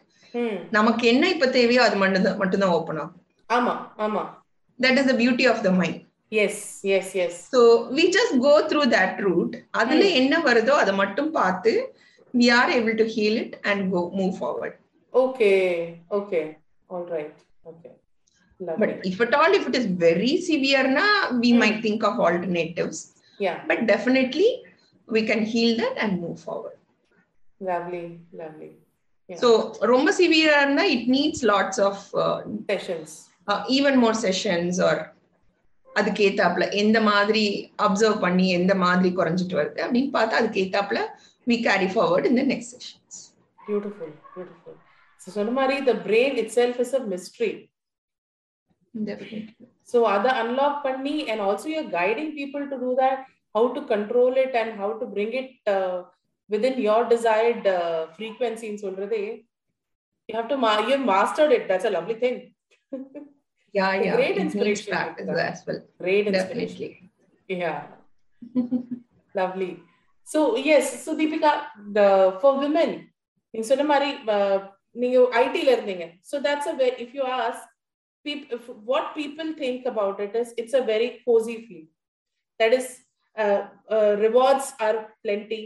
நமக்கு 0.71 1.03
என்ன 1.07 1.29
இப்ப 1.29 1.47
தேவையோ 1.49 1.81
அது 1.83 1.97
மட்டும்தான் 1.97 2.37
மட்டும்தான் 2.37 2.73
ஓப்பன் 2.77 2.99
ஆகும். 2.99 3.21
ஆமா 3.49 3.73
ஆமா. 4.05 4.23
That 4.79 4.99
is 5.01 5.09
the 5.11 5.15
beauty 5.21 5.45
of 5.51 5.63
the 5.63 5.71
mind 5.79 5.99
yes 6.37 6.61
yes 6.93 7.11
yes 7.23 7.39
so 7.53 7.59
we 7.97 8.05
just 8.15 8.35
go 8.41 8.53
through 8.69 8.81
that 8.93 9.19
route 9.25 9.55
அதுல. 9.81 10.01
என்ன 10.21 10.39
வருதோ 10.47 10.75
அதை 10.83 10.93
மட்டும் 10.95 11.29
பார்த்து 11.33 11.73
we 12.33 12.47
are 12.59 12.71
able 12.77 12.95
to 13.01 13.07
heal 13.15 13.39
it 13.43 13.55
and 13.69 13.83
go 13.93 14.01
move 14.19 14.33
forward 14.39 14.77
okay 15.13 15.51
okay 16.11 16.41
all 16.89 17.07
right 17.15 17.37
okay 17.63 17.91
but 18.79 18.95
if 19.09 19.21
at 19.21 19.35
all 19.35 19.55
if 19.57 19.67
it 19.69 19.77
is 19.81 19.89
very 20.03 20.33
சிவியர்னா 20.47 21.07
we. 21.43 21.51
Might 21.61 21.81
think 21.85 22.05
of 22.09 22.21
alternatives 22.27 23.03
yeah 23.39 23.53
but 23.69 23.83
definitely 23.91 24.49
we 25.07 25.21
can 25.29 25.45
heal 25.53 25.77
that 25.81 25.99
and 26.05 26.17
move 26.23 26.37
forward 26.43 26.81
lovely 27.61 28.03
lovely 29.29 29.39
so 29.41 29.49
ரொம்ப 29.87 30.09
சிவியரா 30.17 30.57
இருந்தா 30.61 30.85
it 30.95 31.07
needs 31.15 31.43
lots 31.51 31.81
of 31.87 32.01
sessions 32.71 33.13
even 33.75 33.97
more 34.03 34.17
sessions 34.23 34.79
or 34.89 35.01
அதுக்கு 35.89 36.21
ஏத்தாப்புல 36.27 36.65
எந்த 36.75 36.97
மாதிரி 37.03 37.43
observe 37.85 38.17
பண்ணி 38.23 38.47
எந்த 38.51 38.73
மாதிரி 38.81 39.09
குறைஞ்சிட்டு 39.19 39.59
வருது 39.59 39.79
அப்படின்னு 39.85 40.11
பார்த்தா 40.15 40.39
அதுக்கு 40.41 40.63
ஏத்தாப்புல 40.65 41.01
வி 41.47 41.57
கேரி 41.67 41.87
ஃபார்வர்ட் 41.93 42.27
இந்த 42.31 42.43
next 42.51 42.73
sessions 42.77 43.19
beautiful 43.59 44.13
beautiful 44.33 44.77
so 45.21 45.29
சொன்ன 45.37 45.53
மாதிரி 45.59 45.77
the 45.85 45.95
brain 46.07 46.35
itself 46.57 46.79
is 46.85 46.95
a 46.95 47.03
mystery 47.13 47.51
definitely 48.93 49.65
so 49.93 49.99
அதை 50.11 50.31
அன்லாக் 50.41 50.77
பண்ணி 50.85 51.15
and 51.31 51.43
also 51.47 51.69
you're 51.73 51.89
guiding 51.95 52.33
people 52.37 52.65
to 52.71 52.77
do 52.83 52.91
that 53.01 53.21
how 53.55 53.67
to 53.75 53.81
control 53.93 54.37
it 54.43 54.57
and 54.61 54.75
how 54.81 54.93
to 55.01 55.07
bring 55.15 55.35
it 55.41 55.55
within 56.50 56.80
your 56.88 57.06
desired 57.14 57.68
ஃப்ரீக்வன்சின்னு 58.14 58.82
சொல்றதே 58.86 59.22
you 60.28 60.34
have 60.38 60.48
to 60.52 60.58
you 60.92 60.98
mastered 61.14 61.54
it 61.58 61.68
that's 61.72 61.88
a 61.90 61.94
lovely 61.98 62.18
thing 62.24 62.40
Yeah, 63.74 63.90
A 63.90 64.04
yeah. 64.04 64.16
great 64.16 64.30
it 64.30 64.38
needs 64.38 64.54
inspiration 64.54 64.92
practice 64.92 65.26
with 65.26 65.36
that. 65.36 65.52
as 65.52 65.60
well. 65.66 65.80
Great 66.00 66.28
inspiration 66.30 66.78
Definitely. 66.78 66.88
Yeah, 67.48 67.76
lovely. 69.34 69.70
So 70.26 70.40
yes, 70.68 71.04
so 71.04 71.10
Deepika, 71.20 71.52
the 71.96 72.06
for 72.40 72.52
women, 72.64 72.90
நீங்க 73.54 73.66
சொன்ன 73.70 73.86
மாதிரி 73.92 74.10
uh, 74.34 74.58
நீங்க 74.96 75.18
ஐடில 75.42 75.68
இருந்தீங்க 75.76 76.06
so 76.30 76.36
that's 76.46 76.66
a 76.72 76.76
very 76.80 76.96
if 77.04 77.10
you 77.18 77.24
ask 77.42 77.60
people 78.26 78.48
if, 78.56 78.64
what 78.90 79.06
people 79.20 79.48
think 79.62 79.82
about 79.92 80.16
it 80.26 80.34
is 80.40 80.48
it's 80.62 80.74
a 80.80 80.84
very 80.92 81.10
cozy 81.26 81.58
field 81.66 81.88
that 82.60 82.74
is 82.78 82.90
rewards 84.24 84.70
are 84.86 84.98
plenty 85.24 85.60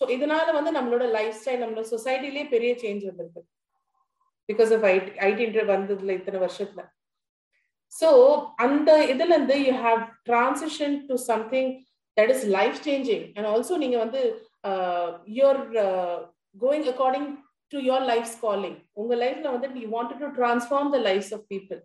so 0.00 0.06
இதனால 0.16 0.52
வந்து 0.58 0.70
நம்மளோட 0.76 1.04
life 1.16 1.36
style 1.40 1.62
நம்மளோட 1.62 1.86
சொசைட்டிலேயே 1.94 2.44
பெரிய 2.54 2.70
சேஞ்ச் 2.82 3.02
வந்திருக்கு. 3.08 3.42
பிகாஸ் 4.48 4.70
ஆஃப் 4.76 4.86
ஐடி 4.94 5.10
ஐடி 5.28 5.46
வந்ததுல 5.74 6.14
இத்தனை 6.20 6.38
வருஷத்துல. 6.44 6.82
So 7.92 8.08
அந்த 8.64 8.90
இதுல 9.12 9.32
இருந்து 9.36 9.56
you 9.66 9.72
have 9.84 10.00
transition 10.28 10.96
to 11.08 11.14
something 11.30 11.70
that 12.16 12.32
is 12.34 12.46
life 12.56 12.78
changing 12.88 13.24
and 13.36 13.48
also 13.52 13.76
நீங்க 13.84 13.96
வந்து 14.04 14.20
you're 15.38 15.60
going 16.64 16.86
according 16.92 17.28
to 17.72 17.78
your 17.90 18.04
life 18.12 18.32
calling 18.44 18.78
உங்க 19.00 19.14
லைஃப்ல 19.24 19.50
வந்து 19.56 19.82
you 19.84 19.88
want 19.96 20.14
to 20.22 20.30
transform 20.38 20.90
the 20.96 21.00
lives 21.08 21.32
of 21.36 21.46
people 21.54 21.80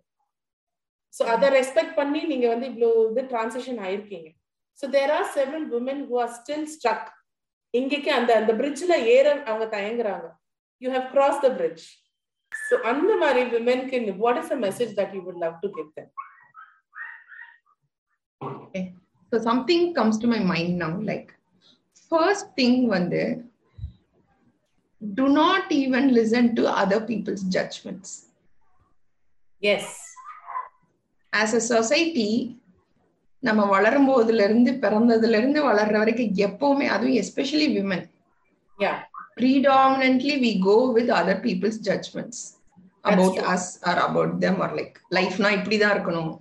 so 1.14 1.24
அதை 1.34 1.48
ரெஸ்பெக்ட் 1.58 1.94
பண்ணி 2.00 2.20
நீங்க 2.32 2.46
வந்து 2.54 2.66
இவ்வளோ 2.72 2.88
இது 3.10 3.22
transition 3.34 3.78
ஆயிருக்கீங்க. 3.86 4.28
So 4.78 4.86
there 4.96 5.12
are 5.18 5.28
several 5.36 5.68
women 5.78 6.02
who 6.08 6.16
are 6.24 6.32
still 6.38 6.66
struck 6.74 7.06
இங்கேக்கு 7.78 8.10
அந்த 8.18 8.30
அந்த 8.40 8.52
பிரிட்ஜ்ல 8.60 8.94
ஏற 9.16 9.26
அவங்க 9.48 9.66
தயங்குறாங்க 9.76 10.26
you 10.82 10.90
have 10.96 11.06
cross 11.14 11.40
the 11.46 11.50
bridge 11.58 11.84
so 12.52 12.74
அந்த 12.90 13.12
மாதிரி 13.22 13.42
விமென்க்கு 13.56 14.14
what 14.24 14.40
is 14.42 14.52
a 14.56 14.60
message 14.66 14.92
that 15.00 15.14
you 15.16 15.22
would 15.28 15.42
love 15.46 15.56
to 15.64 15.70
give 15.78 15.90
them 15.98 16.12
So 19.32 19.38
something 19.46 19.82
comes 19.94 20.16
to 20.18 20.26
my 20.32 20.38
mind 20.50 20.78
now. 20.78 20.90
Like, 21.08 21.28
first 22.12 22.44
thing, 22.58 22.74
வந்து 22.94 23.22
do 25.00 25.24
not 25.40 25.64
even 25.78 26.04
listen 26.18 26.44
to 26.58 26.62
other 26.82 27.00
people's 27.08 27.42
judgments. 27.56 28.10
Yes 29.62 29.94
As 31.32 31.50
a 31.58 31.62
society, 31.74 32.30
நம்ம 33.42 33.64
வளரும் 33.64 34.08
போதுல 34.08 34.44
இருந்து 34.44 34.72
பிறந்ததுல 34.72 35.38
இருந்து 35.38 35.68
வளர்ற 35.68 35.98
வரைக்கும் 35.98 36.32
எப்பவுமே 36.46 36.86
அதுவும் 36.86 37.18
especially 37.22 37.68
women 37.76 38.06
yeah 38.78 38.94
predominantly 39.36 40.40
we 40.40 40.58
go 40.58 40.92
with 40.92 41.08
other 41.10 41.36
people's 41.36 41.78
judgments. 41.78 42.56
About 43.04 43.34
true. 43.34 43.44
us 43.44 43.78
or 43.86 43.96
about 44.08 44.40
them 44.40 44.60
or 44.60 44.68
like 44.68 44.94
லைஃப்னா 45.10 45.48
இப்படிதான் 45.56 45.94
இருக்கணும். 45.94 46.40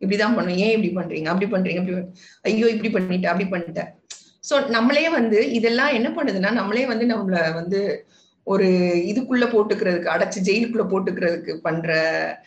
இப்படிதான் 0.00 0.34
பண்ணணும். 0.36 0.56
ஏன் 0.56 0.74
இப்படி 0.74 0.90
பண்றீங்க? 0.96 1.24
அப்படி 1.24 1.46
பண்றீங்க 1.54 1.80
அப்படி 1.82 1.96
ஐயோ 2.40 2.66
இப்படி 2.66 2.90
பண்ணிட்ட 2.96 3.26
அப்படி 3.26 3.46
பண்ணிட்ட. 3.50 3.82
சோ 4.50 4.68
நம்மளே 4.68 5.08
வந்து 5.08 5.52
இதெல்லாம் 5.52 5.92
என்ன 5.92 6.08
பண்ணுதுன்னா 6.08 6.52
நம்மளே 6.52 6.86
வந்து 6.86 7.06
நம்மள 7.06 7.54
வந்து 7.54 8.06
ஒரு 8.42 8.66
இதுக்குள்ள 9.10 9.44
போட்டுக்கிறதுக்கு 9.54 10.14
அடைச்சு 10.14 10.38
ஜெயிலுக்குள்ள 10.48 10.86
போட்டுக்கிறதுக்கு 10.92 11.56
பண்ற 11.56 11.90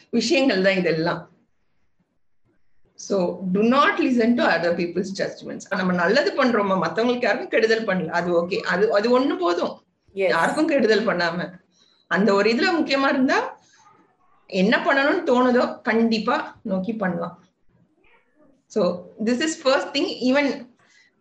விஷயங்கள் 0.09 0.61
தான் 0.61 0.79
இதெல்லாம். 0.81 1.36
So 2.99 3.15
to 3.55 3.61
not 3.75 3.99
listen 4.05 4.35
to 4.37 4.43
other 4.53 4.75
people's 4.79 5.11
judgments 5.19 5.67
நம்ம 5.79 5.95
நல்லது 6.03 6.31
பண்றோமா? 6.39 6.75
மத்தவங்களுக்கு 6.83 7.27
யாருக்கும் 7.27 7.53
கெடுதல் 7.55 7.87
பண்ணல. 7.89 8.11
அது 8.19 8.29
ஓகே 8.41 8.59
அது 8.73 8.85
அது 8.97 9.07
ஒண்ணு 9.17 9.35
போதும். 9.43 9.73
எஸ் 10.15 10.31
யாருக்கும் 10.35 10.69
கெடுதல் 10.71 11.07
பண்ணாம. 11.09 11.47
அந்த 12.11 12.29
ஒரு 12.37 12.47
இதுல 12.53 12.69
முக்கியமா 12.79 13.09
இருந்தா 13.13 13.37
என்ன 14.49 14.75
பண்ணணும்னு 14.87 15.23
தோணுதோ 15.29 15.65
கண்டிப்பா 15.89 16.35
நோக்கி 16.71 16.93
பண்ணலாம். 17.03 17.35
So 18.71 18.81
this 19.27 19.43
is 19.47 19.57
first 19.61 19.91
thing 19.97 20.11
even 20.29 20.49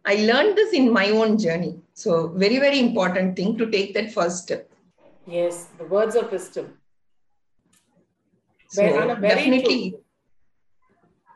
I 0.04 0.14
learn 0.30 0.52
this 0.58 0.74
in 0.80 0.90
my 0.98 1.06
own 1.20 1.34
journey 1.44 1.70
so 2.04 2.10
very 2.44 2.58
very 2.64 2.80
important 2.86 3.32
thing 3.40 3.54
to 3.60 3.66
take 3.76 3.90
that 3.98 4.10
first 4.14 4.42
step 4.44 4.66
yes 5.42 5.60
the 5.78 5.84
words 5.94 6.18
of 6.22 6.32
wisdom 6.36 6.70
so 8.72 8.82
ஆனா 9.02 9.14
very 9.26 9.32
டெஃபினெட்லி 9.34 9.78
true. 9.82 10.02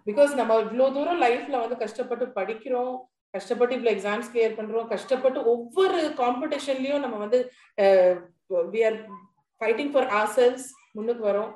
பிகாஸ் 0.07 0.33
நம்ம 0.35 0.59
இவ்வளவு 0.65 0.95
தூரம் 0.97 1.23
லைஃப்ல 1.25 1.57
வந்து 1.63 1.77
கஷ்டப்பட்டு 1.77 2.27
படிக்கிறோம் 2.39 2.95
கஷ்டப்பட்டு 3.35 3.75
இவ்வளவு 3.77 3.95
எக்ஸாம்ஸ் 3.97 4.31
கிளியர் 4.33 4.57
பண்றோம் 4.59 4.87
கஷ்டப்பட்டு 4.87 5.41
ஒவ்வொரு 5.53 6.01
காம்படிஷன்லயும் 6.21 7.05
நம்ம 7.05 7.19
வந்து 7.25 7.39
we 8.75 8.81
are 8.89 8.99
fighting 9.61 9.93
for 9.95 10.09
our 10.19 10.33
selves 10.39 10.67
முன்னுக்கு 10.93 11.25
வரோம் 11.31 11.53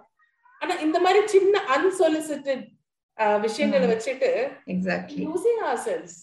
ஆனா 0.62 0.74
இந்த 0.80 0.98
மாதிரி 1.00 1.20
சின்ன 1.28 1.62
அன்சொலிசிட்டட் 1.76 2.64
விஷயங்களை. 3.40 3.86
வச்சுட்டு 3.92 4.30
exactly 4.74 5.24
losing 5.26 5.64
our 5.70 5.82
selves 5.88 6.16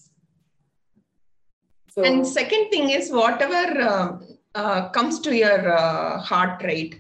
And 1.98 2.26
second 2.28 2.66
thing 2.72 2.90
is 2.90 3.12
whatever 3.12 3.62
uh, 3.84 4.06
uh, 4.56 4.90
comes 4.90 5.20
to 5.20 5.32
your 5.36 5.58
uh, 5.72 6.20
heart, 6.20 6.62
right? 6.64 6.94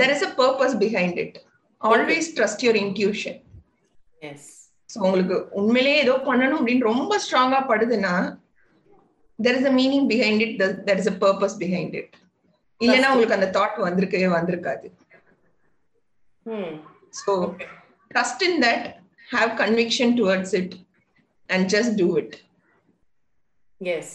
There 0.00 0.10
is 0.10 0.22
a 0.22 0.30
purpose 0.34 0.74
behind 0.76 1.18
it. 1.18 1.32
Always 1.80 2.34
trust 2.34 2.62
your 2.62 2.74
intuition. 2.76 3.34
Yes 3.34 3.51
so 4.90 4.98
உங்களுக்கு 5.06 5.36
உண்மையிலேயே 5.60 5.98
ஏதோ 6.04 6.14
பண்ணணும் 6.28 6.58
அப்படின்னு 6.60 6.90
ரொம்ப 6.92 7.18
ஸ்ட்ராங்கா 7.24 7.60
படுதுன்னா 7.70 8.14
there 9.38 9.58
is 9.60 9.68
a 9.70 9.74
meaning 9.80 10.08
behind 10.12 10.42
it 10.46 10.56
there 10.88 11.00
is 11.02 11.12
a 11.12 11.16
purpose 11.24 11.56
behind 11.62 11.94
it 12.00 12.12
இல்லைன்னா 12.80 13.10
உங்களுக்கு 13.12 13.38
அந்த 13.38 13.50
தாட் 13.56 13.78
வந்திருக்கவே 13.86 14.28
வந்திருக்காது. 14.38 14.86
So 17.20 17.32
trust 18.10 18.42
in 18.48 18.58
that 18.66 18.86
have 19.28 19.50
conviction 19.62 20.12
towards 20.20 20.54
it 20.60 20.74
and 21.50 21.66
just 21.74 21.94
do 22.00 22.08
it 22.20 22.34
yes 23.80 24.14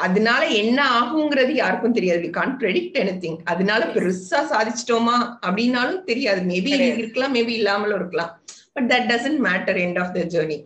அதனால 0.00 0.42
என்ன 0.62 0.78
ஆகுங்கிறது 0.98 1.52
யாருக்கும் 1.54 1.94
தெரியாது. 1.98 2.20
We 2.24 2.30
can 2.30 2.56
predict 2.62 2.98
any 3.02 3.14
thing 3.22 3.38
அதனால. 3.44 3.80
பெருசா 3.94 4.40
சாதிச்சிட்டோமா 4.52 5.14
அப்படின்னாலும் 5.46 6.02
தெரியாது. 6.04 6.40
மேபி. 6.50 6.72
இருக்கலாம் 6.98 7.34
மேபி 7.36 7.54
இல்லாமலும் 7.60 7.98
இருக்கலாம். 8.00 8.32
But 8.76 8.88
that 8.92 9.08
doesn't 9.12 9.40
matter 9.48 9.78
end 9.84 9.98
of 10.02 10.12
the 10.16 10.22
journey 10.34 10.58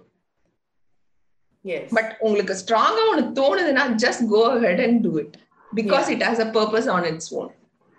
yes 1.65 1.93
but 1.95 2.13
உங்களுக்கு 2.21 2.55
ஸ்ட்ராங்கா 2.63 3.05
ஒன்னு 3.11 3.25
தோணுதுன்னா 3.41 3.85
just 4.05 4.25
go 4.35 4.43
ahead 4.67 4.83
and 4.87 5.01
do 5.07 5.13
it 5.23 5.37
because 5.71 6.07
Yeah. 6.07 6.15
It 6.17 6.25
has 6.29 6.43
a 6.45 6.49
purpose 6.57 6.89
on 6.95 7.07
its 7.11 7.31
own 7.41 7.51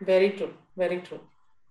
very 0.02 0.30
true 0.38 0.48
very 0.78 0.98
true 1.06 1.18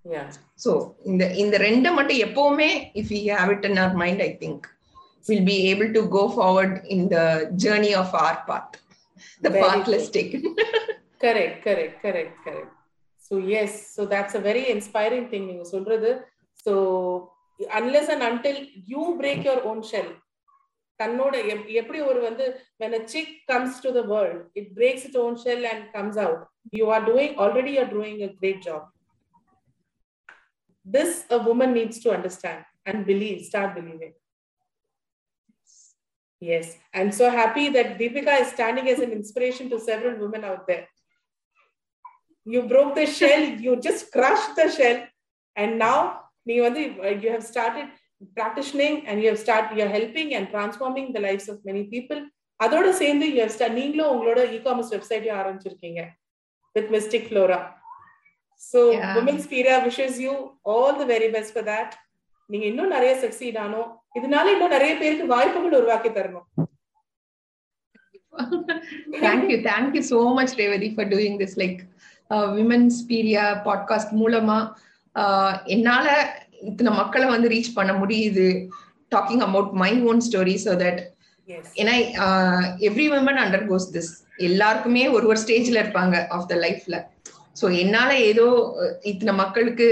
yeah 0.04 0.22
so 0.64 0.70
இந்த 1.10 1.24
இந்த 1.42 1.56
ரெண்டை 1.66 1.90
மட்டும் 1.98 2.22
எப்பவுமே 2.26 2.70
if 3.00 3.12
you 3.16 3.20
have 3.34 3.52
it 3.54 3.66
in 3.70 3.80
our 3.82 3.98
mind 4.02 4.22
I 4.22 4.30
think 4.42 4.64
will 5.24 5.46
be 5.46 5.58
able 5.70 5.90
to 5.92 6.02
go 6.16 6.24
forward 6.34 6.76
in 6.94 7.06
the 7.14 7.18
journey 7.64 7.92
of 8.02 8.16
our 8.24 8.40
path 8.50 8.74
the 9.42 9.48
Very 9.48 9.62
path 9.64 9.80
true. 9.80 9.94
Less 9.94 10.10
taken 10.16 10.46
correct 11.24 11.56
correct 11.62 11.94
correct 12.02 12.34
correct. 12.44 12.70
So 13.22 13.34
yes. 13.48 13.72
So 13.94 14.02
that's 14.06 14.34
a 14.34 14.42
very 14.46 14.64
inspiring 14.70 15.24
thing. 15.30 15.44
நீங்க 15.50 15.64
சொல்றது. 15.70 16.10
So 16.66 16.72
unless 17.79 18.09
and 18.15 18.23
until 18.31 18.57
you 18.91 19.03
break 19.21 19.39
your 19.49 19.61
own 19.71 19.81
shell 19.91 20.09
தன்னோட 20.99 21.35
எப்- 21.51 21.69
எப்படி 21.81 21.99
ஒரு 22.09 22.19
வந்து 22.27 22.45
when 22.81 22.93
a 22.99 23.03
chick 23.11 23.27
comes 23.51 23.73
to 23.83 23.89
the 23.97 24.03
world 24.13 24.39
it 24.59 24.65
breaks 24.77 25.03
its 25.09 25.17
own 25.25 25.35
shell 25.43 25.61
and 25.71 25.81
comes 25.97 26.15
out 26.23 26.39
you 26.79 26.87
are 26.95 27.03
doing 27.11 27.31
already 27.43 27.71
you're 27.75 27.93
doing 27.99 28.17
a 28.27 28.31
great 28.41 28.59
job 28.67 28.81
this 30.95 31.11
a 31.37 31.39
woman 31.47 31.71
needs 31.79 31.97
to 32.05 32.09
understand 32.17 32.59
and 32.89 33.05
believe 33.11 33.39
start 33.49 33.71
believing 33.79 34.13
yes 36.41 36.67
i'm 36.97 37.11
so 37.21 37.29
happy 37.41 37.65
that 37.77 37.97
deepika 37.99 38.35
is 38.43 38.49
standing 38.55 38.87
as 38.93 38.99
an 38.99 39.11
inspiration 39.19 39.69
to 39.69 39.79
several 39.89 40.15
women 40.23 40.43
out 40.51 40.63
there 40.69 40.85
you 42.53 42.61
broke 42.73 42.93
the 42.99 43.05
shell 43.19 43.43
you 43.65 43.73
just 43.87 44.11
crushed 44.11 44.53
the 44.61 44.67
shell 44.77 44.99
and 45.55 45.77
now 45.87 45.97
நீ 46.48 46.54
வந்து 46.66 46.80
you 47.24 47.30
have 47.34 47.44
started 47.52 47.86
practicing 48.38 48.94
and 49.06 49.16
you 49.22 49.28
have 49.30 49.40
started 49.44 49.72
you're 49.78 49.94
helping 49.98 50.28
and 50.36 50.44
transforming 50.54 51.06
the 51.16 51.22
lives 51.28 51.46
of 51.52 51.56
many 51.70 51.84
people 51.94 52.20
அதோட 52.60 52.88
சேர்ந்து 53.02 53.26
you 53.34 53.40
have 53.44 53.54
start 53.56 53.72
நீங்களும் 53.80 54.10
உங்களோட 54.14 54.40
e-commerce 54.56 54.90
வெப்சைட்டையும் 54.96 55.40
ஆரம்பிச்சிருக்கீங்க 55.42 56.02
with 56.76 56.88
Mystic 56.96 57.24
Flora 57.30 57.58
so 58.70 58.78
Yeah. 58.92 59.12
women's 59.18 59.46
Pira 59.52 59.74
wishes 59.86 60.14
you 60.24 60.34
all 60.72 60.92
the 61.00 61.08
very 61.14 61.28
best 61.36 61.50
for 61.56 61.64
that 61.72 61.90
நீங்க 62.50 62.64
இன்னும் 62.70 62.94
நிறைய 62.96 63.12
succeed 63.24 63.58
ஆனோம் 63.64 63.90
இதனால 64.18 64.46
இன்னும் 64.54 64.74
நிறைய 64.76 64.94
பேருக்கு 65.02 65.26
வாய்ப்புகள் 65.34 65.78
உருவாக்கி 65.80 66.10
தரணும் 66.18 66.46
thank 69.24 69.44
you 69.52 69.58
thank 69.68 69.90
you 69.96 70.04
so 70.12 70.20
much 70.38 70.52
revati 70.60 70.88
for 70.96 71.04
doing 71.14 71.34
this 71.42 71.52
like 71.62 71.80
uh, 72.30 72.46
women's 72.58 72.96
peria 73.10 73.44
podcast 73.68 74.10
மூலமா 74.20 74.58
uh, 74.62 74.93
என்னால 75.66 76.06
இத்தனை 76.60 76.90
மக்களை 76.92 77.26
வந்து 77.26 77.48
ரீச் 77.48 77.76
பண்ண 77.78 77.92
முடியுது 77.92 78.46
talking 79.12 79.44
about 79.46 79.72
my 79.82 79.92
own 80.10 80.22
story 80.28 80.54
so 80.66 80.74
that 80.84 81.00
yes 81.48 81.72
ஏன்னா 81.80 81.94
every 82.88 83.06
women 83.14 83.40
under 83.44 83.66
cos 83.70 83.88
this 83.96 84.12
எல்லாருக்குமே 84.48 85.02
ஒரு 85.16 85.26
ஒரு 85.26 85.40
ஸ்டேஜ்ல 85.42 85.82
இருப்பாங்க 85.82 86.16
ஆஃப் 86.36 86.48
த 86.52 86.56
லைஃப்ல 86.64 86.98
ஸோ 87.60 87.66
என்னால 87.80 88.10
ஏதோ 88.30 88.46
இத்தனை 89.02 89.32
மக்களுக்கு 89.34 89.86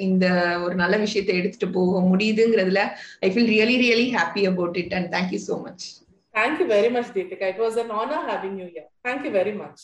இந்த 0.00 0.26
ஒரு 0.64 0.74
நல்ல 0.74 0.96
விஷயத்தை 0.96 1.34
எடுத்துட்டு 1.36 1.68
போக 1.70 2.02
முடியுதுங்கிறதுல 2.10 2.82
I 3.20 3.30
feel 3.30 3.50
really 3.54 3.78
really 3.84 4.06
happy 4.18 4.44
about 4.46 4.78
it 4.84 4.94
and 4.94 5.10
thank you 5.16 5.40
so 5.48 5.56
much 5.62 5.86
Thank 6.34 6.60
you 6.60 6.66
very 6.68 6.88
much, 6.88 7.06
Deepika. 7.08 7.44
It 7.44 7.58
was 7.58 7.76
an 7.76 7.90
honor 7.90 8.20
having 8.24 8.58
you 8.58 8.66
here. 8.66 8.84
Thank 9.04 9.24
you 9.24 9.32
very 9.32 9.54
much. 9.54 9.78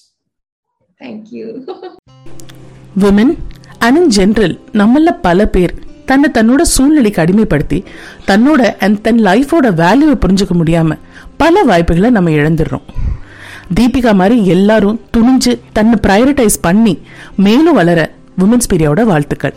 Thank you 1.00 1.46
women 2.96 3.32
and 3.84 3.98
in 4.00 4.12
general 4.16 4.54
நம்மள 4.80 5.12
பல 5.26 5.46
பேர் 5.54 5.74
தன்னை 6.08 6.28
தன்னோட 6.34 6.62
சூழ்நிலைக்கு 6.74 7.20
அடிமைப்படுத்தி 7.22 7.78
தன்னோட 8.28 8.62
and 8.84 9.02
தன் 9.06 9.20
லைஃபோட 9.28 9.66
வேல்யூவை 9.80 10.16
புரிஞ்சுக்க 10.24 10.54
முடியாம 10.60 10.98
பல 11.36 11.62
வாய்ப்புகளை 11.62 12.10
நம்ம 12.10 12.30
இழந்துடுறோம். 12.30 12.84
தீபிகா 13.78 14.12
மாதிரி 14.14 14.36
எல்லாரும் 14.46 15.00
துணிஞ்சு 15.16 15.52
தன்னை 15.72 15.98
ப்ரையரிட்டைஸ் 16.06 16.58
பண்ணி 16.60 16.94
மேலும் 17.36 17.78
வளர 17.78 18.00
உமன்ஸ் 18.38 18.70
பீரியாவோட 18.72 19.02
வாழ்த்துக்கள். 19.04 19.54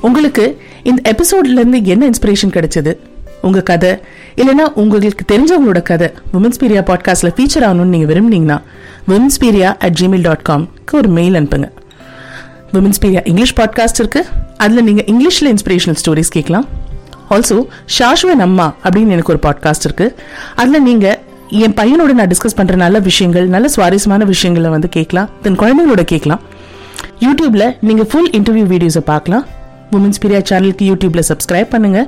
உங்களுக்கு 0.00 0.44
இந்த 0.82 1.00
எபிசோட்ல 1.12 1.58
இருந்து 1.58 1.78
என்ன 1.84 2.10
இன்ஸ்பிரேஷன் 2.10 2.54
கிடைச்சது? 2.56 2.92
உங்க 3.42 3.60
கதை 3.70 3.90
இல்லைன்னா 4.36 4.66
உங்களுக்கு 4.82 5.24
தெரிஞ்சவங்களோட 5.32 5.80
கதை 5.82 6.08
உமன்ஸ் 6.32 6.60
பீரியா 6.62 6.82
பாட்காஸ்ட்ல 6.90 7.30
ஃபீச்சர் 7.36 7.66
ஆகணும்னு 7.68 7.94
நீங்க 7.94 8.08
விரும்புனீங்கன்னா 8.12 8.58
விமன்ஸ் 9.10 9.38
பீரியா 9.40 9.70
அட் 9.84 9.98
ஜிமெயில் 10.00 10.26
டாட் 10.28 10.46
காம்க்கு 10.48 10.98
ஒரு 11.00 11.08
மெயில் 11.08 11.34
அனுப்புங்க. 11.34 11.68
விமன்ஸ் 12.74 13.00
பீரியா 13.02 13.20
இங்கிலீஷ் 13.30 13.54
பாட்காஸ்ட் 13.58 14.00
இருக்கு. 14.02 14.20
அதில் 14.64 14.84
நீங்கள் 14.88 15.06
இங்கிலீஷில் 15.12 15.50
இன்ஸ்பிரேஷனல் 15.54 15.98
ஸ்டோரிஸ் 16.02 16.32
கேட்கலாம் 16.36 16.66
ஆல்சோ 17.34 17.56
ஷாஷ்வன் 17.96 18.42
அம்மா 18.46 18.66
அப்படின்னு 18.84 19.14
எனக்கு 19.16 19.32
ஒரு 19.34 19.40
பாட்காஸ்ட் 19.46 19.86
இருக்கு. 19.88 20.06
அதில் 20.60 20.84
நீங்கள் 20.88 21.18
என் 21.64 21.76
பையனோட 21.80 22.12
நான் 22.18 22.30
டிஸ்கஸ் 22.32 22.56
பண்ணுற 22.58 22.74
நல்ல 22.84 22.98
விஷயங்கள் 23.08 23.46
நல்ல 23.54 23.68
சுவாரஸ்யமான 23.74 24.24
விஷயங்களை 24.32 24.70
வந்து 24.74 24.88
கேட்கலாம் 24.96 25.28
தென் 25.42 25.58
குழந்தைங்களோட 25.62 26.04
கேட்கலாம் 26.12 26.42
யூடியூப்ல 27.24 27.64
நீங்கள் 27.88 28.08
ஃபுல் 28.10 28.30
இன்டர்வியூ 28.38 28.66
வீடியோஸை 28.72 29.02
பார்க்கலாம். 29.10 29.44
உமன்ஸ் 29.96 30.22
பீரியா 30.22 30.40
சேனலுக்கு 30.50 30.84
யூடியூப்ல 30.90 31.22
சப்ஸ்கிரைப் 31.30 31.72
பண்ணுங்க. 31.74 32.00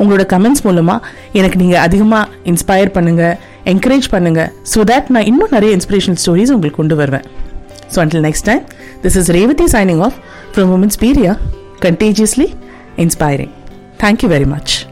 உங்களோட 0.00 0.24
கமெண்ட்ஸ் 0.32 0.64
மூலமா 0.66 0.96
எனக்கு 1.38 1.58
நீங்க 1.62 1.76
அதிகமா 1.86 2.20
இன்ஸ்பயர் 2.52 2.94
பண்ணுங்க 2.96 3.24
என்கரேஜ் 3.72 4.06
பண்ணுங்க. 4.14 4.40
ஸோ 4.74 4.80
தட் 4.92 5.10
நான் 5.16 5.28
இன்னும் 5.32 5.54
நிறைய 5.56 5.76
இன்ஸ்பிரேஷனல் 5.76 6.20
ஸ்டோரிஸ் 6.24 6.54
உங்களுக்கு 6.56 6.80
கொண்டு 6.82 6.96
வருவேன். 7.02 7.26
So 7.88 8.02
until 8.02 8.20
next 8.22 8.42
time, 8.42 8.66
this 9.02 9.16
is 9.16 9.28
Revati 9.28 9.68
signing 9.68 10.00
off 10.00 10.18
from 10.52 10.70
Women's 10.70 10.96
Peria, 10.96 11.38
contagiously 11.80 12.54
inspiring. 12.96 13.52
Thank 13.98 14.22
you 14.22 14.28
very 14.28 14.44
much. 14.44 14.86